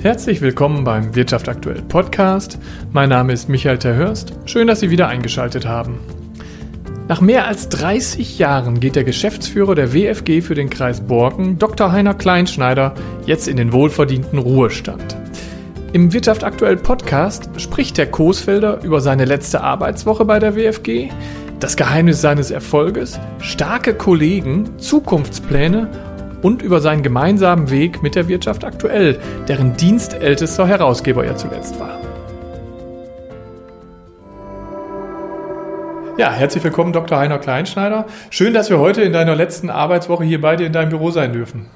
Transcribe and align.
Herzlich 0.00 0.40
willkommen 0.40 0.84
beim 0.84 1.16
Wirtschaft 1.16 1.48
aktuell 1.48 1.82
Podcast. 1.82 2.56
Mein 2.92 3.08
Name 3.08 3.32
ist 3.32 3.48
Michael 3.48 3.80
Terhörst. 3.80 4.32
Schön, 4.44 4.68
dass 4.68 4.78
Sie 4.78 4.90
wieder 4.90 5.08
eingeschaltet 5.08 5.66
haben. 5.66 5.98
Nach 7.08 7.20
mehr 7.20 7.48
als 7.48 7.68
30 7.68 8.38
Jahren 8.38 8.78
geht 8.78 8.94
der 8.94 9.02
Geschäftsführer 9.02 9.74
der 9.74 9.92
WFG 9.92 10.40
für 10.40 10.54
den 10.54 10.70
Kreis 10.70 11.00
Borken, 11.00 11.58
Dr. 11.58 11.90
Heiner 11.90 12.14
Kleinschneider, 12.14 12.94
jetzt 13.26 13.48
in 13.48 13.56
den 13.56 13.72
wohlverdienten 13.72 14.38
Ruhestand. 14.38 15.16
Im 15.92 16.12
Wirtschaft 16.12 16.44
aktuell 16.44 16.76
Podcast 16.76 17.50
spricht 17.56 17.98
der 17.98 18.08
Coesfelder 18.08 18.84
über 18.84 19.00
seine 19.00 19.24
letzte 19.24 19.62
Arbeitswoche 19.62 20.24
bei 20.24 20.38
der 20.38 20.54
WFG, 20.54 21.08
das 21.58 21.76
Geheimnis 21.76 22.20
seines 22.20 22.52
Erfolges, 22.52 23.18
starke 23.40 23.94
Kollegen, 23.94 24.78
Zukunftspläne 24.78 25.90
und 26.42 26.62
über 26.62 26.80
seinen 26.80 27.02
gemeinsamen 27.02 27.70
Weg 27.70 28.02
mit 28.02 28.14
der 28.14 28.28
Wirtschaft 28.28 28.64
aktuell, 28.64 29.18
deren 29.48 29.76
dienstältester 29.76 30.66
Herausgeber 30.66 31.24
er 31.24 31.36
zuletzt 31.36 31.78
war. 31.80 31.98
Ja, 36.18 36.32
herzlich 36.32 36.64
willkommen, 36.64 36.92
Dr. 36.92 37.16
Heiner 37.16 37.38
Kleinschneider. 37.38 38.06
Schön, 38.30 38.52
dass 38.52 38.70
wir 38.70 38.80
heute 38.80 39.02
in 39.02 39.12
deiner 39.12 39.36
letzten 39.36 39.70
Arbeitswoche 39.70 40.24
hier 40.24 40.40
bei 40.40 40.56
dir 40.56 40.66
in 40.66 40.72
deinem 40.72 40.88
Büro 40.88 41.12
sein 41.12 41.32
dürfen. 41.32 41.66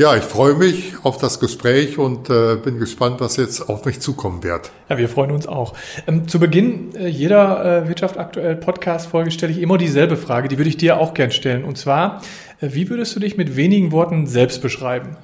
Ja, 0.00 0.16
ich 0.16 0.24
freue 0.24 0.54
mich 0.54 0.94
auf 1.02 1.18
das 1.18 1.40
Gespräch 1.40 1.98
und 1.98 2.30
äh, 2.30 2.56
bin 2.56 2.78
gespannt, 2.78 3.20
was 3.20 3.36
jetzt 3.36 3.68
auf 3.68 3.84
mich 3.84 4.00
zukommen 4.00 4.42
wird. 4.42 4.70
Ja, 4.88 4.96
wir 4.96 5.10
freuen 5.10 5.30
uns 5.30 5.46
auch. 5.46 5.74
Ähm, 6.06 6.26
zu 6.26 6.40
Beginn 6.40 6.96
äh, 6.96 7.06
jeder 7.06 7.82
äh, 7.82 7.86
Wirtschaft 7.86 8.16
aktuell 8.16 8.56
Podcast-Folge 8.56 9.30
stelle 9.30 9.52
ich 9.52 9.60
immer 9.60 9.76
dieselbe 9.76 10.16
Frage, 10.16 10.48
die 10.48 10.56
würde 10.56 10.70
ich 10.70 10.78
dir 10.78 10.98
auch 10.98 11.12
gern 11.12 11.30
stellen. 11.30 11.64
Und 11.64 11.76
zwar, 11.76 12.22
äh, 12.62 12.70
wie 12.72 12.88
würdest 12.88 13.14
du 13.14 13.20
dich 13.20 13.36
mit 13.36 13.56
wenigen 13.56 13.92
Worten 13.92 14.26
selbst 14.26 14.62
beschreiben? 14.62 15.18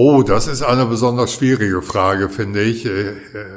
Oh, 0.00 0.22
das 0.22 0.46
ist 0.46 0.62
eine 0.62 0.86
besonders 0.86 1.32
schwierige 1.32 1.82
Frage, 1.82 2.28
finde 2.28 2.62
ich. 2.62 2.86
Äh, 2.86 3.08
äh, 3.08 3.14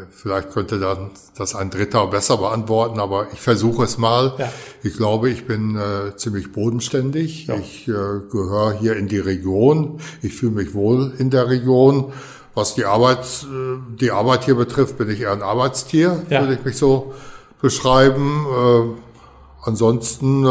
vielleicht 0.09 0.49
könnte 0.51 0.79
dann 0.79 1.11
das 1.37 1.53
ein 1.53 1.69
Dritter 1.69 2.07
besser 2.07 2.37
beantworten, 2.37 2.99
aber 2.99 3.27
ich 3.31 3.39
versuche 3.39 3.83
es 3.83 3.99
mal. 3.99 4.33
Ja. 4.39 4.51
Ich 4.81 4.97
glaube, 4.97 5.29
ich 5.29 5.45
bin 5.45 5.75
äh, 5.75 6.15
ziemlich 6.15 6.51
bodenständig. 6.51 7.45
Ja. 7.45 7.57
Ich 7.57 7.87
äh, 7.87 7.91
gehöre 7.91 8.73
hier 8.79 8.95
in 8.95 9.07
die 9.07 9.19
Region. 9.19 9.99
Ich 10.23 10.33
fühle 10.33 10.53
mich 10.53 10.73
wohl 10.73 11.13
in 11.19 11.29
der 11.29 11.47
Region. 11.47 12.11
Was 12.55 12.73
die 12.73 12.85
Arbeit, 12.85 13.19
äh, 13.43 13.77
die 13.99 14.09
Arbeit 14.09 14.45
hier 14.45 14.55
betrifft, 14.55 14.97
bin 14.97 15.11
ich 15.11 15.21
eher 15.21 15.33
ein 15.33 15.43
Arbeitstier, 15.43 16.23
ja. 16.31 16.41
würde 16.41 16.55
ich 16.55 16.65
mich 16.65 16.75
so 16.75 17.13
beschreiben. 17.61 18.47
Äh, 18.49 19.67
ansonsten, 19.69 20.43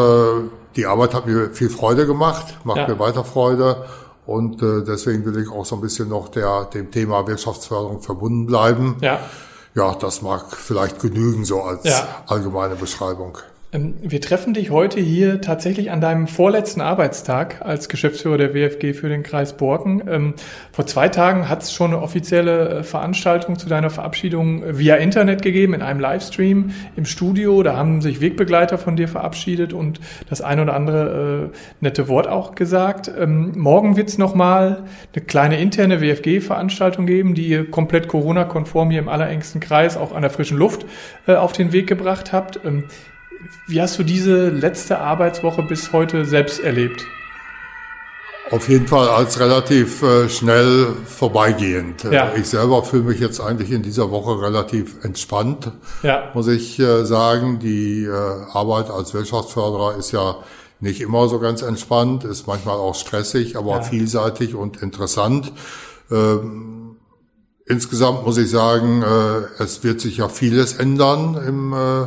die 0.77 0.87
Arbeit 0.87 1.15
hat 1.15 1.27
mir 1.27 1.51
viel 1.51 1.69
Freude 1.69 2.07
gemacht, 2.07 2.59
macht 2.63 2.89
mir 2.89 3.01
weiter 3.01 3.25
Freude 3.25 3.87
und 4.31 4.63
äh, 4.63 4.85
deswegen 4.85 5.25
will 5.25 5.43
ich 5.43 5.51
auch 5.51 5.65
so 5.67 5.75
ein 5.75 5.81
bisschen 5.81 6.09
noch 6.09 6.29
der, 6.29 6.67
dem 6.67 6.93
Thema 6.93 7.27
Wirtschaftsförderung 7.27 8.01
verbunden 8.01 8.47
bleiben. 8.47 8.97
Ja. 9.01 9.19
Ja, 9.75 9.95
das 9.95 10.23
mag 10.23 10.57
vielleicht 10.57 11.01
genügen 11.01 11.45
so 11.45 11.63
als 11.63 11.83
ja. 11.83 12.23
allgemeine 12.29 12.77
Beschreibung. 12.77 13.39
Ähm, 13.73 13.95
wir 14.03 14.21
treffen 14.21 14.55
dich 14.55 14.71
heute 14.71 15.01
hier 15.01 15.41
tatsächlich 15.41 15.91
an 15.91 16.01
deinem 16.01 16.27
vorletzten 16.27 16.81
Arbeitstag 16.81 17.65
als 17.65 17.89
Geschäftsführer 17.89 18.39
der 18.39 18.55
WFG 18.55 18.95
für 18.95 19.09
den 19.09 19.23
Kreis 19.23 19.57
Borken. 19.57 20.03
Ähm, 20.09 20.35
vor 20.73 20.87
zwei 20.87 21.09
Tagen 21.09 21.49
hat 21.49 21.63
es 21.63 21.73
schon 21.73 21.93
eine 21.93 22.03
offizielle 22.03 22.69
äh, 22.69 22.83
Veranstaltung 22.83 23.59
zu 23.59 23.69
deiner 23.69 23.91
Verabschiedung 23.91 24.63
via 24.79 24.97
Internet 24.97 25.43
gegeben, 25.43 25.75
in 25.75 25.83
einem 25.83 26.01
Livestream 26.01 26.73
im 26.97 27.05
Studio. 27.05 27.63
Da 27.63 27.77
haben 27.77 28.01
sich 28.01 28.21
Wegbegleiter 28.21 28.77
von 28.77 28.97
dir 28.97 29.07
verabschiedet 29.07 29.73
und 29.73 30.01
das 30.29 30.41
ein 30.41 30.59
oder 30.59 30.75
andere 30.75 31.51
äh, 31.53 31.57
nette 31.81 32.09
Wort 32.09 32.27
auch 32.27 32.57
gesagt. 32.57 33.11
Ähm, 33.17 33.53
morgen 33.57 33.97
wird 33.97 34.09
es 34.09 34.19
nochmal 34.19 34.85
eine 35.15 35.25
kleine 35.25 35.61
interne 35.61 36.01
WFG-Veranstaltung 36.01 37.07
geben, 37.07 37.35
die 37.35 37.47
ihr 37.47 37.71
komplett 37.71 38.09
Corona-konform 38.09 38.91
hier 38.91 39.01
im 39.01 39.09
allerengsten 39.09 39.61
Kreis 39.61 39.97
auch 39.97 40.13
an 40.13 40.23
der 40.23 40.31
frischen 40.31 40.59
Luft 40.59 40.87
äh, 41.29 41.35
auf 41.35 41.53
den 41.53 41.73
Weg 41.73 41.87
gebracht 41.87 42.33
habt. 42.33 42.59
Wie 43.67 43.81
hast 43.81 43.99
du 43.99 44.03
diese 44.03 44.49
letzte 44.49 44.99
Arbeitswoche 44.99 45.63
bis 45.63 45.93
heute 45.93 46.25
selbst 46.25 46.61
erlebt? 46.61 47.07
Auf 48.51 48.69
jeden 48.69 48.89
Fall 48.89 49.09
als 49.09 49.39
relativ 49.39 50.03
äh, 50.03 50.29
schnell 50.29 50.89
vorbeigehend. 51.07 52.03
Ja. 52.03 52.33
Ich 52.35 52.49
selber 52.49 52.83
fühle 52.83 53.05
mich 53.05 53.21
jetzt 53.21 53.41
eigentlich 53.41 53.71
in 53.71 53.83
dieser 53.83 54.11
Woche 54.11 54.43
relativ 54.43 55.05
entspannt, 55.05 55.71
ja. 56.03 56.31
muss 56.35 56.49
ich 56.49 56.81
äh, 56.81 57.05
sagen. 57.05 57.61
Die 57.61 58.07
äh, 58.07 58.11
Arbeit 58.11 58.91
als 58.91 59.15
Wirtschaftsförderer 59.15 59.97
ist 59.97 60.11
ja 60.11 60.39
nicht 60.81 61.01
immer 61.01 61.29
so 61.29 61.39
ganz 61.39 61.63
entspannt, 61.63 62.25
ist 62.25 62.49
manchmal 62.49 62.75
auch 62.75 62.97
stressig, 62.97 63.57
aber 63.57 63.77
ja. 63.77 63.83
vielseitig 63.83 64.57
und 64.57 64.83
interessant. 64.83 65.53
Ähm, 66.11 66.97
insgesamt 67.67 68.27
muss 68.27 68.37
ich 68.37 68.51
sagen, 68.51 69.03
äh, 69.03 69.63
es 69.63 69.85
wird 69.85 70.01
sich 70.01 70.17
ja 70.17 70.29
vieles 70.29 70.73
ändern 70.73 71.41
im 71.47 71.73
äh, 71.73 72.03
äh, 72.03 72.07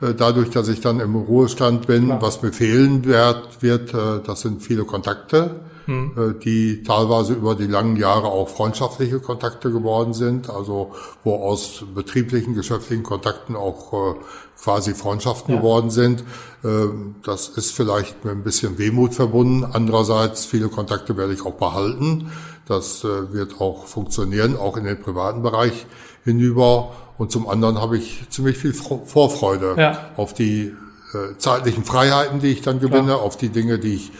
dadurch, 0.00 0.50
dass 0.50 0.68
ich 0.68 0.80
dann 0.80 1.00
im 1.00 1.16
Ruhestand 1.16 1.86
bin, 1.86 2.06
Klar. 2.06 2.22
was 2.22 2.42
mir 2.42 2.52
fehlen 2.52 3.04
wird, 3.04 3.62
wird, 3.62 3.94
äh, 3.94 4.20
das 4.24 4.42
sind 4.42 4.62
viele 4.62 4.84
Kontakte, 4.84 5.56
hm. 5.86 6.36
die 6.44 6.82
teilweise 6.82 7.32
über 7.32 7.54
die 7.54 7.66
langen 7.66 7.96
Jahre 7.96 8.26
auch 8.26 8.50
freundschaftliche 8.50 9.20
Kontakte 9.20 9.72
geworden 9.72 10.12
sind, 10.12 10.50
also 10.50 10.92
wo 11.24 11.36
aus 11.36 11.82
betrieblichen, 11.94 12.54
geschäftlichen 12.54 13.02
Kontakten 13.02 13.56
auch 13.56 14.16
quasi 14.62 14.92
Freundschaften 14.92 15.54
ja. 15.54 15.60
geworden 15.60 15.88
sind. 15.88 16.24
Ähm, 16.62 17.14
das 17.24 17.48
ist 17.48 17.72
vielleicht 17.72 18.22
mit 18.22 18.34
ein 18.34 18.42
bisschen 18.42 18.76
Wehmut 18.76 19.14
verbunden. 19.14 19.64
Andererseits, 19.64 20.44
viele 20.44 20.68
Kontakte 20.68 21.16
werde 21.16 21.32
ich 21.32 21.46
auch 21.46 21.54
behalten. 21.54 22.32
Das 22.66 23.02
wird 23.02 23.62
auch 23.62 23.86
funktionieren, 23.86 24.54
auch 24.54 24.76
in 24.76 24.84
den 24.84 25.00
privaten 25.00 25.40
Bereich 25.42 25.86
hinüber. 26.24 26.92
Und 27.18 27.32
zum 27.32 27.48
anderen 27.48 27.80
habe 27.80 27.98
ich 27.98 28.28
ziemlich 28.30 28.58
viel 28.58 28.72
Vorfreude 28.72 29.74
ja. 29.76 30.10
auf 30.16 30.34
die 30.34 30.72
äh, 31.14 31.36
zeitlichen 31.38 31.84
Freiheiten, 31.84 32.40
die 32.40 32.48
ich 32.48 32.62
dann 32.62 32.80
gewinne, 32.80 33.06
Klar. 33.06 33.22
auf 33.22 33.36
die 33.36 33.48
Dinge, 33.48 33.78
die 33.78 33.94
ich 33.94 34.12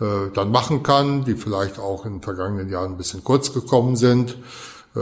äh, 0.00 0.30
dann 0.32 0.50
machen 0.50 0.82
kann, 0.82 1.24
die 1.24 1.34
vielleicht 1.34 1.78
auch 1.78 2.06
in 2.06 2.14
den 2.14 2.22
vergangenen 2.22 2.70
Jahren 2.70 2.92
ein 2.92 2.96
bisschen 2.96 3.24
kurz 3.24 3.52
gekommen 3.52 3.96
sind. 3.96 4.38
Äh, 4.96 5.00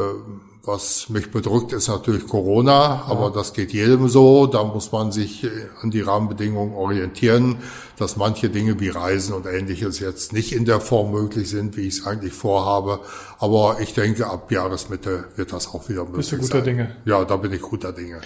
was 0.66 1.08
mich 1.08 1.30
bedrückt, 1.30 1.72
ist 1.72 1.88
natürlich 1.88 2.26
Corona, 2.26 3.04
aber 3.08 3.30
das 3.30 3.52
geht 3.52 3.72
jedem 3.72 4.08
so. 4.08 4.46
Da 4.46 4.64
muss 4.64 4.90
man 4.92 5.12
sich 5.12 5.44
äh, 5.44 5.48
an 5.80 5.90
die 5.90 6.00
Rahmenbedingungen 6.00 6.74
orientieren, 6.74 7.58
dass 7.96 8.16
manche 8.16 8.50
Dinge 8.50 8.78
wie 8.80 8.88
Reisen 8.88 9.32
und 9.34 9.46
ähnliches 9.46 10.00
jetzt 10.00 10.32
nicht 10.32 10.52
in 10.52 10.64
der 10.64 10.80
Form 10.80 11.12
möglich 11.12 11.48
sind, 11.48 11.76
wie 11.76 11.86
ich 11.86 11.98
es 11.98 12.06
eigentlich 12.06 12.32
vorhabe. 12.32 13.00
Aber 13.38 13.78
ich 13.80 13.94
denke, 13.94 14.26
ab 14.26 14.50
Jahresmitte 14.50 15.24
wird 15.36 15.52
das 15.52 15.68
auch 15.68 15.88
wieder 15.88 16.04
möglich 16.04 16.26
sein. 16.26 16.38
Bist 16.40 16.52
du 16.52 16.56
guter 16.58 16.64
sein. 16.64 16.76
Dinge? 16.76 16.96
Ja, 17.04 17.24
da 17.24 17.36
bin 17.36 17.52
ich 17.52 17.62
guter 17.62 17.92
Dinge. 17.92 18.20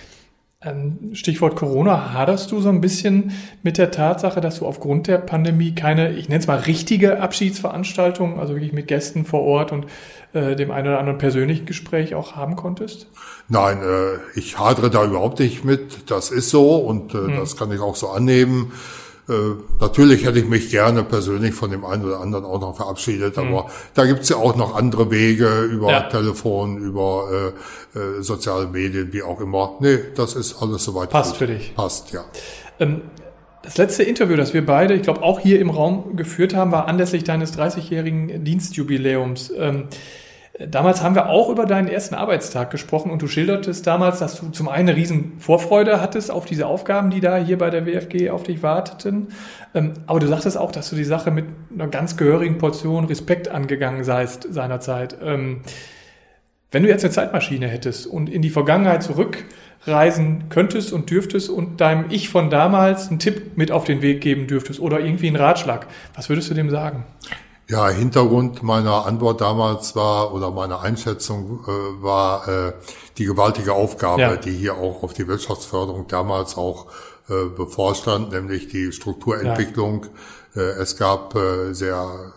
Ähm, 0.62 1.14
Stichwort 1.14 1.56
Corona, 1.56 2.12
haderst 2.12 2.52
du 2.52 2.60
so 2.60 2.68
ein 2.68 2.82
bisschen 2.82 3.32
mit 3.62 3.78
der 3.78 3.90
Tatsache, 3.90 4.42
dass 4.42 4.58
du 4.58 4.66
aufgrund 4.66 5.06
der 5.06 5.16
Pandemie 5.16 5.74
keine, 5.74 6.12
ich 6.12 6.28
nenne 6.28 6.40
es 6.40 6.46
mal 6.46 6.58
richtige 6.58 7.18
Abschiedsveranstaltung, 7.18 8.38
also 8.38 8.52
wirklich 8.52 8.74
mit 8.74 8.86
Gästen 8.86 9.24
vor 9.24 9.40
Ort 9.40 9.72
und 9.72 9.86
äh, 10.34 10.56
dem 10.56 10.70
einen 10.70 10.88
oder 10.88 10.98
anderen 10.98 11.16
persönlichen 11.16 11.64
Gespräch 11.64 12.14
auch 12.14 12.36
haben 12.36 12.56
konntest? 12.56 13.06
Nein, 13.48 13.78
äh, 13.82 14.38
ich 14.38 14.58
hadere 14.58 14.90
da 14.90 15.02
überhaupt 15.02 15.38
nicht 15.40 15.64
mit. 15.64 16.10
Das 16.10 16.30
ist 16.30 16.50
so 16.50 16.76
und 16.76 17.14
äh, 17.14 17.18
hm. 17.18 17.36
das 17.36 17.56
kann 17.56 17.72
ich 17.72 17.80
auch 17.80 17.96
so 17.96 18.10
annehmen. 18.10 18.72
Äh, 19.30 19.54
natürlich 19.80 20.24
hätte 20.24 20.40
ich 20.40 20.48
mich 20.48 20.70
gerne 20.70 21.04
persönlich 21.04 21.54
von 21.54 21.70
dem 21.70 21.84
einen 21.84 22.04
oder 22.04 22.20
anderen 22.20 22.44
auch 22.44 22.60
noch 22.60 22.76
verabschiedet, 22.76 23.36
mhm. 23.36 23.54
aber 23.54 23.70
da 23.94 24.04
gibt's 24.04 24.28
ja 24.28 24.36
auch 24.36 24.56
noch 24.56 24.74
andere 24.74 25.10
Wege 25.10 25.62
über 25.62 25.90
ja. 25.90 26.00
Telefon, 26.02 26.78
über 26.78 27.52
äh, 27.94 27.98
äh, 27.98 28.22
soziale 28.22 28.66
Medien, 28.66 29.12
wie 29.12 29.22
auch 29.22 29.40
immer. 29.40 29.76
Nee, 29.80 29.98
das 30.16 30.34
ist 30.34 30.60
alles 30.60 30.84
soweit. 30.84 31.10
Passt 31.10 31.32
gut. 31.32 31.38
für 31.38 31.46
dich. 31.46 31.74
Passt, 31.76 32.12
ja. 32.12 32.24
Ähm, 32.80 33.02
das 33.62 33.76
letzte 33.76 34.02
Interview, 34.02 34.36
das 34.36 34.54
wir 34.54 34.64
beide, 34.64 34.94
ich 34.94 35.02
glaube, 35.02 35.22
auch 35.22 35.38
hier 35.38 35.60
im 35.60 35.70
Raum 35.70 36.16
geführt 36.16 36.54
haben, 36.54 36.72
war 36.72 36.88
anlässlich 36.88 37.24
deines 37.24 37.56
30-jährigen 37.56 38.42
Dienstjubiläums. 38.42 39.52
Ähm, 39.56 39.84
Damals 40.68 41.02
haben 41.02 41.14
wir 41.14 41.30
auch 41.30 41.48
über 41.48 41.64
deinen 41.64 41.88
ersten 41.88 42.14
Arbeitstag 42.14 42.70
gesprochen 42.70 43.10
und 43.10 43.22
du 43.22 43.28
schildertest 43.28 43.86
damals, 43.86 44.18
dass 44.18 44.38
du 44.38 44.50
zum 44.50 44.68
einen 44.68 44.90
eine 44.90 44.96
riesen 44.96 45.38
Vorfreude 45.38 46.02
hattest 46.02 46.30
auf 46.30 46.44
diese 46.44 46.66
Aufgaben, 46.66 47.08
die 47.08 47.20
da 47.20 47.38
hier 47.38 47.56
bei 47.56 47.70
der 47.70 47.86
WFG 47.86 48.28
auf 48.28 48.42
dich 48.42 48.62
warteten. 48.62 49.28
Ähm, 49.74 49.94
aber 50.06 50.20
du 50.20 50.26
sagtest 50.26 50.58
auch, 50.58 50.70
dass 50.70 50.90
du 50.90 50.96
die 50.96 51.04
Sache 51.04 51.30
mit 51.30 51.46
einer 51.72 51.88
ganz 51.88 52.18
gehörigen 52.18 52.58
Portion 52.58 53.06
Respekt 53.06 53.48
angegangen 53.48 54.04
seist 54.04 54.52
seinerzeit. 54.52 55.16
Ähm, 55.22 55.62
wenn 56.72 56.82
du 56.82 56.90
jetzt 56.90 57.04
eine 57.04 57.12
Zeitmaschine 57.12 57.66
hättest 57.66 58.06
und 58.06 58.28
in 58.28 58.42
die 58.42 58.50
Vergangenheit 58.50 59.02
zurückreisen 59.02 60.50
könntest 60.50 60.92
und 60.92 61.10
dürftest 61.10 61.48
und 61.48 61.80
deinem 61.80 62.06
Ich 62.10 62.28
von 62.28 62.50
damals 62.50 63.08
einen 63.08 63.18
Tipp 63.18 63.56
mit 63.56 63.72
auf 63.72 63.84
den 63.84 64.02
Weg 64.02 64.20
geben 64.20 64.46
dürftest 64.46 64.78
oder 64.78 65.00
irgendwie 65.00 65.28
einen 65.28 65.36
Ratschlag, 65.36 65.86
was 66.14 66.28
würdest 66.28 66.50
du 66.50 66.54
dem 66.54 66.68
sagen? 66.68 67.04
Ja, 67.70 67.88
Hintergrund 67.88 68.64
meiner 68.64 69.06
Antwort 69.06 69.40
damals 69.40 69.94
war 69.94 70.34
oder 70.34 70.50
meiner 70.50 70.80
Einschätzung 70.80 71.60
äh, 71.68 72.02
war 72.02 72.48
äh, 72.48 72.72
die 73.16 73.26
gewaltige 73.26 73.74
Aufgabe, 73.74 74.22
ja. 74.22 74.36
die 74.36 74.50
hier 74.50 74.74
auch 74.74 75.04
auf 75.04 75.12
die 75.12 75.28
Wirtschaftsförderung 75.28 76.08
damals 76.08 76.56
auch 76.56 76.86
äh, 77.28 77.44
bevorstand, 77.44 78.32
nämlich 78.32 78.66
die 78.66 78.90
Strukturentwicklung. 78.90 80.06
Ja. 80.56 80.62
Äh, 80.62 80.80
es 80.80 80.96
gab 80.96 81.36
äh, 81.36 81.72
sehr 81.72 82.32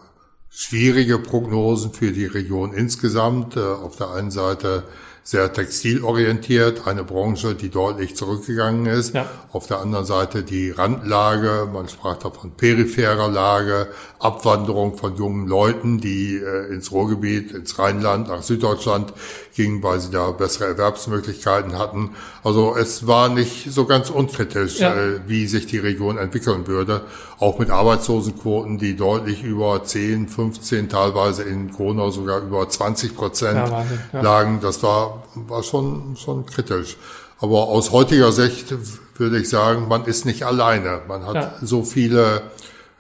schwierige 0.52 1.18
Prognosen 1.18 1.94
für 1.94 2.12
die 2.12 2.28
Region 2.28 2.72
insgesamt. 2.72 3.58
Äh, 3.58 3.62
auf 3.62 3.96
der 3.96 4.12
einen 4.12 4.30
Seite 4.30 4.84
sehr 5.24 5.54
textilorientiert, 5.54 6.86
eine 6.86 7.06
Branche, 7.06 7.56
die 7.56 7.70
deutlich 7.70 8.16
zurückgegangen 8.16 8.86
ist. 8.86 9.16
Ja. 9.16 9.30
Auf 9.54 9.68
der 9.68 9.80
anderen 9.80 10.06
Seite 10.06 10.44
die 10.44 10.70
Randlage, 10.72 11.70
man 11.72 11.88
sprach 11.88 12.18
da 12.18 12.30
von 12.30 12.52
peripherer 12.52 13.30
Lage, 13.30 13.88
Abwanderung 14.20 14.98
von 14.98 15.16
jungen 15.16 15.48
Leuten, 15.48 16.00
die 16.00 16.36
äh, 16.36 16.74
ins 16.74 16.92
Ruhrgebiet, 16.92 17.52
ins 17.52 17.80
Rheinland, 17.80 18.28
nach 18.28 18.42
Süddeutschland 18.42 19.14
gingen, 19.56 19.84
weil 19.84 20.00
sie 20.00 20.12
da 20.12 20.32
bessere 20.32 20.66
Erwerbsmöglichkeiten 20.66 21.78
hatten. 21.78 22.12
Also 22.44 22.76
es 22.76 23.06
war 23.08 23.30
nicht 23.30 23.72
so 23.72 23.86
ganz 23.86 24.10
unkritisch, 24.10 24.80
ja. 24.80 24.94
äh, 24.94 25.20
wie 25.28 25.48
sich 25.48 25.68
die 25.68 25.78
Region 25.78 26.18
entwickeln 26.18 26.68
würde. 26.68 27.02
Auch 27.40 27.60
mit 27.60 27.70
Arbeitslosenquoten, 27.70 28.78
die 28.78 28.96
deutlich 28.96 29.44
über 29.44 29.84
10, 29.84 30.28
15, 30.28 30.90
teilweise 30.90 31.44
in 31.44 31.72
Corona 31.72 32.10
sogar 32.10 32.42
über 32.42 32.68
20 32.68 33.16
Prozent 33.16 33.70
ja, 34.14 34.22
lagen. 34.22 34.60
Das 34.62 34.82
war, 34.82 35.13
war 35.36 35.64
schon, 35.64 36.16
schon 36.16 36.46
kritisch. 36.46 36.98
Aber 37.40 37.68
aus 37.68 37.92
heutiger 37.92 38.32
Sicht 38.32 38.74
würde 39.18 39.40
ich 39.40 39.50
sagen, 39.50 39.88
man 39.88 40.06
ist 40.06 40.26
nicht 40.26 40.44
alleine. 40.44 41.02
Man 41.08 41.26
hat 41.26 41.56
so 41.62 41.84
viele 41.84 42.44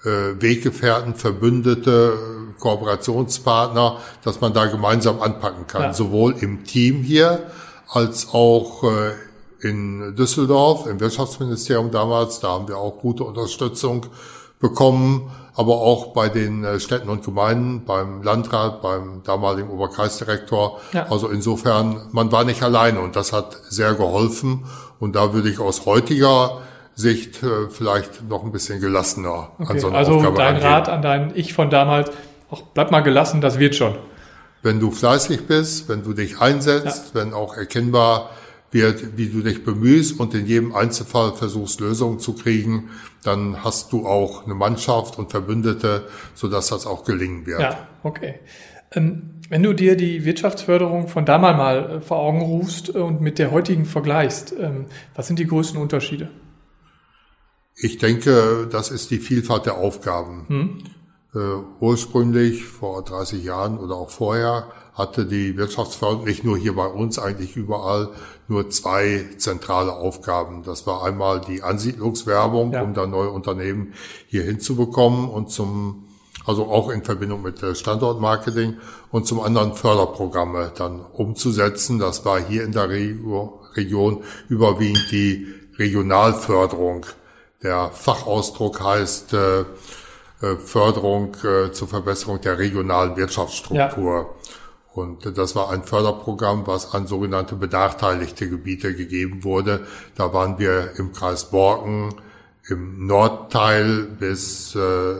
äh, 0.03 0.41
Weggefährten, 0.41 1.15
Verbündete, 1.15 2.17
Kooperationspartner, 2.59 3.97
dass 4.23 4.41
man 4.41 4.53
da 4.53 4.65
gemeinsam 4.65 5.21
anpacken 5.21 5.67
kann. 5.67 5.81
Ja. 5.81 5.93
Sowohl 5.93 6.35
im 6.39 6.65
Team 6.65 7.03
hier 7.03 7.49
als 7.87 8.29
auch 8.33 8.83
äh, 8.83 9.11
in 9.61 10.15
Düsseldorf, 10.15 10.87
im 10.87 10.99
Wirtschaftsministerium 10.99 11.91
damals, 11.91 12.39
da 12.39 12.49
haben 12.49 12.67
wir 12.67 12.77
auch 12.77 12.99
gute 12.99 13.23
Unterstützung 13.23 14.05
bekommen, 14.59 15.31
aber 15.55 15.73
auch 15.75 16.13
bei 16.13 16.29
den 16.29 16.63
äh, 16.63 16.79
Städten 16.79 17.09
und 17.09 17.23
Gemeinden, 17.23 17.85
beim 17.85 18.23
Landrat, 18.23 18.81
beim 18.81 19.21
damaligen 19.23 19.69
Oberkreisdirektor. 19.69 20.79
Ja. 20.93 21.07
Also 21.09 21.29
insofern, 21.29 22.07
man 22.11 22.31
war 22.31 22.43
nicht 22.43 22.63
alleine 22.63 22.99
und 23.01 23.15
das 23.15 23.33
hat 23.33 23.57
sehr 23.69 23.93
geholfen. 23.93 24.65
Und 24.99 25.15
da 25.15 25.33
würde 25.33 25.49
ich 25.49 25.59
aus 25.59 25.85
heutiger 25.85 26.61
Sicht 26.95 27.43
äh, 27.43 27.69
vielleicht 27.69 28.27
noch 28.29 28.43
ein 28.43 28.51
bisschen 28.51 28.79
gelassener 28.79 29.49
okay. 29.59 29.73
an 29.73 29.79
so 29.79 29.87
eine 29.87 29.97
also 29.97 30.13
Aufgabe 30.13 30.37
dein 30.37 30.55
angehen. 30.55 30.67
Rat 30.67 30.89
an 30.89 31.01
dein 31.01 31.31
Ich 31.35 31.53
von 31.53 31.69
damals, 31.69 32.11
auch 32.49 32.61
bleib 32.73 32.91
mal 32.91 33.01
gelassen, 33.01 33.41
das 33.41 33.59
wird 33.59 33.75
schon. 33.75 33.95
Wenn 34.61 34.79
du 34.79 34.91
fleißig 34.91 35.45
bist, 35.45 35.89
wenn 35.89 36.03
du 36.03 36.13
dich 36.13 36.39
einsetzt, 36.39 37.13
ja. 37.13 37.21
wenn 37.21 37.33
auch 37.33 37.57
erkennbar 37.57 38.29
wird, 38.73 39.17
wie 39.17 39.27
du 39.27 39.41
dich 39.41 39.63
bemühst 39.63 40.19
und 40.19 40.33
in 40.33 40.45
jedem 40.45 40.75
Einzelfall 40.75 41.33
versuchst, 41.33 41.79
Lösungen 41.79 42.19
zu 42.19 42.33
kriegen, 42.33 42.89
dann 43.23 43.63
hast 43.63 43.91
du 43.91 44.05
auch 44.05 44.45
eine 44.45 44.55
Mannschaft 44.55 45.17
und 45.17 45.31
Verbündete, 45.31 46.07
sodass 46.33 46.67
das 46.67 46.85
auch 46.85 47.03
gelingen 47.03 47.45
wird. 47.45 47.61
Ja, 47.61 47.87
okay. 48.03 48.35
Ähm, 48.95 49.41
wenn 49.49 49.63
du 49.63 49.73
dir 49.73 49.95
die 49.95 50.25
Wirtschaftsförderung 50.25 51.07
von 51.07 51.25
damals 51.25 51.57
mal 51.57 51.89
äh, 51.89 52.01
vor 52.01 52.17
Augen 52.17 52.41
rufst 52.41 52.89
und 52.89 53.21
mit 53.21 53.39
der 53.39 53.51
heutigen 53.51 53.85
vergleichst, 53.85 54.53
ähm, 54.59 54.85
was 55.15 55.27
sind 55.27 55.39
die 55.39 55.47
größten 55.47 55.79
Unterschiede? 55.79 56.29
Ich 57.75 57.97
denke, 57.97 58.67
das 58.71 58.91
ist 58.91 59.11
die 59.11 59.17
Vielfalt 59.17 59.65
der 59.65 59.77
Aufgaben. 59.77 60.45
Hm. 60.47 60.77
Äh, 61.35 61.39
ursprünglich, 61.79 62.65
vor 62.65 63.03
30 63.03 63.43
Jahren 63.43 63.79
oder 63.79 63.95
auch 63.95 64.11
vorher, 64.11 64.67
hatte 64.93 65.25
die 65.25 65.57
Wirtschaftsförderung 65.57 66.25
nicht 66.25 66.43
nur 66.43 66.57
hier 66.57 66.75
bei 66.75 66.85
uns, 66.85 67.17
eigentlich 67.17 67.55
überall 67.55 68.09
nur 68.47 68.69
zwei 68.69 69.25
zentrale 69.37 69.93
Aufgaben. 69.93 70.63
Das 70.63 70.85
war 70.85 71.03
einmal 71.03 71.41
die 71.41 71.63
Ansiedlungswerbung, 71.63 72.73
ja. 72.73 72.81
um 72.81 72.93
da 72.93 73.05
neue 73.07 73.29
Unternehmen 73.29 73.93
hier 74.27 74.43
hinzubekommen 74.43 75.29
und 75.29 75.49
zum, 75.49 76.05
also 76.45 76.67
auch 76.67 76.89
in 76.89 77.03
Verbindung 77.03 77.41
mit 77.41 77.63
Standortmarketing 77.77 78.77
und 79.11 79.25
zum 79.25 79.39
anderen 79.39 79.73
Förderprogramme 79.73 80.71
dann 80.75 81.01
umzusetzen. 81.13 81.99
Das 81.99 82.25
war 82.25 82.39
hier 82.39 82.63
in 82.63 82.71
der 82.71 82.89
Region 82.89 84.23
überwiegend 84.49 85.11
die 85.11 85.47
Regionalförderung 85.77 87.05
der 87.63 87.91
Fachausdruck 87.91 88.83
heißt 88.83 89.33
äh, 89.33 89.61
äh, 89.61 90.57
Förderung 90.57 91.35
äh, 91.43 91.71
zur 91.71 91.87
Verbesserung 91.87 92.41
der 92.41 92.59
regionalen 92.59 93.15
Wirtschaftsstruktur. 93.15 94.13
Ja. 94.13 94.25
Und 94.93 95.37
das 95.37 95.55
war 95.55 95.71
ein 95.71 95.83
Förderprogramm, 95.83 96.67
was 96.67 96.93
an 96.93 97.07
sogenannte 97.07 97.55
benachteiligte 97.55 98.47
Gebiete 98.47 98.95
gegeben 98.95 99.43
wurde. 99.43 99.87
Da 100.15 100.33
waren 100.33 100.59
wir 100.59 100.91
im 100.97 101.13
Kreis 101.13 101.49
Borken 101.49 102.13
im 102.69 103.07
Nordteil 103.07 104.03
bis 104.03 104.75
äh, 104.75 105.15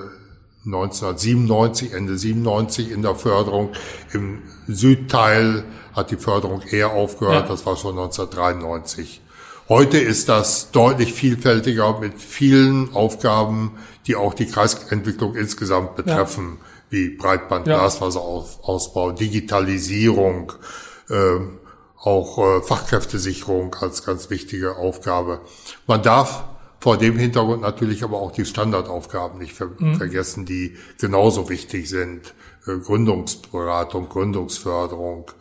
1997, 0.66 1.94
Ende 1.94 2.18
97 2.18 2.92
in 2.92 3.02
der 3.02 3.16
Förderung. 3.16 3.72
Im 4.14 4.44
Südteil 4.68 5.66
hat 5.94 6.12
die 6.12 6.18
Förderung 6.18 6.62
eher 6.62 6.92
aufgehört, 6.92 7.44
ja. 7.44 7.48
das 7.48 7.66
war 7.66 7.76
schon 7.76 7.98
1993. 7.98 9.22
Heute 9.70 9.98
ist 9.98 10.30
das 10.30 10.72
deutlich 10.72 11.14
vielfältiger 11.14 12.00
mit 12.00 12.22
vielen 12.22 12.94
Aufgaben, 12.94 13.72
die 14.08 14.16
auch 14.16 14.34
die 14.34 14.46
Kreisentwicklung 14.46 15.36
insgesamt 15.36 15.96
betreffen, 15.96 16.58
ja. 16.60 16.73
Wie 16.94 17.10
Breitband, 17.10 17.68
ja. 17.68 17.80
Glasfaserausbau, 17.80 19.12
Digitalisierung, 19.12 20.54
äh, 21.10 21.16
auch 21.98 22.38
äh, 22.38 22.62
Fachkräftesicherung 22.62 23.76
als 23.76 24.06
ganz 24.06 24.30
wichtige 24.30 24.78
Aufgabe. 24.78 25.42
Man 25.88 26.04
darf 26.04 26.46
vor 26.80 26.98
dem 26.98 27.18
Hintergrund 27.18 27.62
natürlich 27.62 28.04
aber 28.04 28.18
auch 28.18 28.32
die 28.32 28.46
Standardaufgaben 28.46 29.40
nicht 29.40 29.54
ver 29.54 29.70
mhm. 29.78 29.96
vergessen, 29.96 30.46
die 30.46 30.78
genauso 31.00 31.50
wichtig 31.50 31.90
sind. 31.90 32.34
Äh, 32.68 32.78
Gründungsberatung, 32.78 34.10
Gründungsförderung 34.10 35.32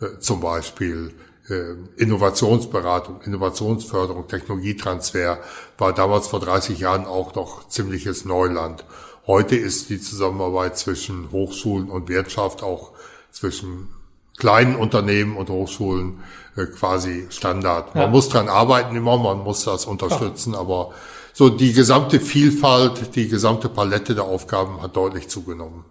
äh, 0.00 0.18
zum 0.20 0.40
Beispiel, 0.40 1.12
äh, 1.48 1.74
Innovationsberatung, 1.96 3.20
Innovationsförderung, 3.22 4.28
Technologietransfer 4.28 5.38
war 5.76 5.92
damals 5.92 6.28
vor 6.28 6.40
30 6.40 6.78
Jahren 6.78 7.04
auch 7.04 7.34
noch 7.34 7.68
ziemliches 7.68 8.24
Neuland. 8.24 8.84
Heute 9.26 9.54
ist 9.54 9.88
die 9.88 10.00
Zusammenarbeit 10.00 10.76
zwischen 10.76 11.30
Hochschulen 11.30 11.90
und 11.90 12.08
Wirtschaft 12.08 12.62
auch 12.62 12.90
zwischen 13.30 13.88
kleinen 14.36 14.74
Unternehmen 14.74 15.36
und 15.36 15.48
Hochschulen 15.48 16.20
äh, 16.56 16.66
quasi 16.66 17.26
Standard. 17.30 17.94
Man 17.94 18.04
ja. 18.04 18.10
muss 18.10 18.28
dran 18.28 18.48
arbeiten 18.48 18.96
immer, 18.96 19.16
man 19.18 19.38
muss 19.38 19.64
das 19.64 19.86
unterstützen, 19.86 20.54
ja. 20.54 20.58
aber 20.58 20.92
so 21.32 21.48
die 21.48 21.72
gesamte 21.72 22.20
Vielfalt, 22.20 23.16
die 23.16 23.28
gesamte 23.28 23.68
Palette 23.68 24.14
der 24.14 24.24
Aufgaben 24.24 24.82
hat 24.82 24.96
deutlich 24.96 25.28
zugenommen. 25.28 25.84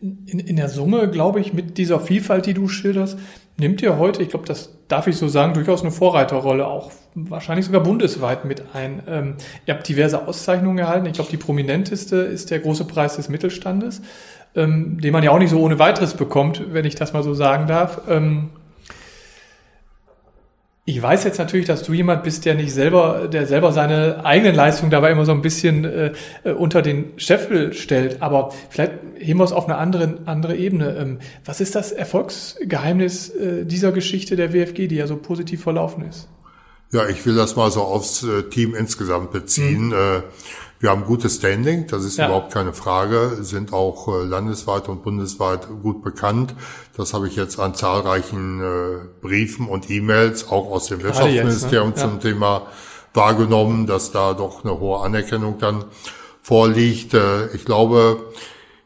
In, 0.00 0.38
in 0.38 0.56
der 0.56 0.68
Summe, 0.68 1.08
glaube 1.10 1.40
ich, 1.40 1.52
mit 1.52 1.78
dieser 1.78 2.00
Vielfalt, 2.00 2.46
die 2.46 2.54
du 2.54 2.68
schilderst, 2.68 3.18
nimmt 3.58 3.82
ihr 3.82 3.98
heute, 3.98 4.22
ich 4.22 4.30
glaube, 4.30 4.46
das 4.46 4.70
darf 4.88 5.06
ich 5.06 5.16
so 5.16 5.28
sagen, 5.28 5.54
durchaus 5.54 5.82
eine 5.82 5.90
Vorreiterrolle, 5.90 6.66
auch 6.66 6.90
wahrscheinlich 7.14 7.66
sogar 7.66 7.82
bundesweit 7.82 8.44
mit 8.44 8.74
ein. 8.74 9.02
Ähm, 9.08 9.34
ihr 9.64 9.74
habt 9.74 9.88
diverse 9.88 10.26
Auszeichnungen 10.26 10.78
erhalten. 10.78 11.06
Ich 11.06 11.14
glaube, 11.14 11.30
die 11.30 11.38
prominenteste 11.38 12.16
ist 12.16 12.50
der 12.50 12.60
große 12.60 12.84
Preis 12.84 13.16
des 13.16 13.28
Mittelstandes, 13.28 14.02
ähm, 14.54 15.00
den 15.00 15.12
man 15.12 15.22
ja 15.22 15.30
auch 15.30 15.38
nicht 15.38 15.50
so 15.50 15.60
ohne 15.60 15.78
weiteres 15.78 16.14
bekommt, 16.14 16.72
wenn 16.72 16.84
ich 16.84 16.94
das 16.94 17.12
mal 17.12 17.22
so 17.22 17.34
sagen 17.34 17.66
darf. 17.66 18.02
Ähm, 18.08 18.50
ich 20.88 21.02
weiß 21.02 21.24
jetzt 21.24 21.38
natürlich, 21.38 21.66
dass 21.66 21.82
du 21.82 21.92
jemand 21.92 22.22
bist, 22.22 22.44
der 22.44 22.54
nicht 22.54 22.72
selber, 22.72 23.26
der 23.26 23.48
selber 23.48 23.72
seine 23.72 24.24
eigenen 24.24 24.54
Leistungen 24.54 24.92
dabei 24.92 25.10
immer 25.10 25.24
so 25.24 25.32
ein 25.32 25.42
bisschen 25.42 25.84
äh, 25.84 26.12
äh, 26.44 26.52
unter 26.52 26.80
den 26.80 27.18
Scheffel 27.18 27.72
stellt. 27.72 28.22
Aber 28.22 28.52
vielleicht 28.70 28.92
heben 29.18 29.40
wir 29.40 29.44
es 29.44 29.50
auf 29.50 29.64
eine 29.64 29.78
andere, 29.78 30.20
andere 30.26 30.54
Ebene. 30.54 30.96
Ähm, 30.96 31.18
was 31.44 31.60
ist 31.60 31.74
das 31.74 31.90
Erfolgsgeheimnis 31.90 33.30
äh, 33.30 33.64
dieser 33.64 33.90
Geschichte 33.90 34.36
der 34.36 34.52
WFG, 34.52 34.86
die 34.86 34.94
ja 34.94 35.08
so 35.08 35.16
positiv 35.16 35.64
verlaufen 35.64 36.04
ist? 36.08 36.28
Ja, 36.92 37.08
ich 37.08 37.26
will 37.26 37.34
das 37.34 37.56
mal 37.56 37.72
so 37.72 37.82
aufs 37.82 38.22
äh, 38.22 38.44
Team 38.44 38.76
insgesamt 38.76 39.32
beziehen. 39.32 39.88
Mhm. 39.88 40.22
Wir 40.78 40.90
haben 40.90 41.04
gutes 41.04 41.36
Standing, 41.36 41.86
das 41.86 42.04
ist 42.04 42.18
ja. 42.18 42.26
überhaupt 42.26 42.52
keine 42.52 42.74
Frage, 42.74 43.38
sind 43.40 43.72
auch 43.72 44.08
äh, 44.08 44.24
landesweit 44.24 44.88
und 44.88 45.02
bundesweit 45.02 45.68
gut 45.82 46.02
bekannt. 46.02 46.54
Das 46.96 47.14
habe 47.14 47.28
ich 47.28 47.36
jetzt 47.36 47.58
an 47.58 47.74
zahlreichen 47.74 48.60
äh, 48.60 49.22
Briefen 49.22 49.68
und 49.68 49.90
E-Mails 49.90 50.48
auch 50.48 50.70
aus 50.70 50.86
dem 50.86 51.02
Wirtschaftsministerium 51.02 51.90
jetzt, 51.90 51.98
ne? 51.98 52.02
ja. 52.02 52.10
zum 52.10 52.20
Thema 52.20 52.66
wahrgenommen, 53.14 53.86
dass 53.86 54.12
da 54.12 54.34
doch 54.34 54.64
eine 54.64 54.78
hohe 54.78 55.00
Anerkennung 55.00 55.58
dann 55.58 55.84
vorliegt. 56.42 57.14
Äh, 57.14 57.46
ich 57.54 57.64
glaube, 57.64 58.18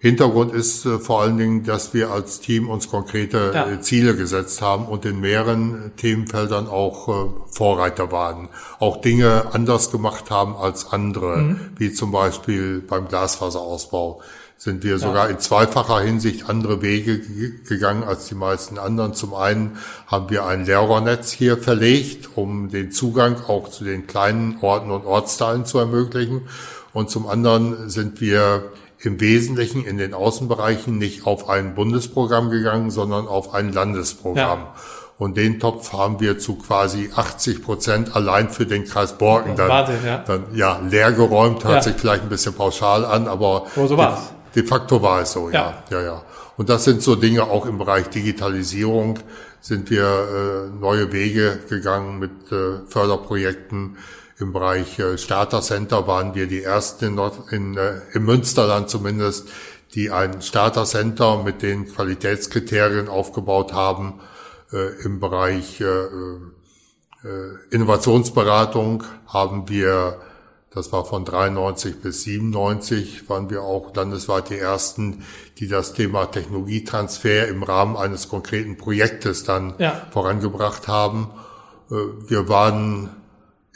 Hintergrund 0.03 0.55
ist 0.55 0.87
äh, 0.87 0.99
vor 0.99 1.21
allen 1.21 1.37
Dingen, 1.37 1.63
dass 1.63 1.93
wir 1.93 2.11
als 2.11 2.41
Team 2.41 2.71
uns 2.71 2.89
konkrete 2.89 3.53
ja. 3.55 3.71
äh, 3.71 3.81
Ziele 3.83 4.17
gesetzt 4.17 4.63
haben 4.63 4.87
und 4.87 5.05
in 5.05 5.21
mehreren 5.21 5.93
Themenfeldern 5.99 6.69
auch 6.69 7.09
äh, 7.09 7.31
Vorreiter 7.53 8.11
waren. 8.11 8.49
Auch 8.79 9.03
Dinge 9.03 9.49
anders 9.53 9.91
gemacht 9.91 10.31
haben 10.31 10.57
als 10.57 10.91
andere, 10.91 11.37
mhm. 11.37 11.61
wie 11.77 11.93
zum 11.93 12.13
Beispiel 12.13 12.81
beim 12.81 13.09
Glasfaserausbau 13.09 14.23
sind 14.57 14.85
wir 14.85 14.93
ja. 14.93 14.99
sogar 14.99 15.29
in 15.29 15.39
zweifacher 15.39 16.01
Hinsicht 16.01 16.49
andere 16.49 16.81
Wege 16.81 17.21
gegangen 17.67 18.03
als 18.03 18.27
die 18.27 18.35
meisten 18.35 18.79
anderen. 18.79 19.13
Zum 19.13 19.35
einen 19.35 19.79
haben 20.07 20.31
wir 20.31 20.47
ein 20.47 20.65
Lehrernetz 20.65 21.31
hier 21.31 21.59
verlegt, 21.59 22.31
um 22.37 22.71
den 22.71 22.91
Zugang 22.91 23.37
auch 23.49 23.69
zu 23.69 23.85
den 23.85 24.07
kleinen 24.07 24.59
Orten 24.63 24.91
und 24.91 25.05
Ortsteilen 25.05 25.67
zu 25.67 25.79
ermöglichen. 25.79 26.43
Und 26.93 27.11
zum 27.11 27.27
anderen 27.27 27.89
sind 27.89 28.21
wir 28.21 28.71
im 29.03 29.21
Wesentlichen 29.21 29.85
in 29.85 29.97
den 29.97 30.15
Außenbereichen 30.15 30.99
nicht 30.99 31.27
auf 31.27 31.49
ein 31.49 31.75
Bundesprogramm 31.75 32.51
gegangen, 32.51 32.91
sondern 32.91 33.27
auf 33.27 33.55
ein 33.55 33.73
Landesprogramm. 33.73 34.61
Ja. 34.61 34.75
Und 35.19 35.37
den 35.37 35.61
Topf 35.61 35.93
haben 35.93 36.21
wir 36.21 36.39
zu 36.39 36.57
quasi 36.57 37.11
80 37.15 37.63
Prozent 37.63 38.17
allein 38.17 38.49
für 38.49 38.65
den 38.65 38.87
Kreis 38.87 39.19
Borken 39.19 39.55
dann, 39.55 39.69
Wahnsinn, 39.69 39.99
ja. 40.05 40.25
dann 40.27 40.45
ja, 40.55 40.81
leer 40.89 41.13
geräumt, 41.13 41.65
hört 41.65 41.75
ja. 41.75 41.83
sich 41.83 41.95
vielleicht 41.97 42.23
ein 42.23 42.31
bisschen 42.31 42.55
pauschal 42.55 43.05
an, 43.05 43.29
aber 43.29 43.67
oh, 43.77 43.87
so 43.87 43.97
de, 43.97 44.07
de 44.55 44.65
facto 44.65 45.03
war 45.03 45.21
es 45.21 45.33
so, 45.33 45.51
ja. 45.51 45.83
ja. 45.91 45.99
ja, 45.99 46.05
ja. 46.05 46.23
Und 46.57 46.69
das 46.69 46.85
sind 46.85 47.03
so 47.03 47.17
Dinge 47.17 47.45
auch 47.45 47.67
im 47.67 47.79
Bereich 47.79 48.09
Digitalisierung 48.09 49.19
sind 49.61 49.91
wir 49.91 50.05
äh, 50.05 50.81
neue 50.81 51.13
Wege 51.13 51.61
gegangen 51.69 52.19
mit 52.19 52.31
äh, 52.51 52.81
Förderprojekten. 52.89 53.99
Im 54.41 54.53
Bereich 54.53 54.99
äh, 54.99 55.19
Starter 55.19 55.61
Center 55.61 56.07
waren 56.07 56.35
wir 56.35 56.47
die 56.47 56.63
ersten 56.63 57.05
in, 57.07 57.15
Nord 57.15 57.53
in, 57.53 57.77
äh, 57.77 58.01
im 58.13 58.25
Münsterland 58.25 58.89
zumindest, 58.89 59.49
die 59.95 60.11
ein 60.11 60.43
Starter 60.43 60.85
Center 60.85 61.43
mit 61.43 61.63
den 61.63 61.87
Qualitätskriterien 61.87 63.09
aufgebaut 63.09 63.73
haben 63.73 64.21
äh, 64.73 65.03
Im 65.03 65.19
Bereich 65.19 65.81
äh, 65.81 65.85
äh, 65.85 66.39
Innovationsberatung 67.71 69.03
haben 69.27 69.69
wir, 69.69 70.21
das 70.73 70.93
war 70.93 71.05
von 71.05 71.25
93 71.25 72.01
bis 72.01 72.23
97, 72.23 73.29
waren 73.29 73.51
wir 73.51 73.63
auch 73.63 73.95
landesweit 73.95 74.51
die 74.51 74.59
ersten, 74.59 75.25
die 75.59 75.67
das 75.67 75.93
Thema 75.93 76.27
Technologietransfer 76.27 77.49
im 77.49 77.65
Rahmen 77.65 77.97
eines 77.97 78.29
konkreten 78.29 78.77
Projektes 78.77 79.43
dann 79.43 79.75
ja. 79.79 80.07
vorangebracht 80.13 80.87
haben. 80.87 81.31
Äh, 81.91 81.95
wir 82.29 82.49
waren 82.49 83.11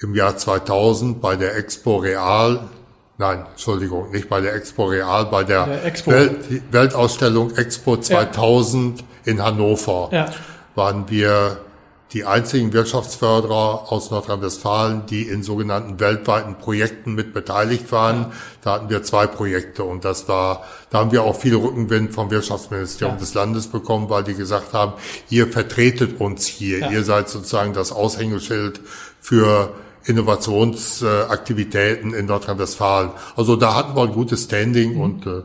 im 0.00 0.14
Jahr 0.14 0.36
2000 0.36 1.20
bei 1.20 1.36
der 1.36 1.56
Expo 1.56 1.96
Real 1.98 2.68
Nein, 3.16 3.46
Entschuldigung, 3.52 4.10
nicht 4.10 4.28
bei 4.28 4.40
der 4.40 4.54
Expo 4.54 4.86
Real, 4.86 5.26
bei 5.26 5.44
der, 5.44 5.66
der 5.66 6.06
Welt, 6.06 6.72
Weltausstellung 6.72 7.54
Expo 7.54 7.96
2000 7.96 8.98
ja. 8.98 9.06
in 9.24 9.40
Hannover. 9.40 10.08
Ja 10.10 10.26
waren 10.74 11.08
wir 11.08 11.58
die 12.12 12.24
einzigen 12.24 12.72
Wirtschaftsförderer 12.72 13.90
aus 13.90 14.12
Nordrhein-Westfalen, 14.12 15.06
die 15.06 15.22
in 15.22 15.42
sogenannten 15.42 15.98
weltweiten 15.98 16.56
Projekten 16.58 17.14
mit 17.14 17.34
beteiligt 17.34 17.90
waren. 17.90 18.32
Da 18.62 18.74
hatten 18.74 18.88
wir 18.88 19.02
zwei 19.02 19.26
Projekte 19.26 19.82
und 19.82 20.04
das 20.04 20.28
war, 20.28 20.62
da 20.90 20.98
haben 20.98 21.10
wir 21.10 21.24
auch 21.24 21.36
viel 21.36 21.56
Rückenwind 21.56 22.14
vom 22.14 22.30
Wirtschaftsministerium 22.30 23.16
ja. 23.16 23.20
des 23.20 23.34
Landes 23.34 23.66
bekommen, 23.66 24.10
weil 24.10 24.22
die 24.22 24.34
gesagt 24.34 24.74
haben, 24.74 24.92
ihr 25.28 25.48
vertretet 25.48 26.20
uns 26.20 26.46
hier, 26.46 26.80
ja. 26.80 26.90
ihr 26.90 27.02
seid 27.02 27.28
sozusagen 27.28 27.72
das 27.72 27.90
Aushängeschild 27.90 28.80
für 29.20 29.72
Innovationsaktivitäten 30.06 32.14
in 32.14 32.26
Nordrhein-Westfalen. 32.26 33.10
Also 33.36 33.56
da 33.56 33.74
hatten 33.74 33.96
wir 33.96 34.02
ein 34.02 34.12
gutes 34.12 34.44
Standing 34.44 34.94
mhm. 34.94 35.00
und 35.00 35.26
äh, 35.26 35.42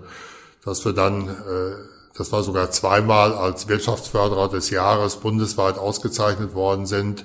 dass 0.66 0.84
wir 0.86 0.94
dann 0.94 1.30
äh, 1.30 1.32
das 2.20 2.34
war 2.34 2.44
sogar 2.44 2.70
zweimal 2.70 3.34
als 3.34 3.70
Wirtschaftsförderer 3.70 4.50
des 4.50 4.72
Jahres 4.72 5.16
bundesweit 5.16 5.78
ausgezeichnet 5.78 6.54
worden 6.54 6.86
sind. 6.86 7.24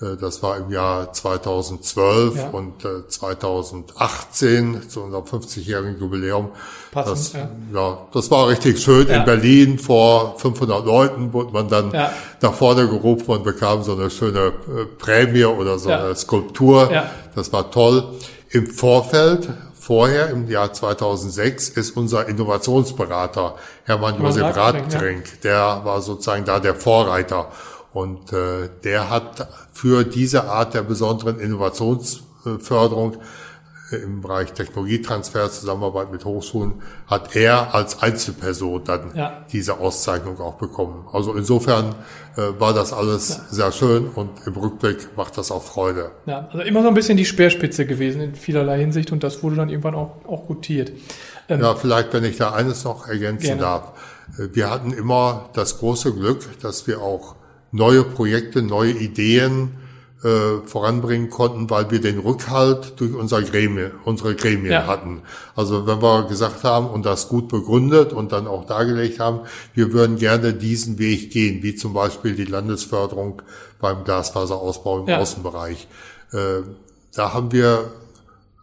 Äh, 0.00 0.16
das 0.16 0.42
war 0.42 0.56
im 0.56 0.70
Jahr 0.70 1.12
2012 1.12 2.36
ja. 2.36 2.48
und 2.50 2.86
2018 3.08 4.74
äh, 4.74 4.88
zu 4.88 5.02
unserem 5.02 5.24
50-jährigen 5.24 5.98
Jubiläum. 5.98 6.50
Passend, 6.92 7.16
das, 7.16 7.32
ja. 7.32 7.48
ja. 7.74 7.98
das 8.12 8.30
war 8.30 8.48
richtig 8.48 8.80
schön. 8.80 9.08
Ja. 9.08 9.16
In 9.16 9.24
Berlin 9.24 9.78
vor 9.78 10.38
500 10.38 10.84
Leuten 10.84 11.32
wurde 11.32 11.52
man 11.52 11.68
dann 11.68 11.92
nach 12.40 12.54
vorne 12.54 12.88
gerufen 12.88 13.30
und 13.30 13.44
bekam 13.44 13.82
so 13.82 13.92
eine 13.92 14.10
schöne 14.10 14.46
äh, 14.46 14.84
Prämie 14.98 15.44
oder 15.44 15.78
so 15.78 15.90
eine 15.90 16.14
Skulptur. 16.14 16.90
Das 17.34 17.52
war 17.52 17.70
toll. 17.70 18.04
Im 18.50 18.66
Vorfeld 18.66 19.48
vorher, 19.88 20.30
im 20.30 20.48
Jahr 20.48 20.72
2006, 20.72 21.70
ist 21.70 21.96
unser 21.96 22.28
Innovationsberater 22.28 23.54
Hermann 23.84 24.20
Josef 24.20 24.54
Radtrink. 24.54 25.26
Ja. 25.26 25.38
Der 25.42 25.84
war 25.84 26.00
sozusagen 26.02 26.44
da 26.44 26.60
der 26.60 26.74
Vorreiter. 26.74 27.50
Und 27.92 28.32
äh, 28.32 28.68
der 28.84 29.08
hat 29.08 29.48
für 29.78 30.02
diese 30.02 30.44
Art 30.44 30.74
der 30.74 30.82
besonderen 30.82 31.38
Innovationsförderung 31.38 33.18
im 33.92 34.22
Bereich 34.22 34.52
Technologietransfer, 34.52 35.48
Zusammenarbeit 35.52 36.10
mit 36.10 36.24
Hochschulen, 36.24 36.82
hat 37.06 37.36
er 37.36 37.74
als 37.76 38.02
Einzelperson 38.02 38.82
dann 38.84 39.12
ja. 39.14 39.46
diese 39.52 39.78
Auszeichnung 39.78 40.40
auch 40.40 40.56
bekommen. 40.56 41.06
Also 41.12 41.32
insofern 41.34 41.94
äh, 42.36 42.58
war 42.58 42.74
das 42.74 42.92
alles 42.92 43.28
ja. 43.28 43.44
sehr 43.50 43.72
schön 43.72 44.08
und 44.08 44.30
im 44.46 44.54
Rückblick 44.54 45.16
macht 45.16 45.38
das 45.38 45.52
auch 45.52 45.62
Freude. 45.62 46.10
Ja, 46.26 46.48
also 46.50 46.64
immer 46.64 46.82
so 46.82 46.88
ein 46.88 46.94
bisschen 46.94 47.16
die 47.16 47.24
Speerspitze 47.24 47.86
gewesen 47.86 48.20
in 48.20 48.34
vielerlei 48.34 48.80
Hinsicht 48.80 49.12
und 49.12 49.22
das 49.22 49.44
wurde 49.44 49.54
dann 49.54 49.68
irgendwann 49.68 49.94
auch, 49.94 50.16
auch 50.26 50.48
gutiert. 50.48 50.90
Ähm, 51.48 51.60
ja, 51.60 51.76
vielleicht, 51.76 52.12
wenn 52.12 52.24
ich 52.24 52.36
da 52.36 52.52
eines 52.52 52.82
noch 52.82 53.06
ergänzen 53.06 53.46
gerne. 53.46 53.60
darf. 53.60 53.92
Äh, 54.38 54.48
wir 54.54 54.70
hatten 54.70 54.92
immer 54.92 55.50
das 55.52 55.78
große 55.78 56.12
Glück, 56.14 56.60
dass 56.60 56.88
wir 56.88 57.00
auch 57.00 57.36
neue 57.72 58.04
Projekte, 58.04 58.62
neue 58.62 58.92
Ideen, 58.92 59.70
äh, 60.24 60.66
voranbringen 60.66 61.30
konnten, 61.30 61.70
weil 61.70 61.90
wir 61.92 62.00
den 62.00 62.18
Rückhalt 62.18 62.94
durch 62.98 63.14
unser 63.14 63.40
Gremien, 63.42 63.92
unsere 64.04 64.34
Gremien 64.34 64.72
ja. 64.72 64.86
hatten. 64.86 65.22
Also 65.54 65.86
wenn 65.86 66.02
wir 66.02 66.24
gesagt 66.24 66.64
haben 66.64 66.88
und 66.88 67.06
das 67.06 67.28
gut 67.28 67.48
begründet 67.48 68.12
und 68.12 68.32
dann 68.32 68.48
auch 68.48 68.64
dargelegt 68.64 69.20
haben, 69.20 69.40
wir 69.74 69.92
würden 69.92 70.16
gerne 70.16 70.54
diesen 70.54 70.98
Weg 70.98 71.30
gehen, 71.30 71.62
wie 71.62 71.76
zum 71.76 71.92
Beispiel 71.92 72.34
die 72.34 72.46
Landesförderung 72.46 73.42
beim 73.80 74.02
Glasfaserausbau 74.02 75.02
im 75.02 75.08
ja. 75.08 75.18
Außenbereich. 75.18 75.86
Äh, 76.32 76.62
da 77.14 77.32
haben 77.32 77.52
wir 77.52 77.92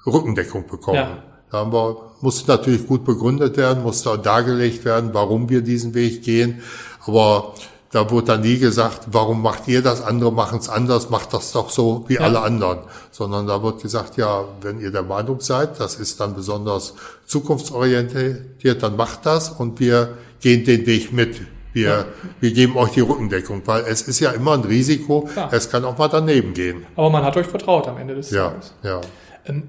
Rückendeckung 0.05 0.67
bekommen. 0.67 0.97
Ja. 0.97 1.23
Da 1.51 1.59
haben 1.59 1.71
wir, 1.71 2.11
musste 2.19 2.51
natürlich 2.51 2.85
gut 2.85 3.05
begründet 3.05 3.55
werden, 3.55 3.81
musste 3.81 4.17
dargelegt 4.17 4.83
werden, 4.83 5.11
warum 5.13 5.49
wir 5.49 5.61
diesen 5.61 5.93
Weg 5.93 6.23
gehen. 6.23 6.61
Aber 7.05 7.53
da 7.95 8.11
wurde 8.11 8.27
dann 8.27 8.41
nie 8.41 8.57
gesagt, 8.57 9.07
warum 9.11 9.41
macht 9.41 9.69
ihr 9.69 9.81
das, 9.81 10.01
andere 10.01 10.29
machen 10.29 10.59
es 10.59 10.67
anders, 10.67 11.09
macht 11.09 11.33
das 11.33 11.53
doch 11.53 11.69
so 11.69 12.03
wie 12.09 12.15
ja. 12.15 12.21
alle 12.21 12.41
anderen. 12.41 12.79
Sondern 13.09 13.47
da 13.47 13.63
wird 13.63 13.81
gesagt, 13.81 14.17
ja, 14.17 14.43
wenn 14.59 14.81
ihr 14.81 14.91
der 14.91 15.03
Meinung 15.03 15.39
seid, 15.39 15.79
das 15.79 15.95
ist 15.95 16.19
dann 16.19 16.35
besonders 16.35 16.93
zukunftsorientiert, 17.25 18.83
dann 18.83 18.97
macht 18.97 19.25
das 19.25 19.49
und 19.49 19.79
wir 19.79 20.17
gehen 20.41 20.65
den 20.65 20.85
Weg 20.85 21.13
mit. 21.13 21.39
Wir, 21.71 21.87
ja. 21.87 22.05
wir 22.41 22.51
geben 22.51 22.75
euch 22.75 22.91
die 22.91 22.99
Rückendeckung, 22.99 23.61
weil 23.63 23.85
es 23.87 24.01
ist 24.01 24.19
ja 24.19 24.31
immer 24.31 24.55
ein 24.55 24.65
Risiko, 24.65 25.29
ja. 25.33 25.47
es 25.53 25.69
kann 25.69 25.85
auch 25.85 25.97
mal 25.97 26.09
daneben 26.09 26.53
gehen. 26.53 26.85
Aber 26.97 27.09
man 27.09 27.23
hat 27.23 27.37
euch 27.37 27.47
vertraut 27.47 27.87
am 27.87 27.97
Ende 27.97 28.15
des 28.15 28.29
ja, 28.29 28.49
Tages. 28.49 28.73
Ja. 28.83 28.99
Ähm, 29.45 29.63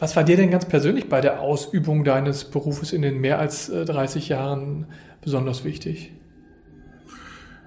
was 0.00 0.16
war 0.16 0.24
dir 0.24 0.36
denn 0.36 0.50
ganz 0.50 0.64
persönlich 0.64 1.08
bei 1.08 1.20
der 1.20 1.40
Ausübung 1.40 2.02
deines 2.02 2.42
Berufes 2.42 2.92
in 2.92 3.02
den 3.02 3.20
mehr 3.20 3.38
als 3.38 3.68
30 3.68 4.30
äh, 4.30 4.34
Jahren 4.34 4.86
besonders 5.20 5.62
wichtig? 5.62 6.10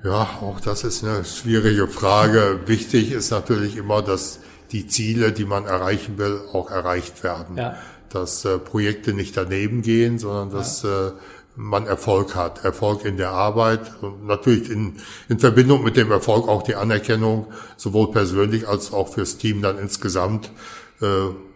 Ja, 0.06 0.30
auch 0.42 0.60
das 0.60 0.84
ist 0.84 1.04
eine 1.04 1.26
schwierige 1.26 1.88
Frage. 1.88 2.60
Wichtig 2.68 3.12
ist 3.12 3.32
natürlich 3.32 3.76
immer, 3.76 4.04
dass 4.04 4.40
die 4.72 4.86
Ziele, 4.86 5.32
die 5.32 5.46
man 5.46 5.66
erreichen 5.66 6.20
will, 6.20 6.42
auch 6.54 6.70
erreicht 6.70 7.24
werden. 7.24 7.58
Ja. 7.58 7.76
Dass 8.10 8.46
äh, 8.46 8.60
Projekte 8.60 9.14
nicht 9.14 9.36
daneben 9.36 9.82
gehen, 9.82 10.20
sondern 10.20 10.52
dass 10.52 10.84
ja. 10.84 11.08
äh, 11.08 11.12
man 11.56 11.88
Erfolg 11.88 12.36
hat. 12.36 12.64
Erfolg 12.64 13.04
in 13.04 13.18
der 13.18 13.32
Arbeit 13.32 13.94
und 14.02 14.28
natürlich 14.28 14.70
in, 14.70 14.98
in 15.28 15.40
Verbindung 15.40 15.84
mit 15.84 15.98
dem 15.98 16.12
Erfolg 16.12 16.48
auch 16.48 16.62
die 16.62 16.76
Anerkennung, 16.76 17.48
sowohl 17.76 18.12
persönlich 18.12 18.68
als 18.68 18.94
auch 18.94 19.12
fürs 19.12 19.38
Team 19.38 19.64
dann 19.64 19.80
insgesamt. 19.80 20.52
Äh, 21.02 21.06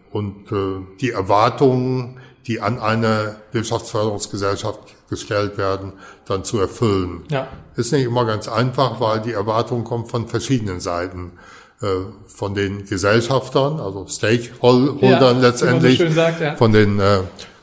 und 0.10 0.52
äh, 0.52 0.82
die 1.02 1.12
Erwartungen, 1.12 2.20
die 2.50 2.60
an 2.60 2.80
eine 2.80 3.36
Wirtschaftsförderungsgesellschaft 3.52 4.80
gestellt 5.08 5.60
werden, 5.60 5.94
dann 6.26 6.44
zu 6.44 6.60
erfüllen. 6.60 7.24
Ja. 7.30 7.48
Ist 7.76 7.94
nicht 7.94 8.06
immer 8.06 8.26
ganz 8.26 8.48
einfach, 8.48 9.00
weil 9.00 9.22
die 9.22 9.34
Erwartung 9.34 9.84
kommt 9.84 10.10
von 10.10 10.28
verschiedenen 10.28 10.80
Seiten. 10.80 11.34
Äh, 11.82 12.12
von 12.28 12.56
den 12.56 12.86
Gesellschaftern, 12.86 13.80
also 13.80 14.06
Stakeholdern 14.08 14.98
ja, 15.02 15.32
letztendlich, 15.32 15.98
so 15.98 16.10
sagt, 16.10 16.42
ja. 16.42 16.56
von 16.58 16.74
den 16.74 17.00
äh, 17.00 17.20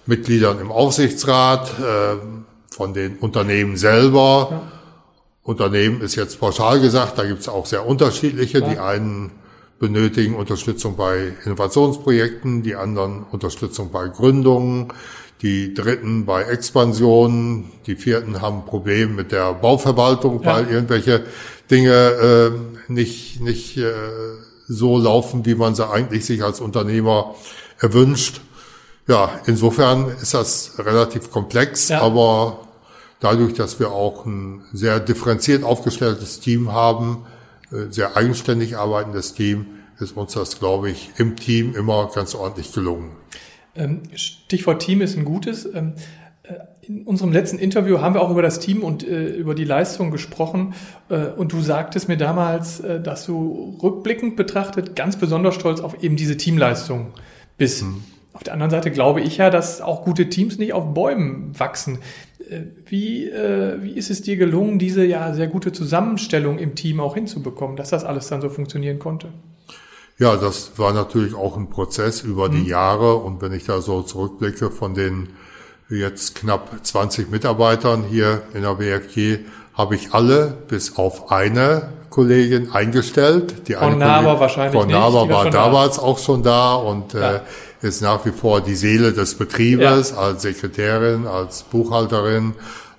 Mitgliedern 0.06 0.58
im 0.58 0.72
Aufsichtsrat, 0.72 1.68
äh, 1.80 2.16
von 2.74 2.94
den 2.94 3.16
Unternehmen 3.18 3.76
selber. 3.76 4.48
Ja. 4.50 4.62
Unternehmen 5.42 6.00
ist 6.00 6.14
jetzt 6.14 6.40
pauschal 6.40 6.80
gesagt, 6.80 7.18
da 7.18 7.24
gibt 7.24 7.40
es 7.40 7.48
auch 7.48 7.66
sehr 7.66 7.86
unterschiedliche. 7.86 8.62
Die 8.62 8.78
einen 8.78 9.32
benötigen 9.78 10.34
Unterstützung 10.34 10.96
bei 10.96 11.32
Innovationsprojekten, 11.44 12.62
die 12.62 12.76
anderen 12.76 13.24
Unterstützung 13.30 13.90
bei 13.90 14.08
Gründungen, 14.08 14.92
die 15.42 15.74
dritten 15.74 16.24
bei 16.24 16.44
Expansion, 16.44 17.70
die 17.86 17.96
vierten 17.96 18.40
haben 18.40 18.64
Probleme 18.64 19.12
mit 19.12 19.32
der 19.32 19.52
Bauverwaltung, 19.52 20.42
ja. 20.42 20.54
weil 20.54 20.70
irgendwelche 20.70 21.24
Dinge 21.70 21.92
äh, 21.92 22.90
nicht, 22.90 23.40
nicht 23.40 23.76
äh, 23.76 23.92
so 24.66 24.98
laufen, 24.98 25.44
wie 25.44 25.54
man 25.54 25.74
sie 25.74 25.88
eigentlich 25.88 26.24
sich 26.24 26.42
als 26.42 26.60
Unternehmer 26.60 27.34
erwünscht. 27.78 28.40
Ja, 29.08 29.40
insofern 29.46 30.08
ist 30.08 30.34
das 30.34 30.72
relativ 30.78 31.30
komplex, 31.30 31.90
ja. 31.90 32.00
aber 32.00 32.66
dadurch, 33.20 33.54
dass 33.54 33.78
wir 33.78 33.92
auch 33.92 34.24
ein 34.24 34.64
sehr 34.72 35.00
differenziert 35.00 35.64
aufgestelltes 35.64 36.40
Team 36.40 36.72
haben, 36.72 37.26
sehr 37.90 38.16
eigenständig 38.16 38.76
arbeitendes 38.76 39.34
Team, 39.34 39.66
ist 39.98 40.16
uns 40.16 40.32
das, 40.34 40.58
glaube 40.58 40.90
ich, 40.90 41.10
im 41.18 41.36
Team 41.36 41.74
immer 41.74 42.10
ganz 42.14 42.34
ordentlich 42.34 42.72
gelungen. 42.72 43.12
Ähm, 43.74 44.02
Stichwort 44.14 44.82
Team 44.82 45.00
ist 45.00 45.16
ein 45.16 45.24
gutes. 45.24 45.66
Ähm, 45.72 45.94
äh, 46.42 46.54
in 46.82 47.02
unserem 47.02 47.32
letzten 47.32 47.58
Interview 47.58 48.00
haben 48.00 48.14
wir 48.14 48.22
auch 48.22 48.30
über 48.30 48.42
das 48.42 48.60
Team 48.60 48.82
und 48.82 49.06
äh, 49.06 49.28
über 49.28 49.54
die 49.54 49.64
Leistung 49.64 50.10
gesprochen. 50.10 50.74
Äh, 51.08 51.26
und 51.26 51.52
du 51.52 51.60
sagtest 51.60 52.08
mir 52.08 52.16
damals, 52.16 52.80
äh, 52.80 53.00
dass 53.00 53.26
du 53.26 53.78
rückblickend 53.82 54.36
betrachtet 54.36 54.96
ganz 54.96 55.16
besonders 55.16 55.54
stolz 55.54 55.80
auf 55.80 56.02
eben 56.02 56.16
diese 56.16 56.36
Teamleistung 56.36 57.12
bist. 57.58 57.82
Mhm. 57.82 58.04
Auf 58.32 58.42
der 58.42 58.52
anderen 58.52 58.70
Seite 58.70 58.90
glaube 58.90 59.22
ich 59.22 59.38
ja, 59.38 59.48
dass 59.48 59.80
auch 59.80 60.04
gute 60.04 60.28
Teams 60.28 60.58
nicht 60.58 60.74
auf 60.74 60.92
Bäumen 60.92 61.58
wachsen. 61.58 61.98
Äh, 62.48 62.62
wie, 62.86 63.28
äh, 63.28 63.82
wie 63.82 63.92
ist 63.92 64.10
es 64.10 64.22
dir 64.22 64.36
gelungen, 64.36 64.78
diese 64.78 65.04
ja 65.04 65.32
sehr 65.32 65.48
gute 65.48 65.72
Zusammenstellung 65.72 66.58
im 66.58 66.74
Team 66.74 67.00
auch 67.00 67.14
hinzubekommen, 67.14 67.76
dass 67.76 67.90
das 67.90 68.04
alles 68.04 68.28
dann 68.28 68.40
so 68.40 68.48
funktionieren 68.48 68.98
konnte? 68.98 69.28
Ja, 70.18 70.36
das 70.36 70.78
war 70.78 70.94
natürlich 70.94 71.34
auch 71.34 71.56
ein 71.56 71.68
Prozess 71.68 72.22
über 72.22 72.48
die 72.48 72.62
mhm. 72.62 72.68
Jahre. 72.68 73.16
Und 73.16 73.42
wenn 73.42 73.52
ich 73.52 73.64
da 73.64 73.80
so 73.80 74.02
zurückblicke 74.02 74.70
von 74.70 74.94
den 74.94 75.28
jetzt 75.88 76.36
knapp 76.36 76.84
20 76.84 77.30
Mitarbeitern 77.30 78.04
hier 78.04 78.42
in 78.54 78.62
der 78.62 78.74
BFG, 78.74 79.40
habe 79.76 79.94
ich 79.94 80.14
alle 80.14 80.54
bis 80.68 80.96
auf 80.96 81.30
eine 81.30 81.90
Kollegin 82.10 82.72
eingestellt. 82.72 83.68
Die 83.68 83.76
Kollegin, 83.76 84.40
wahrscheinlich 84.40 84.72
Frau 84.72 84.86
Naber 84.86 85.28
war 85.28 85.50
damals 85.50 85.96
da. 85.96 86.02
auch 86.02 86.18
schon 86.18 86.42
da 86.42 86.74
und 86.74 87.12
ja. 87.12 87.36
äh, 87.36 87.40
ist 87.82 88.00
nach 88.00 88.24
wie 88.24 88.32
vor 88.32 88.60
die 88.60 88.74
Seele 88.74 89.12
des 89.12 89.36
Betriebes 89.36 90.10
ja. 90.10 90.16
als 90.16 90.42
Sekretärin, 90.42 91.26
als 91.26 91.62
Buchhalterin, 91.62 92.54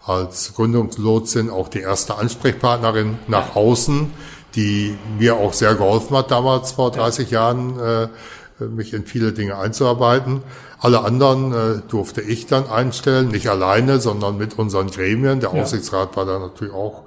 als 0.05 0.53
Gründungslotsin, 0.55 1.49
auch 1.49 1.67
die 1.67 1.81
erste 1.81 2.15
Ansprechpartnerin 2.15 3.17
nach 3.27 3.55
außen 3.55 4.11
die 4.57 4.97
mir 5.19 5.35
auch 5.35 5.53
sehr 5.53 5.75
geholfen 5.75 6.17
hat 6.17 6.31
damals 6.31 6.71
vor 6.73 6.91
30 6.91 7.31
ja. 7.31 7.39
Jahren, 7.41 7.79
äh, 7.79 8.63
mich 8.65 8.93
in 8.93 9.05
viele 9.05 9.31
Dinge 9.31 9.55
einzuarbeiten. 9.57 10.41
Alle 10.79 11.03
anderen 11.03 11.53
äh, 11.53 11.81
durfte 11.87 12.21
ich 12.21 12.45
dann 12.45 12.69
einstellen, 12.69 13.29
nicht 13.29 13.49
alleine, 13.49 13.99
sondern 13.99 14.37
mit 14.37 14.59
unseren 14.59 14.91
Gremien. 14.91 15.39
Der 15.39 15.53
ja. 15.53 15.61
Aufsichtsrat 15.61 16.15
war 16.15 16.25
da 16.25 16.39
natürlich 16.39 16.73
auch, 16.73 17.03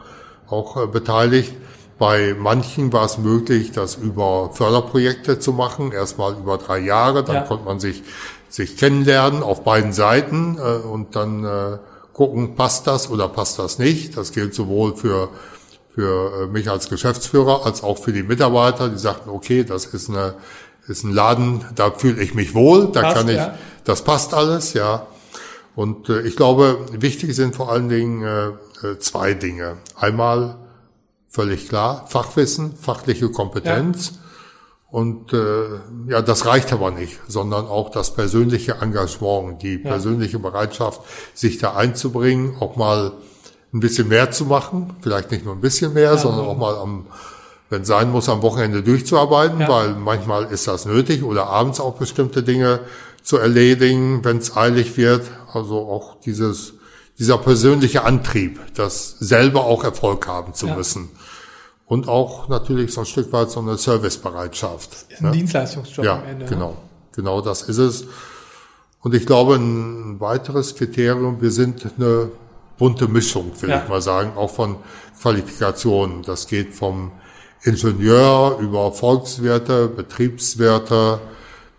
auch 0.49 0.83
äh, 0.83 0.87
beteiligt. 0.87 1.55
Bei 1.99 2.35
manchen 2.39 2.93
war 2.93 3.05
es 3.05 3.19
möglich, 3.19 3.73
das 3.73 3.97
über 3.97 4.51
Förderprojekte 4.55 5.39
zu 5.39 5.53
machen, 5.53 5.93
erstmal 5.93 6.33
über 6.33 6.57
drei 6.57 6.79
Jahre, 6.79 7.23
dann 7.23 7.37
ja. 7.37 7.43
konnte 7.43 7.65
man 7.67 7.79
sich, 7.79 8.03
sich 8.49 8.77
kennenlernen 8.77 9.43
auf 9.43 9.63
beiden 9.63 9.93
Seiten 9.93 10.59
äh, 10.59 10.87
und 10.87 11.15
dann 11.15 11.45
äh, 11.45 11.79
gucken, 12.13 12.57
passt 12.57 12.87
das 12.87 13.11
oder 13.11 13.29
passt 13.29 13.59
das 13.59 13.79
nicht. 13.79 14.17
Das 14.17 14.33
gilt 14.33 14.55
sowohl 14.55 14.97
für 14.97 15.29
für 15.95 16.45
äh, 16.45 16.47
mich 16.47 16.71
als 16.71 16.89
Geschäftsführer 16.89 17.67
als 17.67 17.83
auch 17.83 17.99
für 17.99 18.13
die 18.13 18.23
Mitarbeiter, 18.23 18.89
die 18.89 18.99
sagten, 18.99 19.29
okay, 19.29 19.65
das 19.65 19.87
ist 19.87 20.09
eine 20.09 20.35
ist 20.91 21.05
ein 21.05 21.13
Laden, 21.13 21.65
da 21.77 21.93
fühle 21.93 22.21
ich 22.21 22.35
mich 22.35 22.55
wohl, 22.55 22.91
da 22.93 23.03
passt, 23.03 23.17
kann 23.17 23.29
ich, 23.29 23.37
ja. 23.37 23.55
das 23.85 24.03
passt 24.03 24.35
alles, 24.35 24.75
ja. 24.75 25.07
Und 25.77 26.09
äh, 26.09 26.23
ich 26.23 26.37
glaube, 26.37 26.85
wichtig 26.93 27.35
sind 27.35 27.55
vor 27.55 27.71
allen 27.71 27.89
Dingen 27.89 28.23
äh, 28.23 28.49
äh, 28.87 28.99
zwei 28.99 29.35
Dinge. 29.35 29.77
Einmal 29.95 30.57
völlig 31.29 31.69
klar, 31.69 32.07
Fachwissen, 32.09 32.75
fachliche 32.77 33.31
Kompetenz. 33.31 34.11
Ja. 34.11 34.17
Und 34.91 35.33
äh, 35.33 35.79
ja, 36.09 36.21
das 36.21 36.47
reicht 36.47 36.73
aber 36.73 36.91
nicht, 36.91 37.21
sondern 37.29 37.67
auch 37.67 37.91
das 37.91 38.13
persönliche 38.13 38.79
Engagement, 38.81 39.63
die 39.63 39.77
ja. 39.77 39.89
persönliche 39.89 40.41
Bereitschaft, 40.41 41.03
sich 41.33 41.59
da 41.59 41.77
einzubringen, 41.77 42.57
auch 42.59 42.75
mal 42.75 43.13
ein 43.73 43.79
bisschen 43.79 44.09
mehr 44.09 44.33
zu 44.33 44.47
machen, 44.47 44.95
vielleicht 45.01 45.31
nicht 45.31 45.45
nur 45.45 45.55
ein 45.55 45.61
bisschen 45.61 45.95
mehr, 45.95 46.19
sondern 46.19 46.45
auch 46.47 46.57
mal 46.57 46.75
am, 46.75 47.07
wenn 47.71 47.85
sein 47.85 48.11
muss, 48.11 48.29
am 48.29 48.43
Wochenende 48.43 48.83
durchzuarbeiten, 48.83 49.61
ja. 49.61 49.69
weil 49.69 49.95
manchmal 49.95 50.45
ist 50.53 50.67
das 50.67 50.85
nötig 50.85 51.23
oder 51.23 51.47
abends 51.47 51.81
auch 51.81 51.95
bestimmte 51.95 52.43
Dinge 52.43 52.81
zu 53.23 53.39
erledigen, 53.39 54.25
wenn 54.25 54.39
es 54.39 54.57
eilig 54.57 54.97
wird. 54.97 55.31
Also 55.53 55.79
auch 55.79 56.17
dieses, 56.21 56.75
dieser 57.19 57.39
persönliche 57.39 58.05
Antrieb, 58.05 58.61
das 58.75 59.17
selber 59.21 59.65
auch 59.65 59.85
Erfolg 59.85 60.27
haben 60.27 60.53
zu 60.53 60.67
ja. 60.67 60.75
müssen. 60.75 61.11
Und 61.87 62.09
auch 62.09 62.49
natürlich 62.49 62.93
so 62.93 63.01
ein 63.01 63.07
Stück 63.07 63.33
weit 63.33 63.51
so 63.51 63.61
eine 63.61 63.79
Servicebereitschaft. 63.79 64.93
Das 64.93 65.03
ist 65.09 65.21
ein 65.21 65.27
ne? 65.27 65.31
Dienstleistungsjob 65.33 66.05
ja, 66.05 66.19
am 66.19 66.25
Ende. 66.25 66.45
Ne? 66.45 66.51
Genau, 66.51 66.77
genau 67.13 67.41
das 67.41 67.63
ist 67.63 67.79
es. 67.79 68.05
Und 69.01 69.15
ich 69.15 69.27
glaube, 69.27 69.55
ein 69.55 70.21
weiteres 70.21 70.75
Kriterium, 70.75 71.41
wir 71.41 71.51
sind 71.51 71.87
eine 71.99 72.31
bunte 72.79 73.09
Mischung, 73.09 73.53
will 73.61 73.71
ja. 73.71 73.83
ich 73.83 73.89
mal 73.89 74.03
sagen, 74.03 74.33
auch 74.37 74.51
von 74.51 74.77
Qualifikationen. 75.21 76.23
Das 76.23 76.47
geht 76.49 76.75
vom 76.75 77.13
Ingenieur 77.63 78.59
über 78.61 78.93
Volkswirte, 78.93 79.89
Betriebswirte 79.89 81.21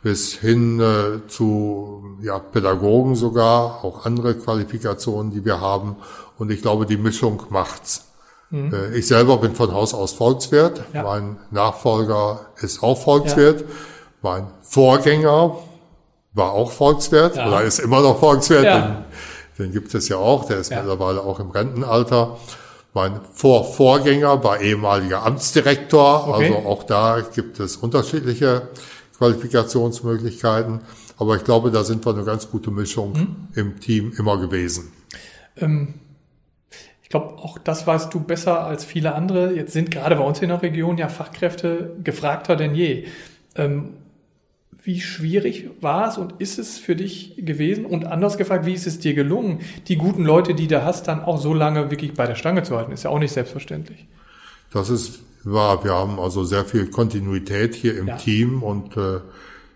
bis 0.04 0.34
hin 0.34 0.80
äh, 0.80 1.28
zu 1.28 2.04
ja, 2.22 2.40
Pädagogen 2.40 3.16
sogar, 3.16 3.84
auch 3.84 4.06
andere 4.06 4.36
Qualifikationen, 4.36 5.32
die 5.32 5.46
wir 5.46 5.60
haben. 5.60 5.96
Und 6.38 6.52
ich 6.52 6.62
glaube, 6.62 6.86
die 6.86 6.98
Mischung 6.98 7.44
macht's. 7.50 8.06
Mhm. 8.50 8.74
Äh, 8.74 8.98
ich 8.98 9.08
selber 9.08 9.38
bin 9.38 9.56
von 9.56 9.74
Haus 9.74 9.94
aus 9.94 10.14
Volkswirt. 10.14 10.84
Ja. 10.94 11.04
Mein 11.04 11.38
Nachfolger 11.52 12.48
ist 12.62 12.84
auch 12.84 12.98
Volkswirt. 12.98 13.62
Ja. 13.62 13.68
Mein 14.22 14.48
Vorgänger 14.62 15.58
war 16.34 16.52
auch 16.52 16.72
Volkswirt 16.72 17.36
ja. 17.36 17.48
oder 17.48 17.62
ist 17.62 17.80
immer 17.80 18.02
noch 18.02 18.20
Volkswirt. 18.20 18.66
Ja. 18.66 19.06
Den 19.58 19.72
gibt 19.72 19.94
es 19.94 20.10
ja 20.10 20.18
auch, 20.18 20.46
der 20.46 20.58
ist 20.58 20.72
mittlerweile 20.72 21.22
auch 21.22 21.40
im 21.40 21.52
Rentenalter. 21.52 22.38
Mein 22.94 23.22
Vorvorgänger 23.34 24.44
war 24.44 24.60
ehemaliger 24.60 25.24
Amtsdirektor, 25.26 26.28
okay. 26.28 26.54
also 26.54 26.68
auch 26.68 26.84
da 26.84 27.22
gibt 27.34 27.60
es 27.60 27.78
unterschiedliche 27.78 28.70
Qualifikationsmöglichkeiten. 29.18 30.82
Aber 31.18 31.36
ich 31.36 31.44
glaube, 31.44 31.72
da 31.72 31.84
sind 31.84 32.06
wir 32.06 32.14
eine 32.14 32.26
ganz 32.26 32.50
gute 32.50 32.72
Mischung 32.72 33.14
mhm. 33.14 33.36
im 33.56 33.80
Team 33.80 34.12
immer 34.18 34.38
gewesen. 34.40 34.92
Ähm, 35.56 35.94
ich 37.04 37.10
glaube, 37.10 37.38
auch 37.38 37.60
das 37.60 37.86
weißt 37.86 38.14
du 38.14 38.20
besser 38.20 38.66
als 38.66 38.84
viele 38.84 39.14
andere. 39.14 39.54
Jetzt 39.54 39.74
sind 39.74 39.92
gerade 39.92 40.16
bei 40.16 40.24
uns 40.24 40.42
in 40.42 40.50
der 40.50 40.62
Region 40.62 40.98
ja 40.98 41.08
Fachkräfte 41.08 41.96
gefragter 42.04 42.56
denn 42.56 42.74
je. 42.74 43.06
Ähm, 43.56 43.94
wie 44.84 45.00
schwierig 45.00 45.70
war 45.80 46.10
es 46.10 46.18
und 46.18 46.36
ist 46.40 46.58
es 46.58 46.80
für 46.80 46.96
dich 46.96 47.36
gewesen? 47.38 47.86
Und 47.86 48.06
anders 48.06 48.38
gefragt, 48.38 48.66
wie 48.66 48.74
ist 48.74 48.88
es 48.88 49.00
dir 49.00 49.14
gelungen, 49.14 49.60
die 49.88 49.96
guten 49.96 50.24
Leute, 50.24 50.56
die 50.56 50.68
du 50.68 50.84
hast, 50.84 51.08
dann 51.08 51.24
auch 51.24 51.40
so 51.40 51.54
lange 51.54 51.92
wirklich 51.92 52.14
bei 52.14 52.26
der 52.26 52.36
Stange 52.36 52.64
zu 52.64 52.76
halten? 52.76 52.92
Ist 52.92 53.04
ja 53.04 53.12
auch 53.12 53.20
nicht 53.20 53.34
selbstverständlich. 53.34 54.08
Das 54.74 54.90
ist 54.90 55.20
wahr. 55.44 55.84
Wir 55.84 55.94
haben 55.94 56.20
also 56.20 56.44
sehr 56.44 56.66
viel 56.66 56.88
Kontinuität 56.88 57.76
hier 57.76 57.98
im 57.98 58.08
ja. 58.08 58.18
Team 58.18 58.64
und 58.64 58.98
äh, 58.98 59.20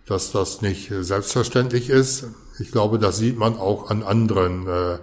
dass 0.08 0.32
das 0.32 0.62
nicht 0.62 0.92
selbstverständlich 0.92 1.90
ist. 1.90 2.28
Ich 2.60 2.72
glaube, 2.72 2.98
das 2.98 3.18
sieht 3.18 3.38
man 3.38 3.58
auch 3.58 3.92
an 3.92 4.02
anderen 4.02 4.68
äh, 4.68 4.94
äh 4.94 4.98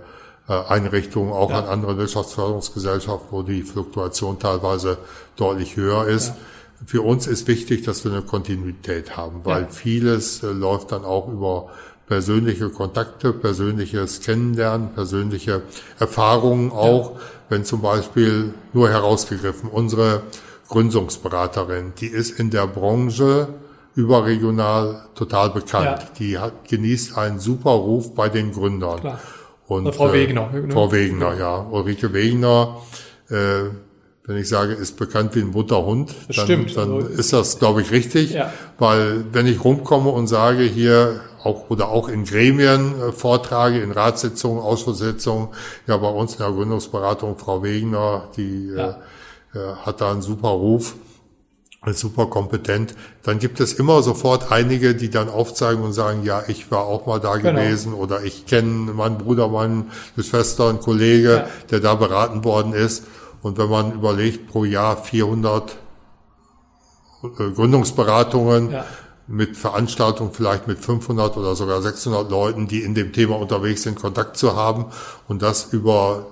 Einrichtungen, 0.69 1.33
auch 1.33 1.51
ja. 1.51 1.61
an 1.61 1.67
anderen 1.67 1.99
Wirtschaftsförderungsgesellschaften, 1.99 3.29
wo 3.31 3.43
die 3.43 3.63
Fluktuation 3.63 4.41
teilweise 4.41 4.99
deutlich 5.37 5.77
höher 5.77 6.07
ist. 6.09 6.29
Ja 6.29 6.37
für 6.87 7.03
uns 7.03 7.27
ist 7.27 7.49
wichtig, 7.49 7.85
dass 7.85 8.05
wir 8.05 8.13
eine 8.13 8.23
Kontinuität 8.23 9.17
haben, 9.17 9.41
weil 9.45 9.63
ja. 9.63 9.69
vieles 9.69 10.43
äh, 10.43 10.49
läuft 10.49 10.93
dann 10.93 11.05
auch 11.05 11.29
über 11.29 11.69
persönliche 12.07 12.69
Kontakte, 12.71 13.33
persönliches 13.33 14.21
Kennenlernen, 14.21 14.93
persönliche 14.95 15.63
Erfahrungen 15.99 16.71
auch, 16.73 17.15
ja. 17.15 17.21
wenn 17.49 17.65
zum 17.65 17.81
Beispiel 17.81 18.55
nur 18.73 18.91
herausgegriffen 18.91 19.71
unsere 19.71 20.23
Gründungsberaterin, 20.69 21.93
die 22.01 22.07
ist 22.07 22.39
in 22.39 22.51
der 22.51 22.67
Branche 22.67 23.49
überregional 23.95 25.07
total 25.15 25.51
bekannt. 25.51 25.85
Ja. 25.85 26.09
Die 26.19 26.39
hat, 26.39 26.69
genießt 26.69 27.19
einen 27.19 27.39
super 27.39 27.73
Ruf 27.73 28.15
bei 28.15 28.29
den 28.29 28.53
Gründern. 28.53 29.01
Klar. 29.01 29.21
Und, 29.67 29.95
Frau 29.95 30.13
Wegener. 30.13 30.51
Äh, 30.53 30.71
Frau 30.71 30.93
Wegener, 30.93 31.35
ja. 31.39 31.61
Ulrike 31.71 32.13
Wegener, 32.13 32.81
äh, 33.31 33.65
wenn 34.25 34.37
ich 34.37 34.49
sage, 34.49 34.75
ist 34.75 34.97
bekannt 34.97 35.35
wie 35.35 35.41
ein 35.41 35.51
Butterhund, 35.51 36.15
dann, 36.29 36.45
stimmt, 36.45 36.77
dann 36.77 36.95
also, 36.95 37.09
ist 37.09 37.33
das, 37.33 37.59
glaube 37.59 37.83
ich, 37.83 37.91
richtig. 37.91 38.33
Ja. 38.33 38.53
Weil 38.79 39.25
wenn 39.33 39.47
ich 39.47 39.65
rumkomme 39.65 40.11
und 40.11 40.29
sage 40.29 40.63
hier 40.63 41.21
auch 41.43 41.71
oder 41.71 41.89
auch 41.89 42.09
in 42.09 42.25
Gremien 42.25 42.95
äh, 43.01 43.13
vortrage, 43.13 43.81
in 43.81 43.91
Ratssitzungen, 43.91 44.63
Ausschusssitzungen, 44.63 45.49
ja 45.89 45.97
bei 45.97 46.09
uns 46.09 46.35
in 46.35 46.39
der 46.39 46.53
Gründungsberatung 46.53 47.37
Frau 47.37 47.65
Wegner, 47.65 48.29
die 48.37 48.69
äh, 48.69 48.77
ja. 48.77 48.99
äh, 49.55 49.75
hat 49.85 50.01
da 50.01 50.13
einen 50.13 50.23
super 50.23 50.51
Ruf, 50.51 50.95
ist 51.87 51.99
super 51.99 52.27
kompetent, 52.27 52.95
dann 53.25 53.41
gibt 53.41 53.59
es 53.59 53.73
immer 53.73 54.03
sofort 54.03 54.53
einige, 54.53 54.95
die 54.95 55.11
dann 55.11 55.29
aufzeigen 55.29 55.83
und 55.83 55.93
sagen, 55.93 56.23
ja, 56.23 56.45
ich 56.47 56.71
war 56.71 56.85
auch 56.85 57.07
mal 57.07 57.19
da 57.19 57.37
genau. 57.37 57.61
gewesen 57.61 57.93
oder 57.93 58.23
ich 58.23 58.47
kenne 58.47 58.93
meinen 58.93 59.19
Bruder, 59.19 59.49
meine 59.49 59.87
Schwester, 60.17 60.69
einen 60.69 60.79
Kollege, 60.79 61.33
ja. 61.33 61.49
der 61.73 61.81
da 61.81 61.97
beraten 61.97 62.45
worden 62.45 62.73
ist. 62.73 63.03
Und 63.43 63.59
wenn 63.59 63.69
man 63.69 63.93
überlegt, 63.93 64.49
pro 64.49 64.65
Jahr 64.65 64.97
400 64.97 65.77
äh, 67.23 67.51
Gründungsberatungen, 67.51 68.71
ja. 68.71 68.85
mit 69.27 69.57
Veranstaltungen 69.57 70.33
vielleicht 70.33 70.69
mit 70.69 70.79
500 70.79 71.37
oder 71.37 71.55
sogar 71.55 71.83
600 71.83 72.31
Leuten, 72.31 72.69
die 72.69 72.83
in 72.83 72.95
dem 72.95 73.13
Thema 73.13 73.39
unterwegs 73.39 73.83
sind, 73.83 73.99
Kontakt 73.99 74.37
zu 74.37 74.57
haben 74.57 74.87
und 75.29 75.43
das 75.43 75.73
über 75.73 76.27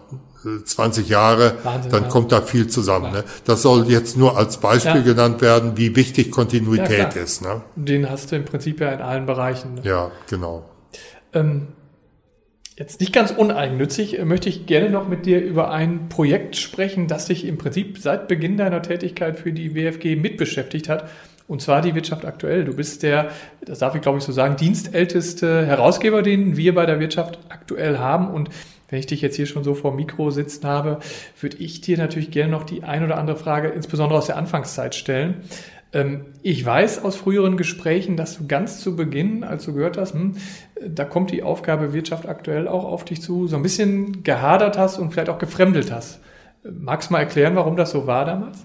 20 0.65 1.07
äh, 1.07 1.13
Jahre, 1.13 1.57
Wahnsinn, 1.63 1.93
dann 1.93 2.03
ja. 2.05 2.09
kommt 2.09 2.33
da 2.33 2.41
viel 2.41 2.69
zusammen. 2.69 3.13
Ne? 3.13 3.25
Das 3.45 3.63
soll 3.63 3.91
jetzt 3.91 4.17
nur 4.17 4.37
als 4.37 4.57
Beispiel 4.57 4.97
ja. 4.97 5.03
genannt 5.03 5.41
werden, 5.41 5.77
wie 5.77 5.95
wichtig 5.97 6.31
Kontinuität 6.31 7.17
ist. 7.17 7.43
Ne? 7.43 7.63
Den 7.77 8.09
hast 8.09 8.33
du 8.33 8.37
im 8.37 8.45
Prinzip 8.45 8.81
ja 8.81 8.91
in 8.91 9.01
allen 9.01 9.27
Bereichen. 9.27 9.75
Ne? 9.75 9.83
Ja, 9.85 10.11
genau. 10.29 10.65
Ähm, 11.33 11.69
jetzt 12.81 12.99
nicht 12.99 13.13
ganz 13.13 13.31
uneigennützig, 13.31 14.19
äh, 14.19 14.25
möchte 14.25 14.49
ich 14.49 14.67
gerne 14.67 14.91
noch 14.91 15.07
mit 15.07 15.27
dir 15.27 15.41
über 15.41 15.71
ein 15.71 16.09
Projekt 16.09 16.57
sprechen, 16.57 17.07
das 17.07 17.27
dich 17.27 17.45
im 17.47 17.59
Prinzip 17.59 17.99
seit 17.99 18.27
Beginn 18.27 18.57
deiner 18.57 18.83
Tätigkeit 18.83 19.39
für 19.39 19.53
die 19.53 19.75
WFG 19.75 20.17
mitbeschäftigt 20.17 20.89
hat. 20.89 21.09
Und 21.47 21.61
zwar 21.61 21.83
die 21.83 21.95
Wirtschaft 21.95 22.25
aktuell. 22.25 22.65
Du 22.65 22.75
bist 22.75 23.03
der, 23.03 23.31
das 23.61 23.81
darf 23.81 23.95
ich 23.97 24.03
glaube 24.03 24.19
ich 24.19 24.25
so 24.25 24.33
sagen, 24.33 24.57
dienstälteste 24.57 25.67
Herausgeber, 25.67 26.23
den 26.23 26.57
wir 26.57 26.75
bei 26.75 26.87
der 26.87 27.01
Wirtschaft 27.01 27.41
aktuell 27.49 27.99
haben. 27.99 28.31
Und 28.31 28.51
wenn 28.89 29.01
ich 29.01 29.07
dich 29.07 29.21
jetzt 29.21 29.37
hier 29.37 29.47
schon 29.47 29.65
so 29.65 29.75
vor 29.75 29.93
Mikro 29.93 30.31
sitzen 30.31 30.67
habe, 30.67 31.01
würde 31.41 31.57
ich 31.59 31.81
dir 31.81 31.99
natürlich 31.99 32.31
gerne 32.31 32.53
noch 32.53 32.63
die 32.63 32.85
ein 32.85 33.05
oder 33.05 33.19
andere 33.19 33.37
Frage, 33.37 33.69
insbesondere 33.69 34.19
aus 34.19 34.27
der 34.27 34.37
Anfangszeit 34.37 34.95
stellen. 34.95 35.43
Ähm, 35.93 36.27
ich 36.43 36.65
weiß 36.65 37.05
aus 37.05 37.17
früheren 37.17 37.57
Gesprächen, 37.57 38.17
dass 38.17 38.39
du 38.39 38.47
ganz 38.47 38.81
zu 38.81 38.97
Beginn, 38.97 39.45
als 39.45 39.65
du 39.65 39.75
gehört 39.75 39.99
hast, 39.99 40.15
hm, 40.15 40.37
da 40.87 41.05
kommt 41.05 41.31
die 41.31 41.43
Aufgabe 41.43 41.93
Wirtschaft 41.93 42.29
aktuell 42.29 42.69
auch 42.69 42.85
auf 42.85 43.05
dich 43.05 43.23
zu, 43.23 43.49
so 43.49 43.57
ein 43.57 43.63
bisschen 43.63 44.23
gehadert 44.23 44.79
hast 44.79 44.99
und 44.99 45.13
vielleicht 45.13 45.29
auch 45.29 45.39
gefremdelt 45.39 45.91
hast. 45.91 46.21
Magst 46.63 47.11
du 47.11 47.15
mal 47.15 47.21
erklären, 47.21 47.57
warum 47.57 47.77
das 47.77 47.91
so 47.91 48.07
war 48.07 48.25
damals? 48.25 48.59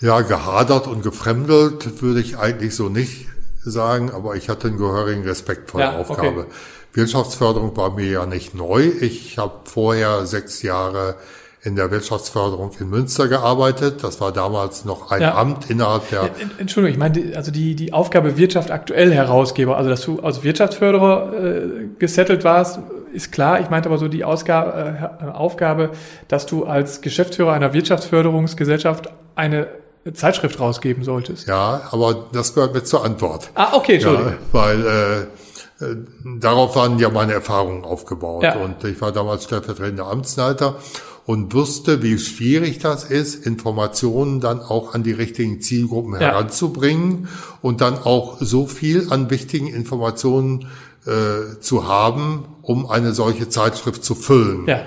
Ja, 0.00 0.20
gehadert 0.22 0.86
und 0.86 1.02
gefremdelt 1.02 2.02
würde 2.02 2.20
ich 2.20 2.38
eigentlich 2.38 2.74
so 2.74 2.88
nicht 2.88 3.26
sagen, 3.62 4.10
aber 4.10 4.36
ich 4.36 4.48
hatte 4.48 4.68
einen 4.68 4.78
gehörigen 4.78 5.22
Respekt 5.22 5.70
vor 5.70 5.80
ja, 5.80 5.92
der 5.92 6.00
Aufgabe. 6.00 6.40
Okay. 6.40 6.50
Wirtschaftsförderung 6.92 7.76
war 7.76 7.94
mir 7.94 8.06
ja 8.06 8.26
nicht 8.26 8.54
neu. 8.54 8.90
Ich 9.00 9.38
habe 9.38 9.60
vorher 9.64 10.26
sechs 10.26 10.62
Jahre 10.62 11.16
in 11.62 11.76
der 11.76 11.90
Wirtschaftsförderung 11.90 12.70
in 12.80 12.88
Münster 12.88 13.28
gearbeitet. 13.28 14.02
Das 14.02 14.20
war 14.20 14.32
damals 14.32 14.84
noch 14.84 15.10
ein 15.10 15.20
ja. 15.20 15.34
Amt 15.34 15.68
innerhalb 15.68 16.08
der. 16.08 16.30
Entschuldigung, 16.58 16.92
ich 16.92 16.98
meine, 16.98 17.36
also 17.36 17.50
die, 17.50 17.74
die 17.74 17.92
Aufgabe 17.92 18.36
Wirtschaft 18.38 18.70
aktuell 18.70 19.12
Herausgeber, 19.12 19.76
also 19.76 19.90
dass 19.90 20.02
du 20.02 20.20
als 20.20 20.42
Wirtschaftsförderer 20.42 21.32
äh, 21.34 21.62
gesettelt 21.98 22.44
warst, 22.44 22.78
ist 23.12 23.30
klar. 23.30 23.60
Ich 23.60 23.68
meinte 23.68 23.88
aber 23.88 23.98
so 23.98 24.08
die 24.08 24.24
Ausgabe, 24.24 25.10
äh, 25.20 25.26
Aufgabe, 25.26 25.90
dass 26.28 26.46
du 26.46 26.64
als 26.64 27.02
Geschäftsführer 27.02 27.52
einer 27.52 27.74
Wirtschaftsförderungsgesellschaft 27.74 29.10
eine 29.34 29.66
Zeitschrift 30.14 30.58
rausgeben 30.60 31.04
solltest. 31.04 31.46
Ja, 31.46 31.82
aber 31.90 32.28
das 32.32 32.54
gehört 32.54 32.72
mit 32.72 32.86
zur 32.86 33.04
Antwort. 33.04 33.50
Ah, 33.54 33.74
okay, 33.74 33.94
Entschuldigung. 33.94 34.32
Ja, 34.32 34.38
weil 34.52 34.86
äh, 34.86 35.84
äh, 35.84 35.96
darauf 36.38 36.74
waren 36.76 36.98
ja 36.98 37.10
meine 37.10 37.32
Erfahrungen 37.34 37.84
aufgebaut. 37.84 38.42
Ja. 38.42 38.56
Und 38.56 38.82
ich 38.84 39.00
war 39.00 39.12
damals 39.12 39.44
stellvertretender 39.44 40.06
Amtsleiter 40.06 40.76
und 41.26 41.54
wusste, 41.54 42.02
wie 42.02 42.18
schwierig 42.18 42.78
das 42.78 43.04
ist, 43.04 43.46
Informationen 43.46 44.40
dann 44.40 44.60
auch 44.60 44.94
an 44.94 45.02
die 45.02 45.12
richtigen 45.12 45.60
Zielgruppen 45.60 46.14
ja. 46.14 46.20
heranzubringen 46.20 47.28
und 47.62 47.80
dann 47.80 47.98
auch 47.98 48.38
so 48.40 48.66
viel 48.66 49.08
an 49.10 49.30
wichtigen 49.30 49.68
Informationen 49.68 50.66
äh, 51.06 51.60
zu 51.60 51.86
haben, 51.86 52.44
um 52.62 52.86
eine 52.86 53.12
solche 53.12 53.48
Zeitschrift 53.48 54.04
zu 54.04 54.14
füllen. 54.14 54.66
Ja. 54.66 54.82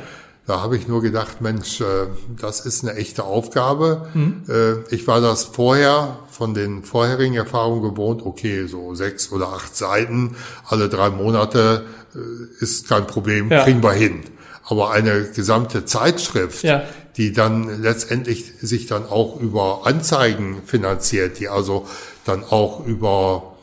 Da 0.46 0.60
habe 0.60 0.76
ich 0.76 0.90
nur 0.90 1.02
gedacht, 1.02 1.40
Mensch, 1.40 1.80
äh, 1.80 2.08
das 2.40 2.66
ist 2.66 2.84
eine 2.84 2.98
echte 2.98 3.24
Aufgabe. 3.24 4.08
Mhm. 4.14 4.44
Äh, 4.50 4.94
ich 4.94 5.08
war 5.08 5.22
das 5.22 5.46
vorher 5.46 6.20
von 6.30 6.54
den 6.54 6.84
vorherigen 6.84 7.36
Erfahrungen 7.36 7.82
gewohnt, 7.82 8.26
okay, 8.26 8.68
so 8.68 8.94
sechs 8.94 9.32
oder 9.32 9.50
acht 9.54 9.76
Seiten 9.76 10.36
alle 10.66 10.90
drei 10.90 11.10
Monate 11.10 11.86
äh, 12.14 12.64
ist 12.64 12.90
kein 12.90 13.08
Problem, 13.08 13.50
ja. 13.50 13.64
kriegen 13.64 13.82
wir 13.82 13.94
hin. 13.94 14.24
Aber 14.66 14.92
eine 14.92 15.24
gesamte 15.24 15.86
Zeitschrift, 15.86 16.64
ja. 16.64 16.84
die 17.18 17.34
dann 17.34 17.82
letztendlich 17.82 18.54
sich 18.62 18.88
dann 18.88 19.06
auch 19.06 19.40
über 19.40 19.82
Anzeigen 19.86 20.62
finanziert, 20.66 21.40
die 21.40 21.50
also 21.50 21.88
dann 22.26 22.44
auch 22.44 22.86
über 22.86 23.54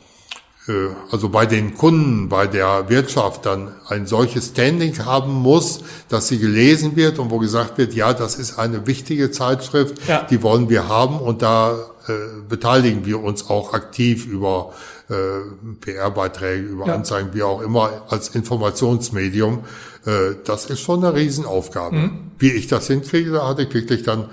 äh, 0.69 0.73
also 1.11 1.29
bei 1.29 1.47
den 1.47 1.75
Kunden, 1.75 2.29
bei 2.29 2.47
der 2.47 2.89
Wirtschaft 2.89 3.47
dann 3.47 3.75
ein 3.89 4.07
solches 4.07 4.49
Standing 4.49 5.05
haben 5.05 5.33
muss, 5.33 5.81
dass 6.09 6.29
sie 6.29 6.39
gelesen 6.39 6.97
wird 6.97 7.19
und 7.19 7.31
wo 7.31 7.39
gesagt 7.39 7.79
wird, 7.79 7.95
ja, 7.95 8.13
das 8.13 8.37
ist 8.37 8.59
eine 8.59 8.87
wichtige 8.87 9.31
Zeitschrift, 9.31 10.07
ja. 10.07 10.27
die 10.29 10.43
wollen 10.43 10.69
wir 10.69 10.89
haben 10.89 11.19
und 11.19 11.43
da 11.43 11.79
äh, 12.07 12.13
beteiligen 12.49 13.05
wir 13.05 13.23
uns 13.23 13.49
auch 13.49 13.73
aktiv 13.73 14.27
über 14.27 14.73
äh, 15.11 15.75
PR-Beiträge, 15.81 16.63
über 16.63 16.87
ja. 16.87 16.95
Anzeigen, 16.95 17.31
wie 17.33 17.43
auch 17.43 17.61
immer, 17.61 18.05
als 18.09 18.29
Informationsmedium. 18.29 19.65
Äh, 20.07 20.37
das 20.45 20.67
ist 20.67 20.81
schon 20.81 21.05
eine 21.05 21.15
Riesenaufgabe. 21.15 21.97
Mhm. 21.97 22.31
Wie 22.39 22.53
ich 22.53 22.69
das 22.69 22.87
hinkriege, 22.87 23.33
da 23.33 23.49
hatte 23.49 23.63
ich 23.63 23.75
wirklich 23.75 24.03
dann, 24.03 24.31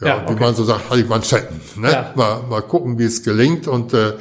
ja, 0.00 0.06
ja 0.06 0.22
okay. 0.22 0.36
wie 0.36 0.40
man 0.40 0.54
so 0.54 0.64
sagt, 0.64 0.88
hatte 0.88 1.00
ich 1.00 1.08
Manschetten. 1.08 1.60
Ne? 1.76 1.92
Ja. 1.92 2.12
Mal, 2.14 2.42
mal 2.48 2.62
gucken, 2.62 2.98
wie 2.98 3.04
es 3.04 3.22
gelingt 3.22 3.68
und 3.68 3.92
äh, 3.92 4.10
äh, 4.10 4.16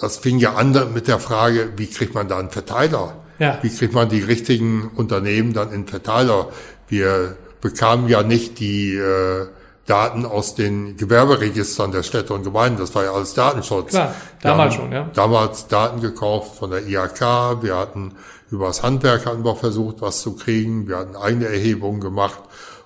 das 0.00 0.18
fing 0.18 0.38
ja 0.38 0.54
an 0.54 0.76
mit 0.92 1.08
der 1.08 1.18
Frage, 1.18 1.70
wie 1.76 1.86
kriegt 1.86 2.14
man 2.14 2.28
da 2.28 2.38
einen 2.38 2.50
Verteiler? 2.50 3.16
Ja. 3.38 3.58
Wie 3.62 3.70
kriegt 3.70 3.94
man 3.94 4.08
die 4.08 4.20
richtigen 4.20 4.90
Unternehmen 4.94 5.54
dann 5.54 5.72
in 5.72 5.86
Verteiler? 5.86 6.50
Wir 6.88 7.36
bekamen 7.62 8.08
ja 8.08 8.22
nicht 8.22 8.60
die 8.60 8.94
äh, 8.94 9.46
Daten 9.90 10.24
aus 10.24 10.54
den 10.54 10.96
Gewerberegistern 10.96 11.90
der 11.90 12.02
Städte 12.02 12.32
und 12.32 12.44
Gemeinden. 12.44 12.78
Das 12.78 12.94
war 12.94 13.04
ja 13.04 13.12
alles 13.12 13.34
Datenschutz. 13.34 13.90
Klar, 13.90 14.14
damals 14.40 14.74
schon, 14.74 14.92
ja. 14.92 15.10
Damals 15.14 15.66
Daten 15.66 16.00
gekauft 16.00 16.56
von 16.56 16.70
der 16.70 16.86
IHK. 16.86 17.62
Wir 17.62 17.76
hatten 17.76 18.14
über 18.50 18.66
das 18.66 18.82
Handwerk 18.82 19.26
hatten 19.26 19.44
wir 19.44 19.56
versucht, 19.56 20.00
was 20.00 20.22
zu 20.22 20.34
kriegen. 20.34 20.88
Wir 20.88 20.98
hatten 20.98 21.16
eigene 21.16 21.46
Erhebungen 21.46 22.00
gemacht 22.00 22.40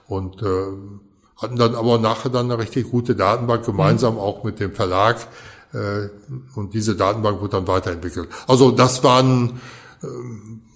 und 0.09 0.43
äh, 0.43 0.47
hatten 1.41 1.57
dann 1.57 1.75
aber 1.75 1.99
nachher 1.99 2.31
dann 2.31 2.51
eine 2.51 2.61
richtig 2.61 2.91
gute 2.91 3.17
Datenbank 3.17 3.65
gemeinsam 3.65 4.15
mhm. 4.15 4.21
auch 4.21 4.45
mit 4.45 4.61
dem 4.61 4.75
Verlag 4.75 5.17
äh, 5.73 6.09
und 6.55 6.75
diese 6.75 6.97
Datenbank 6.97 7.41
wird 7.41 7.53
dann 7.53 7.67
weiterentwickelt. 7.67 8.29
Also 8.47 8.71
das 8.71 9.03
waren, 9.05 9.61
äh, 10.03 10.07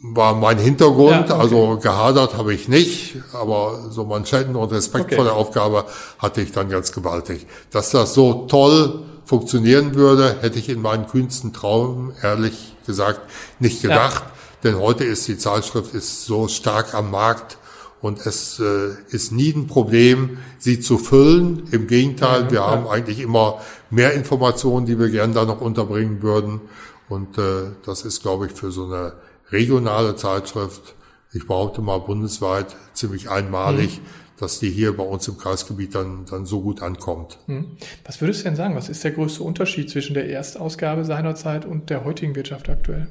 war 0.00 0.34
mein 0.34 0.58
Hintergrund. 0.58 1.28
Ja, 1.28 1.34
okay. 1.34 1.40
Also 1.40 1.78
gehadert 1.82 2.37
habe 2.37 2.54
ich 2.54 2.68
nicht, 2.68 3.16
aber 3.32 3.90
so 3.90 4.04
Manschetten 4.04 4.56
und 4.56 4.72
Respekt 4.72 5.06
okay. 5.06 5.16
vor 5.16 5.24
der 5.24 5.34
Aufgabe 5.34 5.84
hatte 6.18 6.40
ich 6.40 6.52
dann 6.52 6.68
ganz 6.68 6.92
gewaltig. 6.92 7.46
Dass 7.70 7.90
das 7.90 8.14
so 8.14 8.46
toll 8.46 9.02
funktionieren 9.24 9.94
würde, 9.94 10.37
hätte 10.40 10.58
ich 10.58 10.68
in 10.68 10.80
meinen 10.80 11.06
kühnsten 11.06 11.52
Traum, 11.52 12.12
ehrlich 12.22 12.76
gesagt, 12.87 13.20
nicht 13.58 13.82
gedacht. 13.82 14.22
Ja. 14.24 14.32
Denn 14.64 14.78
heute 14.78 15.04
ist 15.04 15.28
die 15.28 15.38
Zeitschrift 15.38 15.94
ist 15.94 16.24
so 16.24 16.48
stark 16.48 16.94
am 16.94 17.11
Markt 17.11 17.58
und 18.00 18.24
es 18.26 18.61
äh, 18.61 18.90
ist 19.11 19.32
nie 19.32 19.52
ein 19.52 19.66
Problem, 19.66 20.38
sie 20.58 20.80
zu 20.80 20.98
füllen. 20.98 21.68
Im 21.72 21.87
Gegenteil, 21.88 22.44
ja, 22.44 22.50
wir 22.50 22.66
haben 22.66 22.87
eigentlich 22.87 23.20
immer 23.20 23.61
mehr 23.90 24.14
Informationen, 24.14 24.87
die 24.87 24.98
wir 24.98 25.11
gerne 25.11 25.34
da 25.34 25.44
noch 25.44 25.61
unterbringen 25.61 26.22
würden. 26.22 26.61
Und 27.08 27.38
äh, 27.38 27.72
das 27.84 28.02
ist, 28.02 28.22
glaube 28.22 28.46
ich, 28.46 28.52
für 28.52 28.70
so 28.70 28.84
eine 28.84 29.12
regionale 29.50 30.16
Zeitschrift, 30.16 30.94
ich 31.32 31.46
behaupte 31.46 31.82
mal 31.82 31.98
bundesweit, 31.98 32.76
ziemlich 32.94 33.30
einmalig, 33.30 34.00
mhm. 34.00 34.06
dass 34.40 34.58
die 34.58 34.70
hier 34.70 34.96
bei 34.96 35.04
uns 35.04 35.28
im 35.28 35.37
Kreisgebiet 35.37 35.94
dann, 35.94 36.24
dann 36.26 36.46
so 36.46 36.61
gut 36.61 36.82
ankommt. 36.82 37.38
Mhm. 37.46 37.76
Was 38.04 38.20
würdest 38.20 38.40
du 38.40 38.44
denn 38.44 38.56
sagen? 38.56 38.74
Was 38.76 38.88
ist 38.88 39.04
der 39.04 39.12
größte 39.12 39.42
Unterschied 39.42 39.90
zwischen 39.90 40.14
der 40.14 40.28
Erstausgabe 40.28 41.04
seinerzeit 41.04 41.64
und 41.64 41.90
der 41.90 42.04
heutigen 42.04 42.34
Wirtschaft 42.34 42.68
aktuell? 42.68 43.08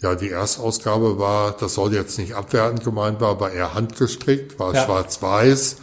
Ja, 0.00 0.16
die 0.16 0.30
Erstausgabe 0.30 1.18
war, 1.18 1.52
das 1.52 1.74
soll 1.74 1.94
jetzt 1.94 2.18
nicht 2.18 2.34
abwertend 2.34 2.82
gemeint 2.82 3.20
war, 3.20 3.38
war 3.38 3.52
eher 3.52 3.72
handgestrickt, 3.72 4.58
war 4.58 4.74
ja. 4.74 4.84
schwarz-weiß, 4.84 5.76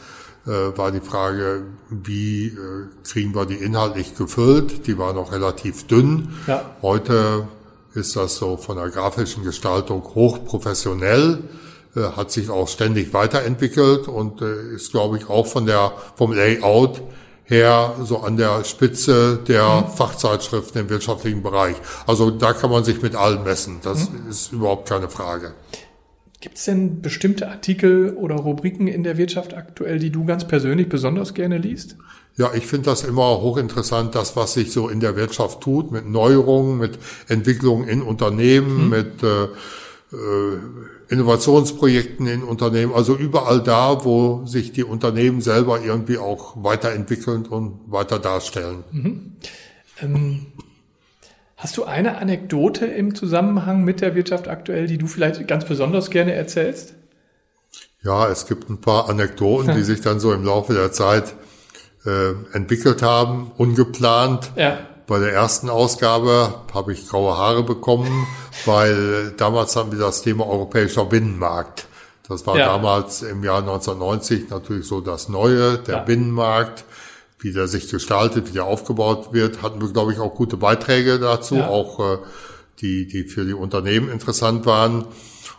äh, 0.45 0.49
war 0.49 0.91
die 0.91 0.99
Frage, 0.99 1.63
wie 1.89 2.47
äh, 2.47 2.87
kriegen 3.03 3.33
wir 3.33 3.45
die 3.45 3.55
inhaltlich 3.55 4.15
gefüllt? 4.15 4.87
Die 4.87 4.97
war 4.97 5.13
noch 5.13 5.31
relativ 5.31 5.87
dünn. 5.87 6.33
Ja. 6.47 6.65
Heute 6.81 7.47
ist 7.93 8.15
das 8.15 8.37
so 8.37 8.57
von 8.57 8.77
der 8.77 8.89
grafischen 8.89 9.43
Gestaltung 9.43 10.03
hochprofessionell, 10.15 11.39
äh, 11.95 12.01
hat 12.01 12.31
sich 12.31 12.49
auch 12.49 12.67
ständig 12.67 13.13
weiterentwickelt 13.13 14.07
und 14.07 14.41
äh, 14.41 14.75
ist, 14.75 14.91
glaube 14.91 15.17
ich, 15.17 15.29
auch 15.29 15.47
von 15.47 15.65
der 15.65 15.93
vom 16.15 16.33
Layout 16.33 17.01
her 17.45 17.95
so 18.03 18.19
an 18.19 18.37
der 18.37 18.63
Spitze 18.63 19.39
der 19.47 19.87
mhm. 19.87 19.95
Fachzeitschriften 19.95 20.81
im 20.81 20.89
wirtschaftlichen 20.89 21.41
Bereich. 21.41 21.75
Also 22.05 22.29
da 22.29 22.53
kann 22.53 22.69
man 22.69 22.83
sich 22.83 23.01
mit 23.01 23.15
allen 23.15 23.43
messen. 23.43 23.79
Das 23.81 24.11
mhm. 24.11 24.29
ist 24.29 24.53
überhaupt 24.53 24.87
keine 24.87 25.09
Frage. 25.09 25.53
Gibt 26.41 26.57
es 26.57 26.65
denn 26.65 27.01
bestimmte 27.01 27.49
Artikel 27.49 28.13
oder 28.15 28.35
Rubriken 28.35 28.87
in 28.87 29.03
der 29.03 29.17
Wirtschaft 29.17 29.53
aktuell, 29.53 29.99
die 29.99 30.09
du 30.09 30.23
ganz 30.23 30.47
persönlich 30.47 30.87
besonders 30.87 31.33
gerne 31.33 31.57
liest? 31.57 31.97
Ja, 32.37 32.51
ich 32.53 32.65
finde 32.67 32.85
das 32.85 33.03
immer 33.03 33.41
hochinteressant, 33.41 34.15
das, 34.15 34.35
was 34.35 34.53
sich 34.53 34.71
so 34.71 34.87
in 34.87 34.99
der 34.99 35.15
Wirtschaft 35.15 35.61
tut, 35.61 35.91
mit 35.91 36.07
Neuerungen, 36.07 36.77
mit 36.77 36.97
Entwicklungen 37.27 37.87
in 37.87 38.01
Unternehmen, 38.01 38.85
mhm. 38.85 38.89
mit 38.89 39.23
äh, 39.23 39.43
äh, 39.43 40.59
Innovationsprojekten 41.09 42.27
in 42.27 42.43
Unternehmen, 42.43 42.93
also 42.93 43.15
überall 43.15 43.61
da, 43.61 44.05
wo 44.05 44.45
sich 44.45 44.71
die 44.71 44.83
Unternehmen 44.83 45.41
selber 45.41 45.81
irgendwie 45.81 46.17
auch 46.17 46.63
weiterentwickeln 46.63 47.45
und 47.45 47.91
weiter 47.91 48.19
darstellen. 48.19 48.83
Mhm. 48.91 49.31
Ähm, 50.01 50.45
Hast 51.59 51.75
du 51.75 51.83
eine 51.83 52.19
Anekdote 52.19 52.85
im 52.85 53.15
Zusammenhang 53.15 53.83
mit 53.83 53.99
der 53.99 54.15
Wirtschaft 54.15 54.47
aktuell, 54.47 54.87
die 54.87 54.97
du 54.97 55.07
vielleicht 55.07 55.45
ganz 55.45 55.65
besonders 55.65 56.09
gerne 56.09 56.31
erzählst? 56.31 56.93
Ja, 58.01 58.29
es 58.29 58.47
gibt 58.47 58.69
ein 58.69 58.79
paar 58.79 59.09
Anekdoten, 59.09 59.71
die 59.75 59.83
sich 59.83 59.99
dann 59.99 60.21
so 60.21 60.31
im 60.31 60.45
Laufe 60.45 60.73
der 60.73 60.93
Zeit 60.93 61.35
äh, 62.05 62.31
entwickelt 62.55 63.01
haben, 63.01 63.51
ungeplant. 63.57 64.51
Ja. 64.55 64.79
Bei 65.07 65.19
der 65.19 65.33
ersten 65.33 65.69
Ausgabe 65.69 66.53
habe 66.73 66.93
ich 66.93 67.07
graue 67.07 67.37
Haare 67.37 67.63
bekommen, 67.63 68.27
weil 68.65 69.31
damals 69.37 69.75
haben 69.75 69.91
wir 69.91 69.99
das 69.99 70.21
Thema 70.21 70.47
europäischer 70.47 71.05
Binnenmarkt. 71.05 71.87
Das 72.27 72.45
war 72.45 72.57
ja. 72.57 72.67
damals 72.67 73.23
im 73.23 73.43
Jahr 73.43 73.59
1990 73.59 74.49
natürlich 74.49 74.85
so 74.87 75.01
das 75.01 75.29
Neue, 75.29 75.79
der 75.79 75.95
ja. 75.95 76.03
Binnenmarkt 76.03 76.85
wie 77.39 77.53
der 77.53 77.67
sich 77.67 77.89
gestaltet, 77.89 78.49
wie 78.49 78.53
der 78.53 78.65
aufgebaut 78.65 79.29
wird, 79.31 79.61
hatten 79.61 79.81
wir, 79.81 79.91
glaube 79.91 80.13
ich, 80.13 80.19
auch 80.19 80.35
gute 80.35 80.57
Beiträge 80.57 81.19
dazu, 81.19 81.55
ja. 81.55 81.67
auch 81.67 81.99
äh, 81.99 82.17
die, 82.81 83.07
die 83.07 83.23
für 83.23 83.45
die 83.45 83.53
Unternehmen 83.53 84.09
interessant 84.09 84.65
waren. 84.65 85.05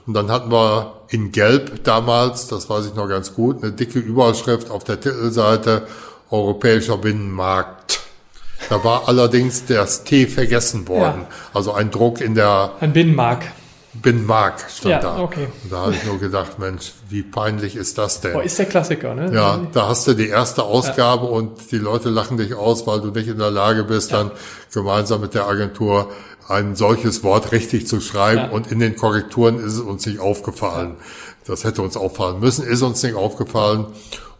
Und 0.07 0.15
dann 0.15 0.31
hatten 0.31 0.51
wir 0.51 1.05
in 1.09 1.33
Gelb 1.33 1.85
damals, 1.85 2.49
das 2.49 2.69
weiß 2.69 2.87
ich 2.87 2.95
noch 2.95 3.09
ganz 3.09 3.35
gut, 3.35 3.63
eine 3.63 3.73
dicke 3.73 3.99
Überschrift 3.99 4.71
auf 4.71 4.85
der 4.85 5.01
Titelseite 5.01 5.87
Europäischer 6.31 6.99
Binnenmarkt. 6.99 8.01
Da 8.69 8.85
war 8.85 9.09
allerdings 9.09 9.65
das 9.67 10.05
T 10.05 10.27
vergessen 10.27 10.87
worden. 10.87 11.23
Ja. 11.23 11.37
Also 11.55 11.73
ein 11.73 11.91
Druck 11.91 12.21
in 12.21 12.35
der... 12.35 12.73
Ein 12.81 12.93
Binnenmarkt. 12.93 13.49
Binnenmark 13.93 14.65
stand 14.71 14.91
ja, 14.91 15.01
da. 15.01 15.19
Okay. 15.19 15.49
Und 15.65 15.73
da 15.73 15.79
habe 15.79 15.93
ich 15.93 16.05
nur 16.05 16.21
gedacht, 16.21 16.61
Mensch, 16.61 16.93
wie 17.09 17.23
peinlich 17.23 17.75
ist 17.75 17.99
das 17.99 18.21
denn? 18.21 18.35
Boah, 18.35 18.45
ist 18.45 18.59
der 18.59 18.67
Klassiker, 18.67 19.15
ne? 19.15 19.35
Ja, 19.35 19.61
da 19.73 19.89
hast 19.89 20.07
du 20.07 20.15
die 20.15 20.29
erste 20.29 20.63
Ausgabe 20.63 21.27
ja. 21.27 21.33
und 21.33 21.73
die 21.73 21.79
Leute 21.79 22.09
lachen 22.09 22.37
dich 22.37 22.55
aus, 22.55 22.87
weil 22.87 23.01
du 23.01 23.09
nicht 23.09 23.27
in 23.27 23.39
der 23.39 23.51
Lage 23.51 23.83
bist, 23.83 24.13
dann 24.13 24.31
gemeinsam 24.73 25.21
mit 25.23 25.35
der 25.35 25.47
Agentur 25.47 26.09
ein 26.47 26.77
solches 26.77 27.25
Wort 27.25 27.51
richtig 27.51 27.89
zu 27.89 28.01
schreiben 28.01 28.51
und 28.51 28.71
in 28.71 28.79
den 28.79 28.95
Korrekturen 28.95 29.59
ist 29.59 29.75
es 29.75 29.81
uns 29.81 30.07
nicht 30.07 30.21
aufgefallen. 30.21 30.97
Das 31.45 31.65
hätte 31.65 31.83
uns 31.83 31.97
auffallen 31.97 32.39
müssen, 32.39 32.65
ist 32.65 32.83
uns 32.83 33.03
nicht 33.03 33.17
aufgefallen. 33.17 33.87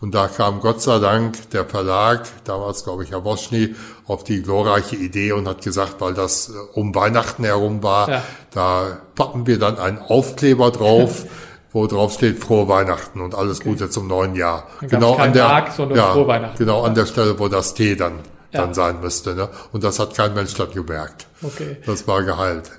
Und 0.01 0.15
da 0.15 0.29
kam 0.29 0.61
Gott 0.61 0.81
sei 0.81 0.99
Dank 0.99 1.51
der 1.51 1.67
Verlag, 1.67 2.27
damals 2.45 2.85
glaube 2.85 3.05
ich 3.05 3.11
Herr 3.11 3.25
Woschny, 3.25 3.75
auf 4.07 4.25
die 4.25 4.43
glorreiche 4.43 4.97
Idee 4.97 5.33
und 5.33 5.47
hat 5.47 5.63
gesagt, 5.63 5.97
weil 6.01 6.15
das 6.15 6.49
äh, 6.49 6.53
um 6.73 6.95
Weihnachten 6.95 7.45
herum 7.45 7.83
war, 7.83 8.09
ja. 8.09 8.23
da 8.53 8.99
pappen 9.15 9.47
wir 9.47 9.59
dann 9.59 9.79
einen 9.79 9.99
Aufkleber 9.99 10.71
drauf. 10.71 11.27
wo 11.73 11.87
drauf 11.87 12.15
steht 12.15 12.43
frohe 12.43 12.67
Weihnachten 12.67 13.21
und 13.21 13.33
alles 13.37 13.61
okay. 13.61 13.69
Gute 13.69 13.91
zum 13.91 14.09
neuen 14.09 14.35
Jahr. 14.35 14.67
Dann 14.81 14.91
genau 14.91 15.15
an 15.15 15.33
der 15.33 15.47
Tag, 15.47 15.79
ja, 15.95 16.53
genau 16.59 16.83
an 16.83 16.97
der 16.97 17.07
Stelle, 17.07 17.39
wo 17.39 17.47
das 17.47 17.75
T 17.75 17.95
dann 17.95 18.15
ja. 18.53 18.61
dann 18.63 18.75
sein 18.75 19.01
müsste. 19.01 19.35
Ne? 19.35 19.49
Und 19.73 19.85
das 19.85 19.99
hat 19.99 20.15
kein 20.15 20.35
Mensch 20.35 20.55
dann 20.55 20.71
gemerkt. 20.71 21.27
Okay. 21.43 21.79
Das 21.87 22.07
war 22.07 22.23
geheilt. 22.23 22.71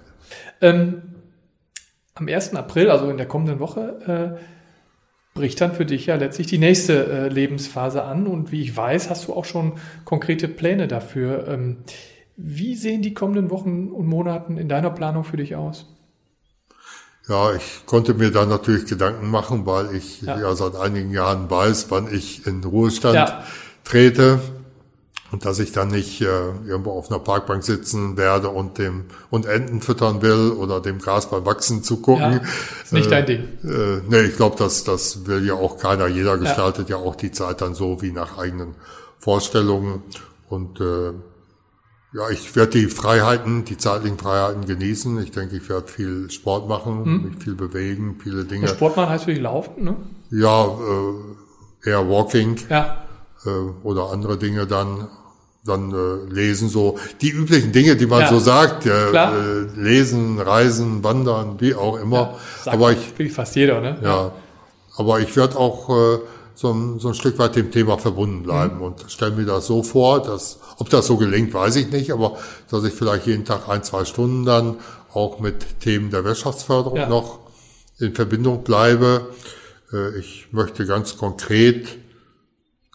Ähm, 0.62 1.02
am 2.16 2.28
1. 2.28 2.56
April, 2.56 2.90
also 2.90 3.10
in 3.10 3.18
der 3.18 3.28
kommenden 3.28 3.60
Woche, 3.60 4.38
äh, 4.38 4.61
bricht 5.42 5.60
dann 5.60 5.74
für 5.74 5.88
dich 5.88 6.06
ja 6.06 6.18
letztlich 6.18 6.46
die 6.46 6.60
nächste 6.60 7.08
äh, 7.08 7.28
Lebensphase 7.28 8.04
an. 8.04 8.28
Und 8.28 8.52
wie 8.52 8.62
ich 8.62 8.78
weiß, 8.78 9.10
hast 9.10 9.28
du 9.28 9.34
auch 9.34 9.46
schon 9.46 9.74
konkrete 10.06 10.48
Pläne 10.48 10.88
dafür. 10.88 11.48
Ähm, 11.48 11.78
wie 12.38 12.76
sehen 12.76 13.02
die 13.02 13.16
kommenden 13.16 13.50
Wochen 13.50 13.88
und 13.88 14.06
Monaten 14.06 14.58
in 14.58 14.70
deiner 14.70 14.92
Planung 14.92 15.24
für 15.24 15.38
dich 15.38 15.56
aus? 15.56 15.88
Ja, 17.28 17.56
ich 17.56 17.88
konnte 17.88 18.14
mir 18.14 18.30
da 18.30 18.46
natürlich 18.46 18.86
Gedanken 18.86 19.32
machen, 19.32 19.66
weil 19.66 19.96
ich 19.96 20.22
ja, 20.22 20.40
ja 20.40 20.54
seit 20.54 20.76
einigen 20.76 21.10
Jahren 21.10 21.50
weiß, 21.50 21.90
wann 21.90 22.14
ich 22.14 22.46
in 22.46 22.64
Ruhestand 22.64 23.16
ja. 23.16 23.44
trete 23.84 24.40
und 25.32 25.46
dass 25.46 25.60
ich 25.60 25.72
dann 25.72 25.88
nicht 25.88 26.22
äh, 26.22 26.26
irgendwo 26.68 26.92
auf 26.92 27.10
einer 27.10 27.20
Parkbank 27.20 27.64
sitzen 27.64 28.18
werde 28.18 28.50
und 28.50 28.78
dem 28.78 29.06
und 29.30 29.46
Enten 29.46 29.82
füttern 29.82 30.22
will 30.22 30.52
oder 30.52 30.82
dem 30.82 31.00
Gras 31.00 31.30
beim 31.30 31.46
Wachsen 31.46 31.84
zugucken. 31.84 32.34
Ja, 32.34 32.42
ist 32.84 32.94
nicht 32.94 33.08
äh, 33.08 33.10
dein 33.10 33.26
Ding. 33.26 33.40
Äh, 33.64 34.02
nee, 34.10 34.22
ich 34.22 34.36
glaube, 34.36 34.58
das, 34.58 34.84
das 34.84 35.26
will 35.26 35.46
ja 35.46 35.54
auch 35.54 35.78
keiner. 35.78 36.08
Jeder 36.08 36.38
gestaltet 36.38 36.90
ja. 36.90 36.98
ja 36.98 37.04
auch 37.04 37.16
die 37.16 37.32
Zeit 37.32 37.62
dann 37.62 37.76
so 37.76 38.02
wie 38.02 38.12
nach 38.12 38.38
eigenen 38.38 38.76
Vorstellungen. 39.20 40.04
Und 40.50 40.82
äh, 40.82 41.14
ja, 42.14 42.30
ich 42.30 42.54
werde 42.58 42.72
die 42.72 42.88
Freiheiten, 42.88 43.64
die 43.64 43.78
zeitlichen 43.78 44.18
Freiheiten 44.18 44.66
genießen. 44.66 45.22
Ich 45.24 45.32
denke, 45.32 45.56
ich 45.56 45.70
werde 45.70 45.88
viel 45.88 46.30
Sport 46.30 46.68
machen, 46.68 47.06
hm. 47.06 47.30
mich 47.30 47.42
viel 47.42 47.56
bewegen, 47.56 48.20
viele 48.22 48.44
Dinge. 48.44 48.64
Und 48.70 48.76
Sport 48.76 48.98
machen 48.98 49.10
heißt 49.10 49.24
für 49.24 49.34
dich 49.34 49.42
laufen, 49.42 49.82
ne? 49.82 49.96
Ja, 50.30 50.66
äh, 50.66 51.90
eher 51.90 52.10
Walking. 52.10 52.58
Ja. 52.70 53.06
Äh, 53.46 53.50
oder 53.84 54.12
andere 54.12 54.38
Dinge 54.38 54.68
dann 54.68 55.08
dann 55.64 55.92
äh, 55.92 56.34
lesen, 56.34 56.70
so 56.70 56.98
die 57.22 57.30
üblichen 57.30 57.72
Dinge, 57.72 57.96
die 57.96 58.08
man 58.08 58.22
ja, 58.22 58.30
so 58.30 58.40
sagt, 58.40 58.86
äh, 58.86 59.12
äh, 59.12 59.68
lesen, 59.76 60.40
reisen, 60.40 61.04
wandern, 61.04 61.58
wie 61.60 61.76
auch 61.76 62.00
immer. 62.00 62.40
Ja, 62.66 62.74
aber 62.74 62.92
ich 62.92 63.32
fast 63.32 63.56
jeder, 63.56 63.80
ne? 63.80 63.98
Ja, 64.04 64.32
aber 64.98 65.20
ich 65.20 65.36
werde 65.36 65.58
auch 65.58 65.90
äh, 65.90 66.20
so, 66.56 66.72
ein, 66.72 67.00
so 67.00 67.10
ein 67.10 67.14
Stück 67.14 67.38
weit 67.40 67.56
dem 67.56 67.72
Thema 67.72 67.98
verbunden 67.98 68.44
bleiben 68.44 68.78
mhm. 68.78 68.82
und 68.84 69.06
stelle 69.08 69.32
mir 69.32 69.46
das 69.46 69.68
so 69.68 69.84
vor, 69.84 70.22
dass 70.22 70.60
ob 70.78 70.90
das 70.90 71.06
so 71.06 71.18
gelingt, 71.18 71.54
weiß 71.54 71.76
ich 71.76 71.92
nicht, 71.92 72.12
aber 72.12 72.38
dass 72.70 72.84
ich 72.84 72.94
vielleicht 72.94 73.28
jeden 73.28 73.46
Tag 73.46 73.70
ein, 73.70 73.84
zwei 73.84 74.06
Stunden 74.06 74.46
dann 74.46 74.78
auch 75.14 75.40
mit 75.40 75.80
Themen 75.80 76.10
der 76.10 76.24
Wirtschaftsförderung 76.24 76.98
ja. 76.98 77.10
noch 77.10 77.40
in 78.00 78.16
Verbindung 78.16 78.64
bleibe. 78.64 79.28
Äh, 79.94 80.18
ich 80.20 80.48
möchte 80.52 80.86
ganz 80.86 81.18
konkret 81.18 82.00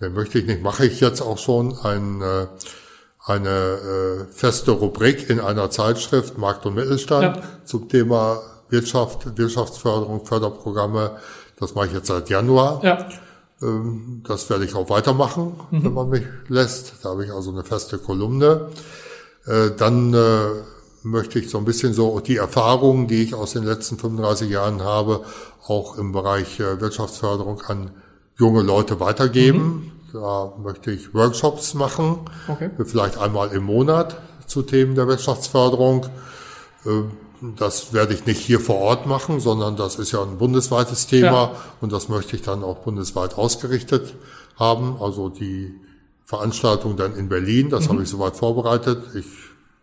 den 0.00 0.12
möchte 0.12 0.38
ich 0.38 0.46
nicht, 0.46 0.62
mache 0.62 0.86
ich 0.86 1.00
jetzt 1.00 1.22
auch 1.22 1.38
schon 1.38 1.76
ein, 1.78 2.20
äh, 2.20 2.46
eine 3.24 3.48
äh, 3.48 4.32
feste 4.32 4.72
Rubrik 4.72 5.30
in 5.30 5.40
einer 5.40 5.70
Zeitschrift 5.70 6.36
Markt 6.38 6.66
und 6.66 6.74
Mittelstand 6.74 7.36
ja. 7.36 7.42
zum 7.64 7.88
Thema 7.88 8.40
Wirtschaft, 8.68 9.38
Wirtschaftsförderung, 9.38 10.26
Förderprogramme. 10.26 11.16
Das 11.58 11.74
mache 11.74 11.86
ich 11.86 11.92
jetzt 11.94 12.08
seit 12.08 12.28
Januar. 12.28 12.84
Ja. 12.84 13.08
Ähm, 13.62 14.22
das 14.26 14.50
werde 14.50 14.66
ich 14.66 14.74
auch 14.74 14.90
weitermachen, 14.90 15.58
mhm. 15.70 15.84
wenn 15.84 15.94
man 15.94 16.10
mich 16.10 16.24
lässt. 16.48 16.96
Da 17.02 17.10
habe 17.10 17.24
ich 17.24 17.32
also 17.32 17.50
eine 17.50 17.64
feste 17.64 17.96
Kolumne. 17.96 18.68
Äh, 19.46 19.70
dann 19.78 20.14
möchte 21.02 21.38
ich 21.38 21.48
so 21.48 21.56
ein 21.56 21.64
bisschen 21.64 21.94
so 21.94 22.18
die 22.20 22.36
Erfahrungen, 22.36 23.06
die 23.06 23.22
ich 23.22 23.34
aus 23.34 23.52
den 23.52 23.62
letzten 23.62 23.96
35 23.96 24.50
Jahren 24.50 24.82
habe, 24.82 25.24
auch 25.66 25.96
im 25.96 26.12
Bereich 26.12 26.58
Wirtschaftsförderung 26.58 27.62
an 27.62 27.92
junge 28.38 28.62
Leute 28.62 29.00
weitergeben. 29.00 29.62
Mhm. 29.62 29.92
Da 30.12 30.52
möchte 30.62 30.92
ich 30.92 31.14
Workshops 31.14 31.74
machen, 31.74 32.20
okay. 32.48 32.70
vielleicht 32.84 33.18
einmal 33.18 33.52
im 33.52 33.64
Monat 33.64 34.16
zu 34.46 34.62
Themen 34.62 34.94
der 34.94 35.08
Wirtschaftsförderung. 35.08 36.06
Ähm, 36.86 37.10
das 37.58 37.92
werde 37.92 38.14
ich 38.14 38.24
nicht 38.24 38.40
hier 38.40 38.60
vor 38.60 38.76
Ort 38.76 39.06
machen, 39.06 39.40
sondern 39.40 39.76
das 39.76 39.96
ist 39.96 40.12
ja 40.12 40.22
ein 40.22 40.38
bundesweites 40.38 41.06
Thema 41.06 41.30
ja. 41.30 41.52
und 41.80 41.92
das 41.92 42.08
möchte 42.08 42.34
ich 42.34 42.42
dann 42.42 42.64
auch 42.64 42.78
bundesweit 42.78 43.36
ausgerichtet 43.36 44.14
haben. 44.58 44.96
Also 45.00 45.28
die 45.28 45.74
Veranstaltung 46.24 46.96
dann 46.96 47.14
in 47.14 47.28
Berlin, 47.28 47.68
das 47.68 47.84
mhm. 47.84 47.92
habe 47.92 48.02
ich 48.04 48.08
soweit 48.08 48.36
vorbereitet. 48.36 49.02
Ich 49.14 49.26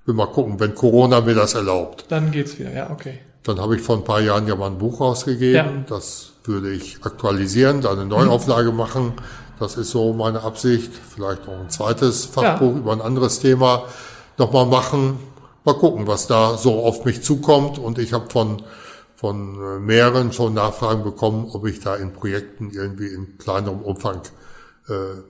will 0.06 0.16
mal 0.16 0.28
gucken, 0.28 0.60
wenn 0.60 0.74
Corona 0.74 1.22
mir 1.22 1.36
das 1.36 1.54
erlaubt. 1.54 2.06
Dann 2.10 2.32
geht's 2.32 2.58
wieder, 2.58 2.74
ja, 2.74 2.90
okay. 2.90 3.20
Dann 3.44 3.60
habe 3.60 3.76
ich 3.76 3.82
vor 3.82 3.98
ein 3.98 4.04
paar 4.04 4.22
Jahren 4.22 4.48
ja 4.48 4.56
mal 4.56 4.68
ein 4.68 4.78
Buch 4.78 5.02
rausgegeben. 5.02 5.54
Ja. 5.54 5.84
Das 5.88 6.32
würde 6.46 6.72
ich 6.72 6.98
aktualisieren, 7.04 7.82
da 7.82 7.92
eine 7.92 8.06
Neuauflage 8.06 8.72
mhm. 8.72 8.78
machen. 8.78 9.14
Das 9.60 9.78
ist 9.78 9.92
so 9.92 10.14
meine 10.14 10.42
Absicht. 10.42 10.92
Vielleicht 10.94 11.48
noch 11.48 11.60
ein 11.60 11.70
zweites 11.70 12.26
Fachbuch 12.26 12.74
ja. 12.74 12.80
über 12.80 12.92
ein 12.94 13.02
anderes 13.02 13.40
Thema 13.40 13.84
nochmal 14.38 14.66
machen. 14.66 15.20
Mal 15.66 15.76
gucken, 15.76 16.08
was 16.08 16.28
da 16.28 16.58
so 16.58 16.84
auf 16.84 17.06
mich 17.06 17.22
zukommt. 17.22 17.78
Und 17.80 18.00
ich 18.00 18.14
habe 18.14 18.30
von, 18.30 18.64
von 19.16 19.56
äh, 19.56 19.80
mehreren 19.80 20.34
schon 20.34 20.54
Nachfragen 20.54 21.04
bekommen, 21.04 21.50
ob 21.54 21.66
ich 21.66 21.80
da 21.80 21.96
in 21.96 22.14
Projekten 22.14 22.72
irgendwie 22.72 23.08
in 23.08 23.38
kleinerem 23.38 23.82
Umfang 23.82 24.22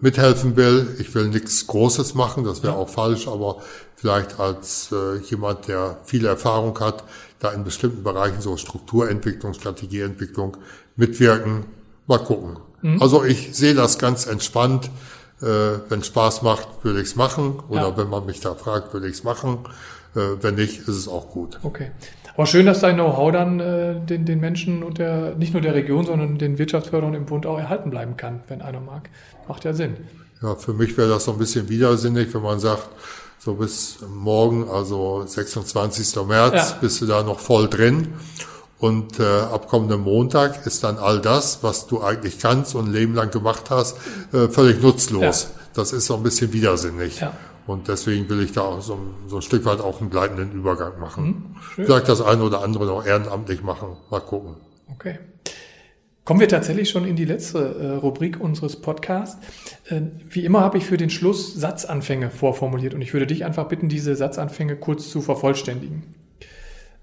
mithelfen 0.02 0.56
will. 0.56 0.96
Ich 1.00 1.14
will 1.14 1.28
nichts 1.28 1.68
Großes 1.68 2.16
machen, 2.16 2.44
das 2.44 2.64
wäre 2.64 2.74
auch 2.74 2.90
falsch, 2.90 3.28
aber 3.28 3.62
vielleicht 3.96 4.40
als 4.40 4.92
äh, 4.92 5.18
jemand, 5.30 5.68
der 5.68 5.98
viel 6.04 6.26
Erfahrung 6.26 6.80
hat, 6.80 7.04
da 7.40 7.52
in 7.52 7.64
bestimmten 7.64 8.04
Bereichen 8.04 8.42
so 8.42 8.58
Strukturentwicklung, 8.58 9.54
Strategieentwicklung 9.54 10.58
mitwirken. 10.96 11.66
Mal 12.08 12.20
gucken. 12.20 12.58
Mhm. 12.82 13.02
Also 13.02 13.24
ich 13.24 13.56
sehe 13.56 13.76
das 13.76 14.00
ganz 14.00 14.26
entspannt. 14.26 14.90
Äh, 15.42 15.80
wenn 15.90 16.04
Spaß 16.04 16.42
macht, 16.42 16.68
würde 16.84 17.02
ich 17.02 17.08
es 17.08 17.16
machen. 17.16 17.62
Oder 17.70 17.90
ja. 17.90 17.98
wenn 17.98 18.10
man 18.10 18.26
mich 18.26 18.40
da 18.40 18.56
fragt, 18.56 18.94
würde 18.94 19.08
ich 19.08 19.16
es 19.16 19.24
machen. 19.24 19.60
Äh, 20.16 20.42
wenn 20.42 20.56
nicht, 20.56 20.80
ist 20.80 20.88
es 20.90 21.08
auch 21.08 21.30
gut. 21.30 21.60
Okay. 21.64 21.92
Aber 22.36 22.48
schön, 22.48 22.66
dass 22.66 22.80
dein 22.80 22.96
Know-how 22.96 23.32
dann 23.32 23.60
äh, 23.60 24.00
den, 24.00 24.26
den 24.26 24.40
Menschen 24.40 24.84
und 24.84 24.98
der, 24.98 25.36
nicht 25.36 25.54
nur 25.54 25.62
der 25.62 25.76
Region, 25.76 26.06
sondern 26.06 26.38
den 26.38 26.58
Wirtschaftsförderern 26.58 27.14
im 27.14 27.26
Bund 27.26 27.46
auch 27.46 27.60
erhalten 27.60 27.92
bleiben 27.92 28.18
kann, 28.18 28.42
wenn 28.48 28.62
einer 28.62 28.80
mag. 28.80 29.10
Macht 29.48 29.66
ja 29.66 29.74
Sinn. 29.74 29.98
Ja, 30.42 30.56
für 30.56 30.74
mich 30.74 30.98
wäre 30.98 31.10
das 31.10 31.26
so 31.26 31.34
ein 31.34 31.38
bisschen 31.38 31.70
widersinnig, 31.70 32.34
wenn 32.34 32.42
man 32.42 32.60
sagt, 32.60 32.90
so 33.38 33.56
bis 33.56 34.00
morgen, 34.08 34.70
also 34.70 35.24
26. 35.26 36.16
März, 36.26 36.54
ja. 36.56 36.78
bist 36.82 37.02
du 37.02 37.06
da 37.06 37.24
noch 37.24 37.40
voll 37.40 37.70
drin. 37.70 38.14
Und 38.80 39.20
äh, 39.20 39.24
ab 39.24 39.70
kommenden 39.70 40.02
Montag 40.02 40.66
ist 40.66 40.84
dann 40.84 40.98
all 40.98 41.22
das, 41.22 41.60
was 41.62 41.88
du 41.88 42.02
eigentlich 42.02 42.40
kannst 42.40 42.76
und 42.76 42.88
ein 42.88 42.94
Leben 42.94 43.14
lang 43.14 43.32
gemacht 43.32 43.70
hast, 43.70 43.98
äh, 44.34 44.50
völlig 44.50 44.82
nutzlos. 44.82 45.44
Ja. 45.44 45.62
Das 45.76 45.94
ist 45.94 46.08
so 46.08 46.16
ein 46.16 46.24
bisschen 46.24 46.52
widersinnig. 46.52 47.22
Ja. 47.22 47.34
Und 47.66 47.88
deswegen 47.88 48.30
will 48.30 48.42
ich 48.42 48.52
da 48.52 48.62
auch 48.62 48.82
so, 48.82 48.98
so 49.28 49.38
ein 49.38 49.42
Stück 49.42 49.66
weit 49.66 49.80
auch 49.80 50.02
einen 50.02 50.10
gleitenden 50.10 50.52
Übergang 50.52 51.00
machen. 51.00 51.26
Mhm, 51.26 51.86
Vielleicht 51.86 52.10
das 52.10 52.22
eine 52.22 52.44
oder 52.44 52.62
andere 52.62 52.86
noch 52.86 53.06
ehrenamtlich 53.06 53.64
machen. 53.64 53.96
Mal 54.10 54.20
gucken. 54.20 54.56
Okay. 54.92 55.20
Kommen 56.26 56.40
wir 56.40 56.48
tatsächlich 56.48 56.90
schon 56.90 57.06
in 57.06 57.18
die 57.18 57.26
letzte 57.26 57.60
äh, 57.60 57.88
Rubrik 57.98 58.40
unseres 58.40 58.78
Podcasts. 58.78 59.38
Äh, 59.90 60.02
wie 60.30 60.46
immer 60.46 60.62
habe 60.62 60.78
ich 60.78 60.86
für 60.86 60.96
den 60.96 61.10
Schluss 61.10 61.54
Satzanfänge 61.54 62.30
vorformuliert 62.30 62.94
und 62.94 63.02
ich 63.02 63.14
würde 63.14 63.28
dich 63.28 63.44
einfach 63.44 63.68
bitten, 63.68 63.90
diese 63.90 64.16
Satzanfänge 64.16 64.78
kurz 64.78 65.10
zu 65.10 65.22
vervollständigen. 65.22 66.16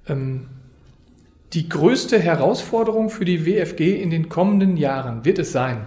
Ähm, 0.09 0.49
die 1.53 1.69
größte 1.69 2.19
Herausforderung 2.19 3.11
für 3.11 3.25
die 3.25 3.45
WFG 3.45 4.01
in 4.01 4.11
den 4.11 4.29
kommenden 4.29 4.77
Jahren 4.77 5.25
wird 5.25 5.39
es 5.39 5.53
sein? 5.53 5.87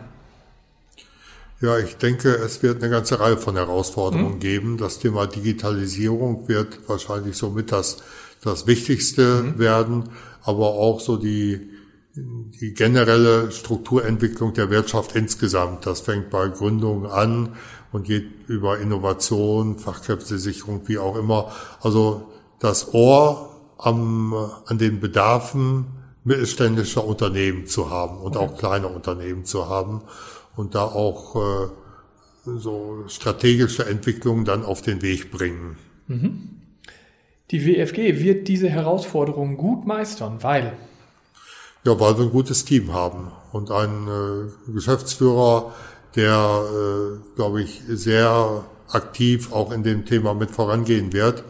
Ja, 1.64 1.78
ich 1.78 1.96
denke, 1.96 2.28
es 2.28 2.62
wird 2.62 2.84
eine 2.84 2.92
ganze 2.92 3.22
Reihe 3.22 3.38
von 3.38 3.56
Herausforderungen 3.56 4.34
mhm. 4.34 4.40
geben. 4.40 4.78
Das 4.78 5.00
Thema 5.00 5.28
Digitalisierung 5.28 6.50
wird 6.50 6.90
wahrscheinlich 6.90 7.38
somit 7.38 7.72
das, 7.72 8.04
das 8.42 8.68
Wichtigste 8.68 9.44
mhm. 9.44 9.60
werden, 9.60 10.10
aber 10.42 10.72
auch 10.72 11.00
so 11.00 11.16
die, 11.16 11.70
die 12.16 12.74
generelle 12.74 13.50
Strukturentwicklung 13.54 14.54
der 14.54 14.72
Wirtschaft 14.72 15.16
insgesamt. 15.16 15.86
Das 15.86 16.02
fängt 16.02 16.30
bei 16.32 16.50
Gründungen 16.50 17.10
an 17.10 17.56
und 17.94 18.04
geht 18.04 18.28
über 18.48 18.80
Innovation, 18.80 19.80
Fachkräftesicherung, 19.80 20.82
wie 20.88 20.98
auch 20.98 21.16
immer. 21.16 21.54
Also 21.80 22.30
das 22.60 22.94
Ohr 22.94 23.56
am, 23.78 24.34
an 24.66 24.78
den 24.80 25.00
Bedarfen 25.00 25.86
mittelständischer 26.26 27.06
Unternehmen 27.06 27.68
zu 27.68 27.90
haben 27.90 28.18
und 28.18 28.36
okay. 28.36 28.46
auch 28.46 28.58
kleiner 28.58 28.92
Unternehmen 28.94 29.46
zu 29.46 29.70
haben 29.70 30.02
und 30.56 30.76
da 30.76 30.84
auch 30.84 31.36
äh, 31.36 31.68
so 32.46 33.04
strategische 33.08 33.86
Entwicklungen 33.86 34.46
dann 34.46 34.66
auf 34.66 34.82
den 34.82 35.02
Weg 35.02 35.32
bringen. 35.32 35.78
Mhm. 36.08 36.62
Die 37.52 37.66
WFG 37.66 38.20
wird 38.20 38.48
diese 38.48 38.70
Herausforderungen 38.70 39.58
gut 39.58 39.86
meistern, 39.86 40.42
weil? 40.42 40.74
Ja, 41.86 42.00
weil 42.00 42.18
wir 42.18 42.26
ein 42.26 42.32
gutes 42.32 42.66
Team 42.66 42.94
haben 42.94 43.32
und 43.52 43.70
einen 43.70 44.08
äh, 44.08 44.72
Geschäftsführer, 44.72 45.74
der, 46.16 46.64
äh, 46.64 47.36
glaube 47.36 47.62
ich, 47.62 47.82
sehr 47.88 48.64
aktiv 48.90 49.52
auch 49.52 49.72
in 49.72 49.84
dem 49.84 50.06
Thema 50.06 50.34
mit 50.34 50.52
vorangehen 50.52 51.14
wird. 51.14 51.44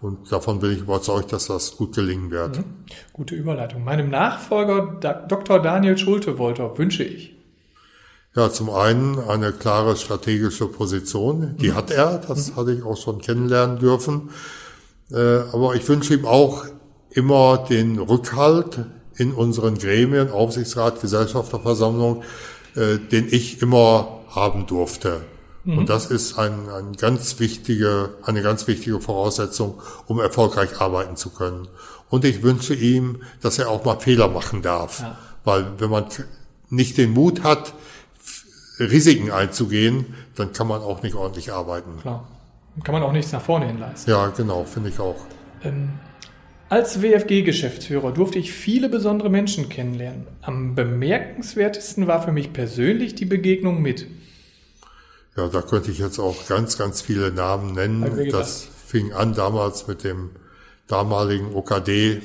Und 0.00 0.30
davon 0.30 0.60
bin 0.60 0.72
ich 0.72 0.80
überzeugt, 0.80 1.32
dass 1.32 1.46
das 1.46 1.76
gut 1.76 1.94
gelingen 1.94 2.30
wird. 2.30 2.58
Mhm. 2.58 2.64
Gute 3.12 3.34
Überleitung. 3.34 3.82
Meinem 3.82 4.10
Nachfolger 4.10 4.98
Dr. 5.28 5.60
Daniel 5.60 5.98
Schulte-Wolter 5.98 6.78
wünsche 6.78 7.02
ich 7.02 7.37
ja, 8.34 8.50
zum 8.50 8.70
einen 8.70 9.18
eine 9.18 9.52
klare 9.52 9.96
strategische 9.96 10.66
Position, 10.66 11.56
die 11.58 11.70
mhm. 11.70 11.74
hat 11.74 11.90
er, 11.90 12.18
das 12.18 12.50
mhm. 12.50 12.56
hatte 12.56 12.72
ich 12.72 12.82
auch 12.84 12.96
schon 12.96 13.20
kennenlernen 13.20 13.78
dürfen. 13.78 14.30
Äh, 15.10 15.16
aber 15.52 15.74
ich 15.74 15.88
wünsche 15.88 16.14
ihm 16.14 16.26
auch 16.26 16.66
immer 17.10 17.58
den 17.68 17.98
Rückhalt 17.98 18.80
in 19.16 19.32
unseren 19.32 19.76
Gremien, 19.76 20.30
Aufsichtsrat, 20.30 21.00
Gesellschafterversammlung, 21.00 22.22
äh, 22.76 22.98
den 22.98 23.26
ich 23.30 23.62
immer 23.62 24.20
haben 24.28 24.66
durfte. 24.66 25.22
Mhm. 25.64 25.78
Und 25.78 25.88
das 25.88 26.06
ist 26.06 26.38
ein, 26.38 26.68
ein 26.68 26.92
ganz 26.92 27.40
wichtige, 27.40 28.10
eine 28.22 28.42
ganz 28.42 28.66
wichtige 28.66 29.00
Voraussetzung, 29.00 29.80
um 30.06 30.20
erfolgreich 30.20 30.80
arbeiten 30.80 31.16
zu 31.16 31.30
können. 31.30 31.68
Und 32.08 32.24
ich 32.24 32.42
wünsche 32.42 32.74
ihm, 32.74 33.22
dass 33.40 33.58
er 33.58 33.68
auch 33.68 33.84
mal 33.84 33.98
Fehler 33.98 34.28
machen 34.28 34.62
darf. 34.62 35.00
Ja. 35.00 35.18
Weil 35.44 35.66
wenn 35.78 35.90
man 35.90 36.06
nicht 36.70 36.98
den 36.98 37.12
Mut 37.12 37.42
hat, 37.42 37.74
Risiken 38.78 39.30
einzugehen, 39.30 40.14
dann 40.36 40.52
kann 40.52 40.68
man 40.68 40.80
auch 40.80 41.02
nicht 41.02 41.14
ordentlich 41.14 41.52
arbeiten. 41.52 41.98
Klar. 42.00 42.28
Kann 42.84 42.92
man 42.92 43.02
auch 43.02 43.12
nichts 43.12 43.32
nach 43.32 43.42
vorne 43.42 43.66
hin 43.66 43.78
leisten. 43.78 44.10
Ja, 44.10 44.28
genau, 44.28 44.64
finde 44.64 44.90
ich 44.90 45.00
auch. 45.00 45.16
Ähm, 45.64 45.90
als 46.68 47.02
WFG-Geschäftsführer 47.02 48.12
durfte 48.12 48.38
ich 48.38 48.52
viele 48.52 48.88
besondere 48.88 49.30
Menschen 49.30 49.68
kennenlernen. 49.68 50.26
Am 50.42 50.74
bemerkenswertesten 50.74 52.06
war 52.06 52.22
für 52.22 52.30
mich 52.30 52.52
persönlich 52.52 53.14
die 53.14 53.24
Begegnung 53.24 53.82
mit. 53.82 54.06
Ja, 55.36 55.48
da 55.48 55.62
könnte 55.62 55.90
ich 55.90 55.98
jetzt 55.98 56.18
auch 56.18 56.46
ganz, 56.46 56.78
ganz 56.78 57.00
viele 57.00 57.32
Namen 57.32 57.72
nennen. 57.72 58.28
Das 58.30 58.68
fing 58.86 59.12
an 59.12 59.34
damals 59.34 59.86
mit 59.86 60.04
dem 60.04 60.30
damaligen 60.88 61.54
OKD 61.54 62.20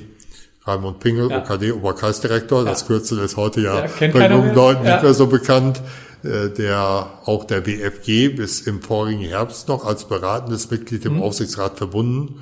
Raimund 0.66 1.00
Pingel, 1.00 1.30
ja. 1.30 1.39
OKD 1.39 1.72
Oberkreisdirektor. 1.74 2.63
Ja. 2.63 2.70
Das 2.70 2.88
Kürzel 2.88 3.20
ist 3.20 3.38
heute 3.38 3.62
ja, 3.62 3.86
ja 3.86 4.08
bei 4.08 4.30
jungen 4.30 4.56
Leuten 4.56 4.84
nicht 4.84 5.04
mehr 5.04 5.13
so 5.13 5.28
bekannt. 5.28 5.82
Äh, 6.23 6.51
der 6.51 7.09
auch 7.25 7.43
der 7.43 7.59
BFG 7.59 8.29
bis 8.29 8.62
im 8.62 8.81
vorigen 8.81 9.23
Herbst 9.23 9.67
noch 9.67 9.86
als 9.86 10.05
beratendes 10.05 10.71
Mitglied 10.71 11.03
im 11.03 11.15
mhm. 11.15 11.21
Aufsichtsrat 11.21 11.77
verbunden 11.77 12.41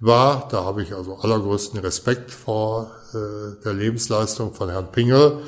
war. 0.00 0.48
Da 0.50 0.64
habe 0.64 0.82
ich 0.82 0.94
also 0.94 1.16
allergrößten 1.16 1.80
Respekt 1.80 2.30
vor 2.30 2.90
äh, 3.14 3.62
der 3.64 3.72
Lebensleistung 3.72 4.52
von 4.52 4.68
Herrn 4.68 4.92
Pingel. 4.92 5.38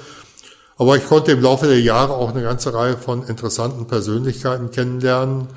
Aber 0.79 0.97
ich 0.97 1.07
konnte 1.07 1.33
im 1.33 1.43
Laufe 1.43 1.67
der 1.67 1.81
Jahre 1.81 2.15
auch 2.15 2.31
eine 2.31 2.43
ganze 2.43 2.73
Reihe 2.73 2.97
von 2.97 3.23
interessanten 3.27 3.87
Persönlichkeiten 3.87 4.71
kennenlernen. 4.71 5.49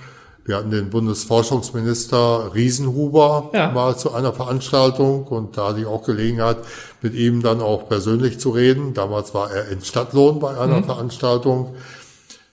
Wir 0.43 0.57
hatten 0.57 0.71
den 0.71 0.89
Bundesforschungsminister 0.89 2.51
Riesenhuber 2.53 3.51
ja. 3.53 3.71
mal 3.71 3.97
zu 3.97 4.13
einer 4.13 4.33
Veranstaltung 4.33 5.23
und 5.27 5.57
da 5.57 5.69
hatte 5.69 5.79
ich 5.79 5.85
auch 5.85 6.03
Gelegenheit, 6.03 6.57
mit 7.01 7.13
ihm 7.13 7.41
dann 7.41 7.61
auch 7.61 7.87
persönlich 7.87 8.37
zu 8.39 8.49
reden. 8.49 8.93
Damals 8.93 9.33
war 9.33 9.49
er 9.49 9.69
in 9.69 9.81
Stadtlohn 9.81 10.39
bei 10.39 10.57
einer 10.57 10.79
mhm. 10.81 10.83
Veranstaltung. 10.83 11.73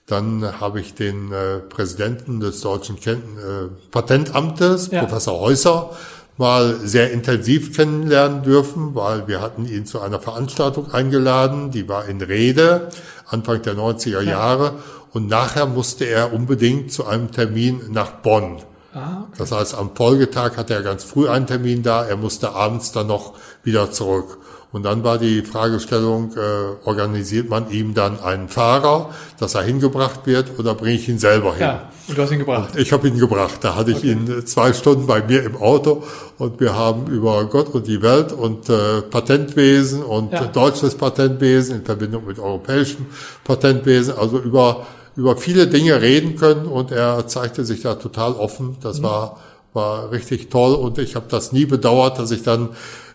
Dann 0.07 0.59
habe 0.61 0.79
ich 0.79 0.93
den 0.93 1.31
äh, 1.31 1.59
Präsidenten 1.59 2.39
des 2.39 2.61
deutschen 2.61 2.99
Ken 2.99 3.17
äh, 3.17 3.69
Patentamtes, 3.89 4.89
ja. 4.91 5.01
Professor 5.01 5.39
Häuser, 5.39 5.91
mal 6.37 6.75
sehr 6.83 7.11
intensiv 7.11 7.75
kennenlernen 7.75 8.43
dürfen, 8.43 8.93
weil 8.93 9.27
wir 9.27 9.41
hatten 9.41 9.65
ihn 9.65 9.85
zu 9.85 10.01
einer 10.01 10.19
Veranstaltung 10.19 10.91
eingeladen, 10.91 11.71
die 11.71 11.87
war 11.87 12.05
in 12.05 12.21
Rede, 12.21 12.89
Anfang 13.27 13.61
der 13.61 13.75
90er 13.75 14.21
Jahre, 14.21 14.65
ja. 14.65 14.73
und 15.13 15.27
nachher 15.27 15.65
musste 15.65 16.05
er 16.05 16.33
unbedingt 16.33 16.91
zu 16.91 17.05
einem 17.05 17.31
Termin 17.31 17.81
nach 17.89 18.11
Bonn. 18.11 18.57
Ah, 18.93 19.23
okay. 19.23 19.35
Das 19.37 19.51
heißt, 19.51 19.75
am 19.75 19.95
Folgetag 19.95 20.57
hatte 20.57 20.73
er 20.73 20.81
ganz 20.81 21.03
früh 21.03 21.27
einen 21.27 21.47
Termin 21.47 21.83
da, 21.83 22.05
er 22.05 22.17
musste 22.17 22.51
abends 22.53 22.91
dann 22.91 23.07
noch 23.07 23.33
wieder 23.63 23.91
zurück. 23.91 24.37
Und 24.75 24.83
dann 24.83 25.05
war 25.05 25.17
die 25.17 25.41
Fragestellung, 25.41 26.31
äh, 26.35 26.85
organisiert 26.85 27.47
man 27.47 27.71
ihm 27.71 27.93
dann 27.93 28.19
einen 28.19 28.49
Fahrer, 28.49 29.11
dass 29.39 29.55
er 29.55 29.61
hingebracht 29.61 30.25
wird 30.25 30.59
oder 30.59 30.73
bringe 30.73 30.95
ich 30.95 31.07
ihn 31.07 31.17
selber 31.17 31.53
hin? 31.53 31.61
Ja, 31.61 31.89
und 32.09 32.17
du 32.17 32.21
hast 32.21 32.31
ihn 32.31 32.39
gebracht. 32.39 32.75
Und 32.75 32.81
ich 32.81 32.91
habe 32.91 33.07
ihn 33.07 33.17
gebracht. 33.17 33.59
Da 33.61 33.75
hatte 33.75 33.91
ich 33.91 33.99
okay. 33.99 34.11
ihn 34.11 34.39
äh, 34.39 34.43
zwei 34.43 34.73
Stunden 34.73 35.07
bei 35.07 35.21
mir 35.21 35.43
im 35.43 35.55
Auto 35.55 36.03
und 36.39 36.59
wir 36.59 36.75
haben 36.75 37.07
über 37.07 37.45
Gott 37.45 37.69
und 37.69 37.87
die 37.87 38.01
Welt 38.01 38.33
und 38.33 38.67
äh, 38.67 39.01
Patentwesen 39.03 40.03
und 40.03 40.33
ja. 40.33 40.43
deutsches 40.43 40.95
Patentwesen 40.95 41.77
in 41.77 41.85
Verbindung 41.85 42.27
mit 42.27 42.37
europäischem 42.37 43.05
Patentwesen, 43.45 44.15
also 44.17 44.39
über 44.39 44.87
über 45.15 45.37
viele 45.37 45.67
Dinge 45.67 46.01
reden 46.01 46.35
können 46.35 46.65
und 46.65 46.91
er 46.91 47.25
zeigte 47.27 47.63
sich 47.63 47.81
da 47.83 47.95
total 47.95 48.33
offen. 48.33 48.75
Das 48.81 48.99
mhm. 48.99 49.03
war 49.03 49.37
war 49.71 50.11
richtig 50.11 50.49
toll 50.49 50.73
und 50.73 50.97
ich 50.97 51.15
habe 51.15 51.27
das 51.29 51.51
nie 51.51 51.65
bedauert, 51.65 52.17
dass 52.19 52.31
ich 52.31 52.43
dann 52.43 52.69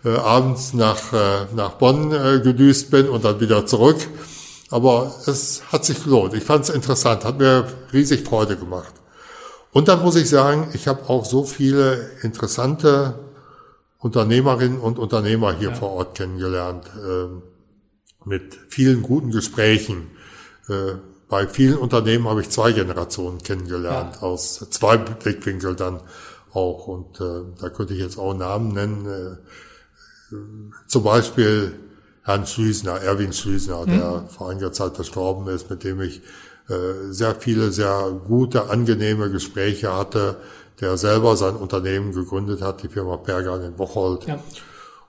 äh, 0.05 0.11
abends 0.11 0.73
nach, 0.73 1.13
äh, 1.13 1.47
nach 1.55 1.73
Bonn 1.73 2.13
äh, 2.13 2.41
gedüst 2.41 2.91
bin 2.91 3.09
und 3.09 3.25
dann 3.25 3.41
wieder 3.41 3.67
zurück. 3.67 3.99
Aber 4.71 5.15
es 5.27 5.63
hat 5.73 5.85
sich 5.85 6.03
gelohnt. 6.05 6.35
Ich 6.35 6.45
fand 6.45 6.65
es 6.65 6.71
interessant, 6.71 7.25
hat 7.25 7.39
mir 7.39 7.67
riesig 7.93 8.25
Freude 8.25 8.57
gemacht. 8.57 8.95
Und 9.73 9.89
dann 9.89 10.03
muss 10.03 10.17
ich 10.17 10.29
sagen, 10.29 10.69
ich 10.73 10.89
habe 10.89 11.09
auch 11.09 11.25
so 11.25 11.45
viele 11.45 12.11
interessante 12.23 13.19
Unternehmerinnen 13.99 14.79
und 14.79 14.99
Unternehmer 14.99 15.53
hier 15.53 15.71
ja. 15.71 15.75
vor 15.75 15.91
Ort 15.91 16.17
kennengelernt, 16.17 16.87
äh, 16.97 17.29
mit 18.25 18.59
vielen 18.69 19.03
guten 19.03 19.31
Gesprächen. 19.31 20.11
Äh, 20.69 20.95
bei 21.29 21.47
vielen 21.47 21.77
Unternehmen 21.77 22.29
habe 22.29 22.41
ich 22.41 22.51
zwei 22.51 22.73
Generationen 22.73 23.39
kennengelernt, 23.39 24.17
ja. 24.17 24.23
aus 24.23 24.67
zwei 24.71 24.97
Blickwinkeln 24.97 25.77
dann 25.77 26.01
auch. 26.53 26.89
Und 26.89 27.21
äh, 27.21 27.43
da 27.61 27.69
könnte 27.69 27.95
ich 27.95 28.01
jetzt 28.01 28.19
auch 28.19 28.35
Namen 28.35 28.73
nennen. 28.73 29.39
Äh, 30.33 30.37
zum 30.87 31.03
Beispiel 31.03 31.75
Herrn 32.23 32.47
Schlüsner, 32.47 33.01
Erwin 33.01 33.33
Schlüsner, 33.33 33.87
mhm. 33.87 33.91
der 33.91 34.25
vor 34.29 34.51
einiger 34.51 34.73
Zeit 34.73 34.95
verstorben 34.95 35.49
ist, 35.49 35.71
mit 35.71 35.85
dem 35.85 36.01
ich 36.01 36.23
äh, 36.69 37.11
sehr 37.11 37.35
viele, 37.35 37.73
sehr 37.73 38.21
gute, 38.27 38.71
angenehme 38.71 39.31
Gespräche 39.31 39.95
hatte, 39.95 40.37
der 40.81 40.97
selber 40.97 41.37
sein 41.37 41.57
Unternehmen 41.57 42.13
gegründet 42.13 42.63
hat, 42.63 42.83
die 42.83 42.89
Firma 42.89 43.17
Pergan 43.17 43.63
in 43.63 43.75
Bocholt. 43.75 44.27
Ja. 44.27 44.39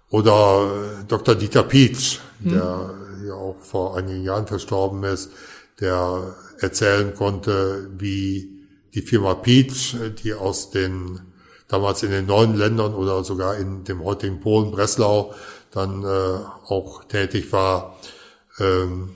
Oder 0.09 0.71
äh, 1.01 1.03
Dr. 1.07 1.35
Dieter 1.35 1.63
Pietsch, 1.63 2.19
mhm. 2.39 2.49
der 2.49 2.89
ja 3.27 3.33
auch 3.33 3.57
vor 3.59 3.97
einigen 3.97 4.23
Jahren 4.23 4.47
verstorben 4.47 5.03
ist, 5.03 5.31
der 5.79 6.35
erzählen 6.59 7.13
konnte, 7.13 7.89
wie 7.97 8.67
die 8.93 9.01
Firma 9.01 9.35
Pietsch, 9.35 9.95
die 10.23 10.33
aus 10.33 10.69
den 10.69 11.19
damals 11.71 12.03
in 12.03 12.11
den 12.11 12.25
neuen 12.25 12.55
Ländern 12.55 12.93
oder 12.93 13.23
sogar 13.23 13.55
in 13.55 13.83
dem 13.83 14.03
heutigen 14.03 14.39
Polen, 14.41 14.71
Breslau, 14.71 15.33
dann 15.71 16.03
äh, 16.03 16.39
auch 16.67 17.05
tätig 17.05 17.51
war, 17.53 17.97
ähm, 18.59 19.11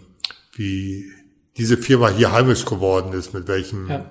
wie 0.54 1.12
diese 1.58 1.78
Firma 1.78 2.10
hier 2.10 2.32
heimisch 2.32 2.66
geworden 2.66 3.14
ist, 3.14 3.34
mit 3.34 3.48
welchem, 3.48 3.90
ja. 3.90 4.06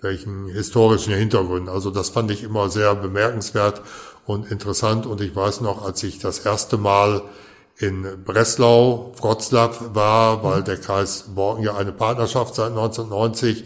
welchen 0.00 0.46
historischen 0.46 1.14
Hintergründen. 1.14 1.68
Also 1.68 1.90
das 1.90 2.10
fand 2.10 2.30
ich 2.30 2.42
immer 2.42 2.68
sehr 2.68 2.94
bemerkenswert 2.94 3.82
und 4.26 4.50
interessant. 4.50 5.06
Und 5.06 5.20
ich 5.20 5.34
weiß 5.34 5.60
noch, 5.60 5.84
als 5.84 6.02
ich 6.02 6.18
das 6.18 6.40
erste 6.40 6.76
Mal 6.76 7.22
in 7.78 8.24
Breslau, 8.24 9.12
Wroclaw 9.20 9.94
war, 9.94 10.42
weil 10.42 10.62
der 10.62 10.76
Kreis 10.76 11.24
Borken 11.34 11.64
ja 11.64 11.76
eine 11.76 11.92
Partnerschaft 11.92 12.54
seit 12.56 12.70
1990, 12.70 13.64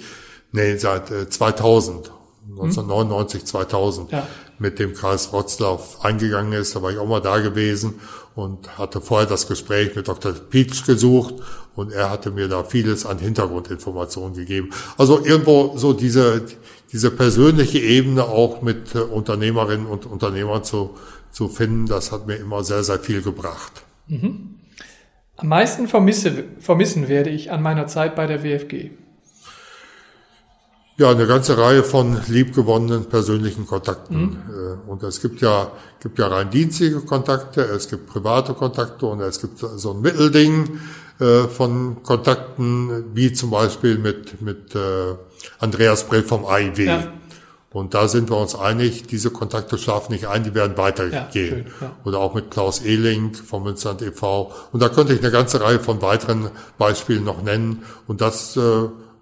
nee, 0.53 0.77
seit 0.77 1.33
2000, 1.33 2.13
1999, 2.53 3.45
2000 3.45 4.13
ja. 4.13 4.27
mit 4.59 4.79
dem 4.79 4.95
Kreis 4.95 5.33
Wroclaw 5.33 5.81
eingegangen 6.03 6.53
ist. 6.53 6.77
Da 6.77 6.83
war 6.83 6.91
ich 6.91 6.99
auch 6.99 7.07
mal 7.07 7.21
da 7.21 7.39
gewesen 7.39 7.95
und 8.35 8.79
hatte 8.79 9.01
vorher 9.01 9.29
das 9.29 9.47
Gespräch 9.47 9.95
mit 9.95 10.09
Dr. 10.09 10.33
Pietsch 10.33 10.87
gesucht 10.87 11.35
und 11.75 11.93
er 11.93 12.11
hatte 12.11 12.31
mir 12.31 12.49
da 12.49 12.65
vieles 12.65 13.07
an 13.07 13.19
Hintergrundinformationen 13.19 14.35
gegeben. 14.35 14.71
Also 14.97 15.25
irgendwo 15.25 15.77
so 15.77 15.93
diese, 15.93 16.45
diese 16.93 17.11
persönliche 17.11 17.79
Ebene 17.79 18.25
auch 18.25 18.63
mit 18.63 18.95
Unternehmerinnen 18.95 19.87
und 19.87 20.07
Unternehmern 20.07 20.65
zu, 20.65 20.91
zu 21.31 21.49
finden, 21.49 21.87
das 21.87 22.13
hat 22.13 22.27
mir 22.27 22.37
immer 22.37 22.65
sehr, 22.65 22.85
sehr 22.85 22.99
viel 22.99 23.23
gebracht. 23.23 23.85
Mhm. 24.07 24.57
Am 25.37 25.49
meisten 25.49 25.89
vermisse, 25.89 26.45
vermissen 26.61 27.09
werde 27.09 27.31
ich 27.31 27.51
an 27.51 27.63
meiner 27.63 27.87
Zeit 27.87 28.15
bei 28.15 28.27
der 28.27 28.45
WFG. 28.45 28.91
Ja, 30.99 31.11
eine 31.11 31.27
ganze 31.27 31.57
Reihe 31.57 31.85
von 31.85 32.21
liebgewonnenen 32.29 33.07
persönlichen 33.07 33.67
Kontakten. 33.67 34.21
Mhm. 34.21 34.37
Äh, 34.87 34.91
und 34.91 35.03
es 35.03 35.23
gibt 35.23 35.41
ja, 35.41 35.73
gibt 36.01 36.19
ja 36.19 36.27
rein 36.27 36.51
dienstliche 36.51 37.01
Kontakte, 37.01 37.63
es 37.63 37.89
gibt 37.89 38.07
private 38.07 38.53
Kontakte 38.55 39.07
und 39.07 39.21
es 39.21 39.41
gibt 39.41 39.59
so 39.59 39.93
ein 39.93 40.01
Mittelding 40.01 40.81
äh, 41.19 41.45
von 41.49 42.03
Kontakten, 42.03 43.05
wie 43.15 43.33
zum 43.33 43.51
Beispiel 43.51 43.97
mit, 43.97 44.43
mit 44.43 44.75
äh, 44.75 45.15
Andreas 45.61 46.05
Brell 46.05 46.23
vom 46.23 46.45
AIW. 46.45 46.85
Ja. 46.85 47.13
Und 47.71 47.95
da 47.95 48.07
sind 48.07 48.29
wir 48.29 48.37
uns 48.37 48.55
einig, 48.55 49.07
diese 49.07 49.31
Kontakte 49.31 49.79
schlafen 49.79 50.13
nicht 50.13 50.27
ein, 50.27 50.45
die 50.45 50.55
werden 50.55 50.77
weitergehen. 50.77 51.67
Ja, 51.81 51.87
ja. 51.87 51.97
Oder 52.05 52.19
auch 52.19 52.35
mit 52.35 52.51
Klaus 52.51 52.83
Ehling 52.83 53.33
vom 53.33 53.63
Münsterland 53.63 54.03
e.V. 54.03 54.53
Und 54.73 54.83
da 54.83 54.91
könnte 54.91 55.15
ich 55.15 55.21
eine 55.21 55.31
ganze 55.31 55.63
Reihe 55.63 55.81
von 55.81 56.03
weiteren 56.03 56.51
Beispielen 56.77 57.25
noch 57.25 57.43
nennen. 57.43 57.83
Und 58.07 58.21
das 58.21 58.59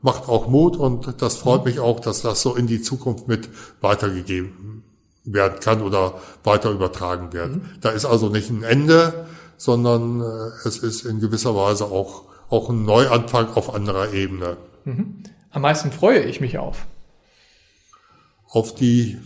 macht 0.02 0.28
auch 0.28 0.48
Mut 0.48 0.76
und 0.76 1.22
das 1.22 1.36
freut 1.36 1.64
mhm. 1.64 1.70
mich 1.70 1.80
auch, 1.80 2.00
dass 2.00 2.22
das 2.22 2.42
so 2.42 2.54
in 2.54 2.66
die 2.66 2.82
Zukunft 2.82 3.28
mit 3.28 3.48
weitergegeben 3.80 4.84
werden 5.24 5.60
kann 5.60 5.82
oder 5.82 6.20
weiter 6.44 6.70
übertragen 6.70 7.32
wird. 7.32 7.56
Mhm. 7.56 7.62
Da 7.80 7.90
ist 7.90 8.04
also 8.04 8.28
nicht 8.28 8.50
ein 8.50 8.62
Ende, 8.62 9.26
sondern 9.56 10.20
äh, 10.20 10.68
es 10.68 10.78
ist 10.78 11.04
in 11.04 11.20
gewisser 11.20 11.54
Weise 11.54 11.84
auch, 11.84 12.24
auch 12.48 12.70
ein 12.70 12.84
Neuanfang 12.84 13.52
auf 13.54 13.74
anderer 13.74 14.12
Ebene. 14.12 14.56
Mhm. 14.84 15.22
Am 15.50 15.62
meisten 15.62 15.92
freue 15.92 16.20
ich 16.20 16.40
mich 16.40 16.58
auf 16.58 16.86
auf 18.50 18.74
die 18.74 19.16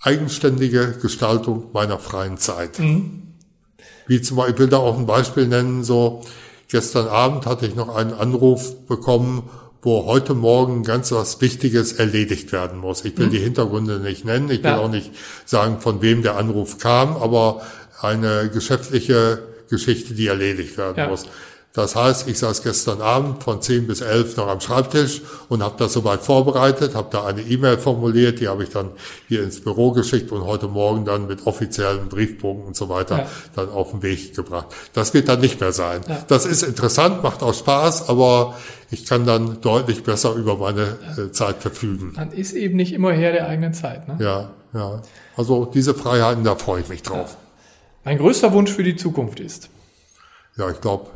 eigenständige 0.00 0.98
Gestaltung 1.00 1.70
meiner 1.72 1.98
freien 1.98 2.36
Zeit. 2.36 2.78
Mhm. 2.78 3.34
Wie 4.06 4.20
zum 4.20 4.36
Beispiel, 4.36 4.54
ich 4.54 4.60
will 4.60 4.68
da 4.68 4.78
auch 4.78 4.98
ein 4.98 5.06
Beispiel 5.06 5.46
nennen, 5.46 5.84
so 5.84 6.22
gestern 6.68 7.06
Abend 7.06 7.46
hatte 7.46 7.66
ich 7.66 7.76
noch 7.76 7.94
einen 7.94 8.12
Anruf 8.12 8.86
bekommen, 8.86 9.48
wo 9.82 10.06
heute 10.06 10.34
Morgen 10.34 10.84
ganz 10.84 11.10
was 11.10 11.40
Wichtiges 11.40 11.92
erledigt 11.92 12.52
werden 12.52 12.78
muss. 12.78 13.04
Ich 13.04 13.18
will 13.18 13.26
mhm. 13.26 13.30
die 13.30 13.40
Hintergründe 13.40 13.98
nicht 13.98 14.24
nennen, 14.24 14.48
ich 14.48 14.62
will 14.62 14.70
ja. 14.70 14.78
auch 14.78 14.90
nicht 14.90 15.10
sagen, 15.44 15.80
von 15.80 16.00
wem 16.00 16.22
der 16.22 16.36
Anruf 16.36 16.78
kam, 16.78 17.16
aber 17.16 17.62
eine 18.00 18.48
geschäftliche 18.48 19.42
Geschichte, 19.68 20.14
die 20.14 20.28
erledigt 20.28 20.78
werden 20.78 20.98
ja. 20.98 21.08
muss. 21.08 21.26
Das 21.74 21.96
heißt, 21.96 22.28
ich 22.28 22.38
saß 22.38 22.62
gestern 22.62 23.00
Abend 23.00 23.42
von 23.42 23.62
10 23.62 23.86
bis 23.86 24.02
11 24.02 24.36
noch 24.36 24.48
am 24.48 24.60
Schreibtisch 24.60 25.22
und 25.48 25.62
habe 25.62 25.74
das 25.78 25.94
soweit 25.94 26.20
vorbereitet, 26.20 26.94
habe 26.94 27.08
da 27.10 27.24
eine 27.24 27.40
E-Mail 27.40 27.78
formuliert, 27.78 28.40
die 28.40 28.48
habe 28.48 28.64
ich 28.64 28.70
dann 28.70 28.90
hier 29.26 29.42
ins 29.42 29.62
Büro 29.62 29.92
geschickt 29.92 30.32
und 30.32 30.44
heute 30.44 30.68
Morgen 30.68 31.06
dann 31.06 31.26
mit 31.26 31.46
offiziellen 31.46 32.08
Briefbogen 32.10 32.64
und 32.64 32.76
so 32.76 32.90
weiter 32.90 33.20
ja. 33.20 33.26
dann 33.56 33.70
auf 33.70 33.92
den 33.92 34.02
Weg 34.02 34.36
gebracht. 34.36 34.66
Das 34.92 35.14
wird 35.14 35.28
dann 35.28 35.40
nicht 35.40 35.60
mehr 35.60 35.72
sein. 35.72 36.02
Ja. 36.06 36.22
Das 36.28 36.44
ist 36.44 36.62
interessant, 36.62 37.22
macht 37.22 37.42
auch 37.42 37.54
Spaß, 37.54 38.10
aber 38.10 38.54
ich 38.90 39.06
kann 39.06 39.24
dann 39.24 39.62
deutlich 39.62 40.02
besser 40.02 40.34
über 40.34 40.58
meine 40.58 40.98
ja. 41.16 41.24
äh, 41.24 41.32
Zeit 41.32 41.56
verfügen. 41.56 42.12
Man 42.16 42.32
ist 42.32 42.52
eben 42.52 42.76
nicht 42.76 42.92
immer 42.92 43.12
Herr 43.12 43.32
der 43.32 43.48
eigenen 43.48 43.72
Zeit. 43.72 44.08
Ne? 44.08 44.18
Ja, 44.20 44.50
ja. 44.74 45.00
Also 45.38 45.64
diese 45.64 45.94
Freiheiten, 45.94 46.44
da 46.44 46.54
freue 46.56 46.82
ich 46.82 46.88
mich 46.90 47.02
drauf. 47.02 47.38
Mein 48.04 48.18
größter 48.18 48.52
Wunsch 48.52 48.72
für 48.72 48.82
die 48.82 48.96
Zukunft 48.96 49.40
ist? 49.40 49.70
Ja, 50.58 50.68
ich 50.68 50.80
glaube, 50.82 51.06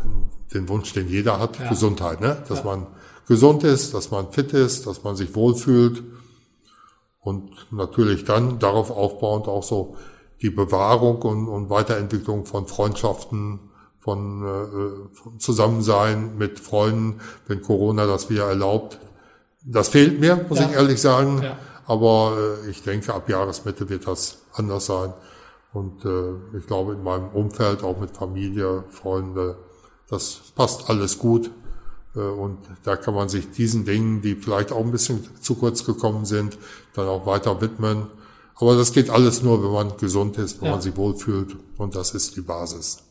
den 0.57 0.69
Wunsch, 0.69 0.93
den 0.93 1.09
jeder 1.09 1.39
hat, 1.39 1.59
ja. 1.59 1.69
Gesundheit, 1.69 2.21
ne? 2.21 2.43
Dass 2.49 2.59
ja. 2.59 2.65
man 2.65 2.87
gesund 3.29 3.65
ist, 3.65 3.95
dass 3.95 4.11
man 4.11 4.31
fit 4.33 4.53
ist, 4.53 4.87
dass 4.87 5.05
man 5.05 5.17
sich 5.17 5.35
wohlfühlt 5.35 6.03
und 7.21 7.73
natürlich 7.73 8.25
dann 8.25 8.59
darauf 8.59 8.91
aufbauend 8.91 9.49
auch 9.49 9.65
so 9.65 9.97
die 10.43 10.51
Bewahrung 10.51 11.23
und, 11.23 11.49
und 11.49 11.71
Weiterentwicklung 11.71 12.47
von 12.47 12.69
Freundschaften, 12.69 13.59
von, 13.99 14.45
äh, 14.45 15.15
von 15.15 15.41
Zusammensein 15.41 16.39
mit 16.39 16.61
Freunden, 16.61 17.21
wenn 17.49 17.63
Corona 17.63 18.07
das 18.07 18.31
wieder 18.31 18.45
erlaubt. 18.45 19.01
Das 19.65 19.89
fehlt 19.89 20.21
mir, 20.21 20.47
muss 20.49 20.61
ja. 20.61 20.69
ich 20.69 20.77
ehrlich 20.77 21.01
sagen. 21.01 21.43
Ja. 21.43 21.59
Aber 21.87 22.37
äh, 22.65 22.71
ich 22.71 22.83
denke, 22.83 23.13
ab 23.13 23.29
Jahresmitte 23.29 23.89
wird 23.89 24.07
das 24.07 24.43
anders 24.53 24.87
sein. 24.87 25.13
Und 25.73 26.05
äh, 26.05 26.59
ich 26.59 26.67
glaube, 26.67 26.93
in 26.93 27.03
meinem 27.03 27.29
Umfeld, 27.31 27.83
auch 27.83 27.99
mit 27.99 28.17
Familie, 28.17 28.85
Freunde, 28.91 29.57
das 30.09 30.53
passt 30.55 30.89
alles 30.89 31.19
gut. 31.19 31.51
Äh, 32.15 32.21
und 32.21 32.59
da 32.85 32.97
kann 32.97 33.15
man 33.15 33.29
sich 33.29 33.51
diesen 33.51 33.85
Dingen, 33.85 34.23
die 34.23 34.35
vielleicht 34.35 34.73
auch 34.73 34.85
ein 34.85 34.93
bisschen 34.93 35.27
zu 35.41 35.55
kurz 35.55 35.85
gekommen 35.85 36.25
sind, 36.25 36.59
dann 36.95 37.07
auch 37.07 37.27
weiter 37.27 37.61
widmen. 37.61 38.07
Aber 38.57 38.75
das 38.75 38.93
geht 38.93 39.11
alles 39.11 39.43
nur, 39.43 39.63
wenn 39.63 39.73
man 39.73 39.97
gesund 39.99 40.39
ist, 40.39 40.61
wenn 40.61 40.67
ja. 40.67 40.73
man 40.73 40.81
sich 40.81 40.97
wohlfühlt. 40.97 41.57
Und 41.77 41.95
das 41.95 42.13
ist 42.13 42.37
die 42.37 42.41
Basis. 42.41 43.03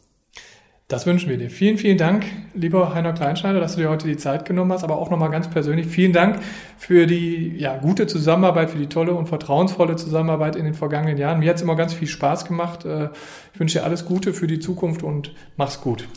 Das 0.88 1.08
wünschen 1.08 1.32
wir 1.32 1.38
dir. 1.38 1.50
Vielen, 1.50 1.80
vielen 1.80 1.98
Dank, 1.98 2.26
lieber 2.54 2.93
Heiner 2.93 3.14
Kleinschneider, 3.14 3.60
dass 3.60 3.74
du 3.74 3.82
dir 3.82 3.89
heute 3.89 4.06
die 4.06 4.18
Zeit 4.18 4.46
genommen 4.46 4.72
hast, 4.72 4.84
aber 4.84 5.00
auch 5.00 5.10
nochmal 5.10 5.32
ganz 5.32 5.50
persönlich 5.50 5.88
vielen 5.88 6.14
Dank 6.14 6.43
für 6.78 7.08
die 7.08 7.56
ja, 7.58 7.76
gute 7.78 8.06
Zusammenarbeit, 8.06 8.70
für 8.70 8.78
die 8.78 8.86
tolle 8.86 9.16
und 9.16 9.28
vertrauensvolle 9.28 9.96
Zusammenarbeit 9.96 10.56
in 10.56 10.64
den 10.64 10.76
vergangenen 10.76 11.18
Jahren. 11.18 11.39
Mir 11.39 11.50
hat 11.50 11.56
es 11.56 11.64
immer 11.64 11.76
ganz 11.76 11.96
viel 11.96 12.08
Spaß 12.08 12.46
gemacht. 12.46 12.86
Äh, 12.86 13.10
ich 13.52 13.60
wünsche 13.60 13.80
dir 13.80 13.84
alles 13.84 14.06
Gute 14.06 14.32
für 14.32 14.46
die 14.46 14.60
Zukunft 14.60 15.02
und 15.02 15.34
mach's 15.58 15.82
gut. 15.82 16.08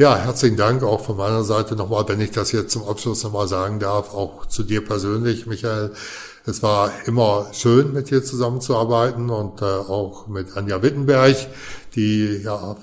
Ja, 0.00 0.16
herzlichen 0.16 0.56
Dank 0.56 0.82
auch 0.82 1.04
von 1.04 1.18
meiner 1.18 1.44
Seite 1.44 1.76
nochmal, 1.76 2.08
wenn 2.08 2.22
ich 2.22 2.30
das 2.30 2.52
jetzt 2.52 2.72
zum 2.72 2.88
Abschluss 2.88 3.22
nochmal 3.22 3.46
sagen 3.48 3.80
darf, 3.80 4.14
auch 4.14 4.46
zu 4.46 4.62
dir 4.62 4.82
persönlich, 4.82 5.44
Michael. 5.44 5.92
Es 6.46 6.62
war 6.62 6.90
immer 7.04 7.48
schön, 7.52 7.92
mit 7.92 8.08
dir 8.08 8.24
zusammenzuarbeiten 8.24 9.28
und 9.28 9.60
äh, 9.60 9.66
auch 9.66 10.26
mit 10.26 10.56
Anja 10.56 10.82
Wittenberg, 10.82 11.36
die 11.96 12.40
ja 12.42 12.76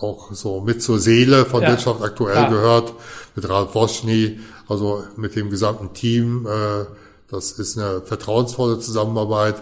auch 0.00 0.32
so 0.32 0.62
mit 0.62 0.82
zur 0.82 0.98
Seele 0.98 1.44
von 1.44 1.60
ja. 1.60 1.68
Wirtschaft 1.68 2.00
aktuell 2.00 2.36
ja. 2.36 2.48
gehört, 2.48 2.94
mit 3.36 3.46
Ralf 3.50 3.74
Woschny, 3.74 4.40
also 4.66 5.04
mit 5.16 5.36
dem 5.36 5.50
gesamten 5.50 5.92
Team. 5.92 6.46
Äh, 6.46 6.86
das 7.30 7.52
ist 7.52 7.76
eine 7.76 8.00
vertrauensvolle 8.00 8.78
Zusammenarbeit. 8.78 9.56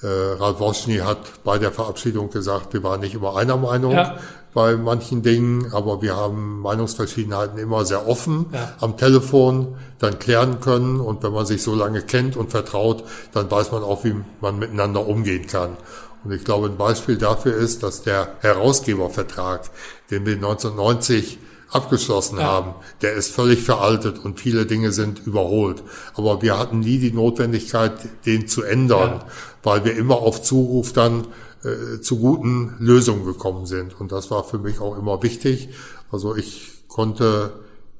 Äh, 0.00 0.06
Ralf 0.06 0.60
Woschny 0.60 0.98
hat 0.98 1.42
bei 1.42 1.58
der 1.58 1.72
Verabschiedung 1.72 2.30
gesagt, 2.30 2.72
wir 2.72 2.84
waren 2.84 3.00
nicht 3.00 3.16
immer 3.16 3.34
einer 3.36 3.56
Meinung. 3.56 3.94
Ja 3.94 4.16
bei 4.54 4.76
manchen 4.76 5.22
Dingen, 5.22 5.72
aber 5.72 6.02
wir 6.02 6.16
haben 6.16 6.60
Meinungsverschiedenheiten 6.60 7.58
immer 7.58 7.84
sehr 7.84 8.06
offen 8.06 8.46
ja. 8.52 8.72
am 8.80 8.96
Telefon 8.96 9.76
dann 9.98 10.18
klären 10.18 10.60
können 10.60 11.00
und 11.00 11.22
wenn 11.22 11.32
man 11.32 11.46
sich 11.46 11.62
so 11.62 11.74
lange 11.74 12.02
kennt 12.02 12.36
und 12.36 12.50
vertraut, 12.50 13.04
dann 13.32 13.50
weiß 13.50 13.72
man 13.72 13.82
auch, 13.82 14.04
wie 14.04 14.14
man 14.40 14.58
miteinander 14.58 15.06
umgehen 15.06 15.46
kann. 15.46 15.76
Und 16.24 16.32
ich 16.32 16.44
glaube, 16.44 16.66
ein 16.66 16.76
Beispiel 16.76 17.16
dafür 17.16 17.54
ist, 17.54 17.82
dass 17.82 18.02
der 18.02 18.36
Herausgebervertrag, 18.40 19.70
den 20.10 20.26
wir 20.26 20.34
1990 20.34 21.38
abgeschlossen 21.70 22.38
ja. 22.38 22.44
haben, 22.44 22.74
der 23.00 23.14
ist 23.14 23.34
völlig 23.34 23.62
veraltet 23.62 24.18
und 24.18 24.38
viele 24.38 24.66
Dinge 24.66 24.92
sind 24.92 25.26
überholt. 25.26 25.82
Aber 26.14 26.42
wir 26.42 26.58
hatten 26.58 26.80
nie 26.80 26.98
die 26.98 27.12
Notwendigkeit, 27.12 27.92
den 28.26 28.46
zu 28.46 28.62
ändern, 28.62 29.20
ja. 29.20 29.26
weil 29.62 29.84
wir 29.84 29.96
immer 29.96 30.16
auf 30.16 30.42
Zuruf 30.42 30.92
dann 30.92 31.26
äh, 31.64 32.00
zu 32.00 32.18
guten 32.18 32.74
Lösungen 32.78 33.24
gekommen 33.24 33.66
sind. 33.66 33.98
Und 34.00 34.12
das 34.12 34.30
war 34.30 34.44
für 34.44 34.58
mich 34.58 34.80
auch 34.80 34.96
immer 34.96 35.22
wichtig. 35.22 35.68
Also 36.10 36.36
ich 36.36 36.88
konnte 36.88 37.52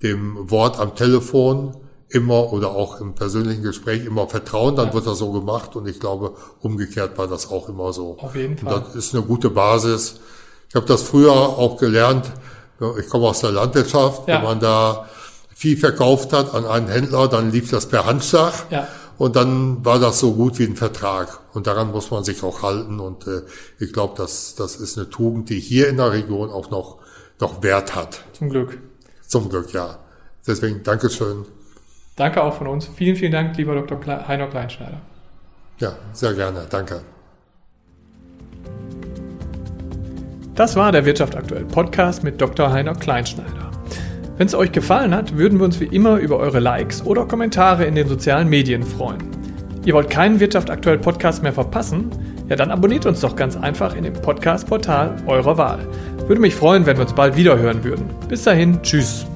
dem 0.03 0.51
Wort 0.51 0.79
am 0.79 0.95
Telefon 0.95 1.77
immer 2.09 2.53
oder 2.53 2.73
auch 2.73 3.01
im 3.01 3.15
persönlichen 3.15 3.63
Gespräch 3.63 4.05
immer 4.05 4.29
vertrauen, 4.29 4.77
dann 4.77 4.89
ja. 4.89 4.95
wird 4.95 5.07
das 5.07 5.19
so 5.19 5.33
gemacht 5.33 5.77
und 5.77 5.89
ich 5.89 5.99
glaube, 5.99 6.35
umgekehrt 6.61 7.17
war 7.17 7.27
das 7.27 7.51
auch 7.51 7.69
immer 7.69 7.93
so. 7.93 8.19
Auf 8.19 8.37
jeden 8.37 8.59
Fall. 8.59 8.75
Und 8.75 8.87
das 8.89 8.95
ist 8.95 9.15
eine 9.15 9.25
gute 9.25 9.49
Basis. 9.51 10.17
Ich 10.69 10.75
habe 10.75 10.87
das 10.87 11.03
früher 11.03 11.33
auch 11.33 11.79
gelernt, 11.79 12.31
ich 12.99 13.09
komme 13.09 13.29
aus 13.29 13.41
der 13.41 13.53
Landwirtschaft, 13.53 14.29
ja. 14.29 14.37
wenn 14.37 14.43
man 14.43 14.61
da 14.61 15.07
viel 15.55 15.77
verkauft 15.77 16.33
hat 16.33 16.55
an 16.55 16.67
einen 16.67 16.89
Händler, 16.89 17.29
dann 17.29 17.53
lief 17.53 17.71
das 17.71 17.87
per 17.87 18.05
Handschlag. 18.05 18.53
Ja. 18.71 18.89
Und 19.19 19.37
dann 19.37 19.85
war 19.85 19.99
das 19.99 20.19
so 20.19 20.35
gut 20.35 20.59
wie 20.59 20.65
ein 20.65 20.77
Vertrag. 20.77 21.41
Und 21.53 21.67
daran 21.67 21.91
muss 21.91 22.11
man 22.11 22.25
sich 22.25 22.43
auch 22.43 22.63
halten. 22.63 23.01
Und 23.01 23.27
äh, 23.27 23.43
ich 23.79 23.93
glaube, 23.93 24.15
das, 24.17 24.55
das 24.55 24.77
ist 24.77 24.99
eine 24.99 25.11
Tugend, 25.11 25.51
die 25.51 25.61
hier 25.61 25.89
in 25.89 25.97
der 25.97 26.13
Region 26.13 26.51
auch 26.51 26.71
noch, 26.71 26.99
noch 27.41 27.63
Wert 27.63 27.95
hat. 27.95 28.25
Zum 28.33 28.49
Glück. 28.49 28.79
Zum 29.27 29.49
Glück, 29.49 29.73
ja. 29.73 29.99
Deswegen 30.47 30.83
Dankeschön. 30.83 31.45
Danke 32.17 32.43
auch 32.43 32.55
von 32.55 32.67
uns. 32.67 32.87
Vielen, 32.87 33.17
vielen 33.17 33.33
Dank, 33.33 33.57
lieber 33.57 33.75
Dr. 33.75 34.29
Heiner 34.29 34.49
Kleinschneider. 34.49 35.01
Ja, 35.79 35.97
sehr 36.13 36.35
gerne. 36.35 36.67
Danke. 36.69 37.01
Das 40.55 40.77
war 40.77 40.93
der 40.93 41.05
Wirtschaft 41.07 41.35
aktuell 41.35 41.65
Podcast 41.65 42.23
mit 42.23 42.41
Dr. 42.41 42.71
Heiner 42.71 42.95
Kleinschneider. 42.95 43.72
Wenn 44.43 44.49
es 44.49 44.57
euch 44.57 44.73
gefallen 44.73 45.15
hat, 45.15 45.39
würden 45.39 45.61
wir 45.61 45.65
uns 45.67 45.79
wie 45.79 45.85
immer 45.85 46.17
über 46.17 46.39
eure 46.39 46.59
Likes 46.59 47.07
oder 47.07 47.27
Kommentare 47.27 47.85
in 47.85 47.95
den 47.95 48.09
sozialen 48.09 48.49
Medien 48.49 48.83
freuen. 48.83 49.21
Ihr 49.85 49.95
wollt 49.95 50.11
keinen 50.11 50.41
Wirtschaft 50.41 50.69
aktuell 50.69 50.99
Podcast 50.99 51.45
mehr 51.45 51.53
verpassen? 51.53 52.11
Ja, 52.49 52.57
dann 52.57 52.73
abonniert 52.73 53.07
uns 53.07 53.21
doch 53.21 53.37
ganz 53.37 53.57
einfach 53.57 53.95
in 53.95 54.03
dem 54.03 54.15
Podcast-Portal 54.15 55.15
eurer 55.29 55.59
Wahl. 55.59 55.87
Würde 56.27 56.41
mich 56.41 56.57
freuen, 56.57 56.87
wenn 56.87 56.97
wir 56.97 57.05
uns 57.05 57.13
bald 57.13 57.37
wieder 57.37 57.57
hören 57.57 57.85
würden. 57.85 58.07
Bis 58.29 58.43
dahin, 58.43 58.83
tschüss. 58.83 59.27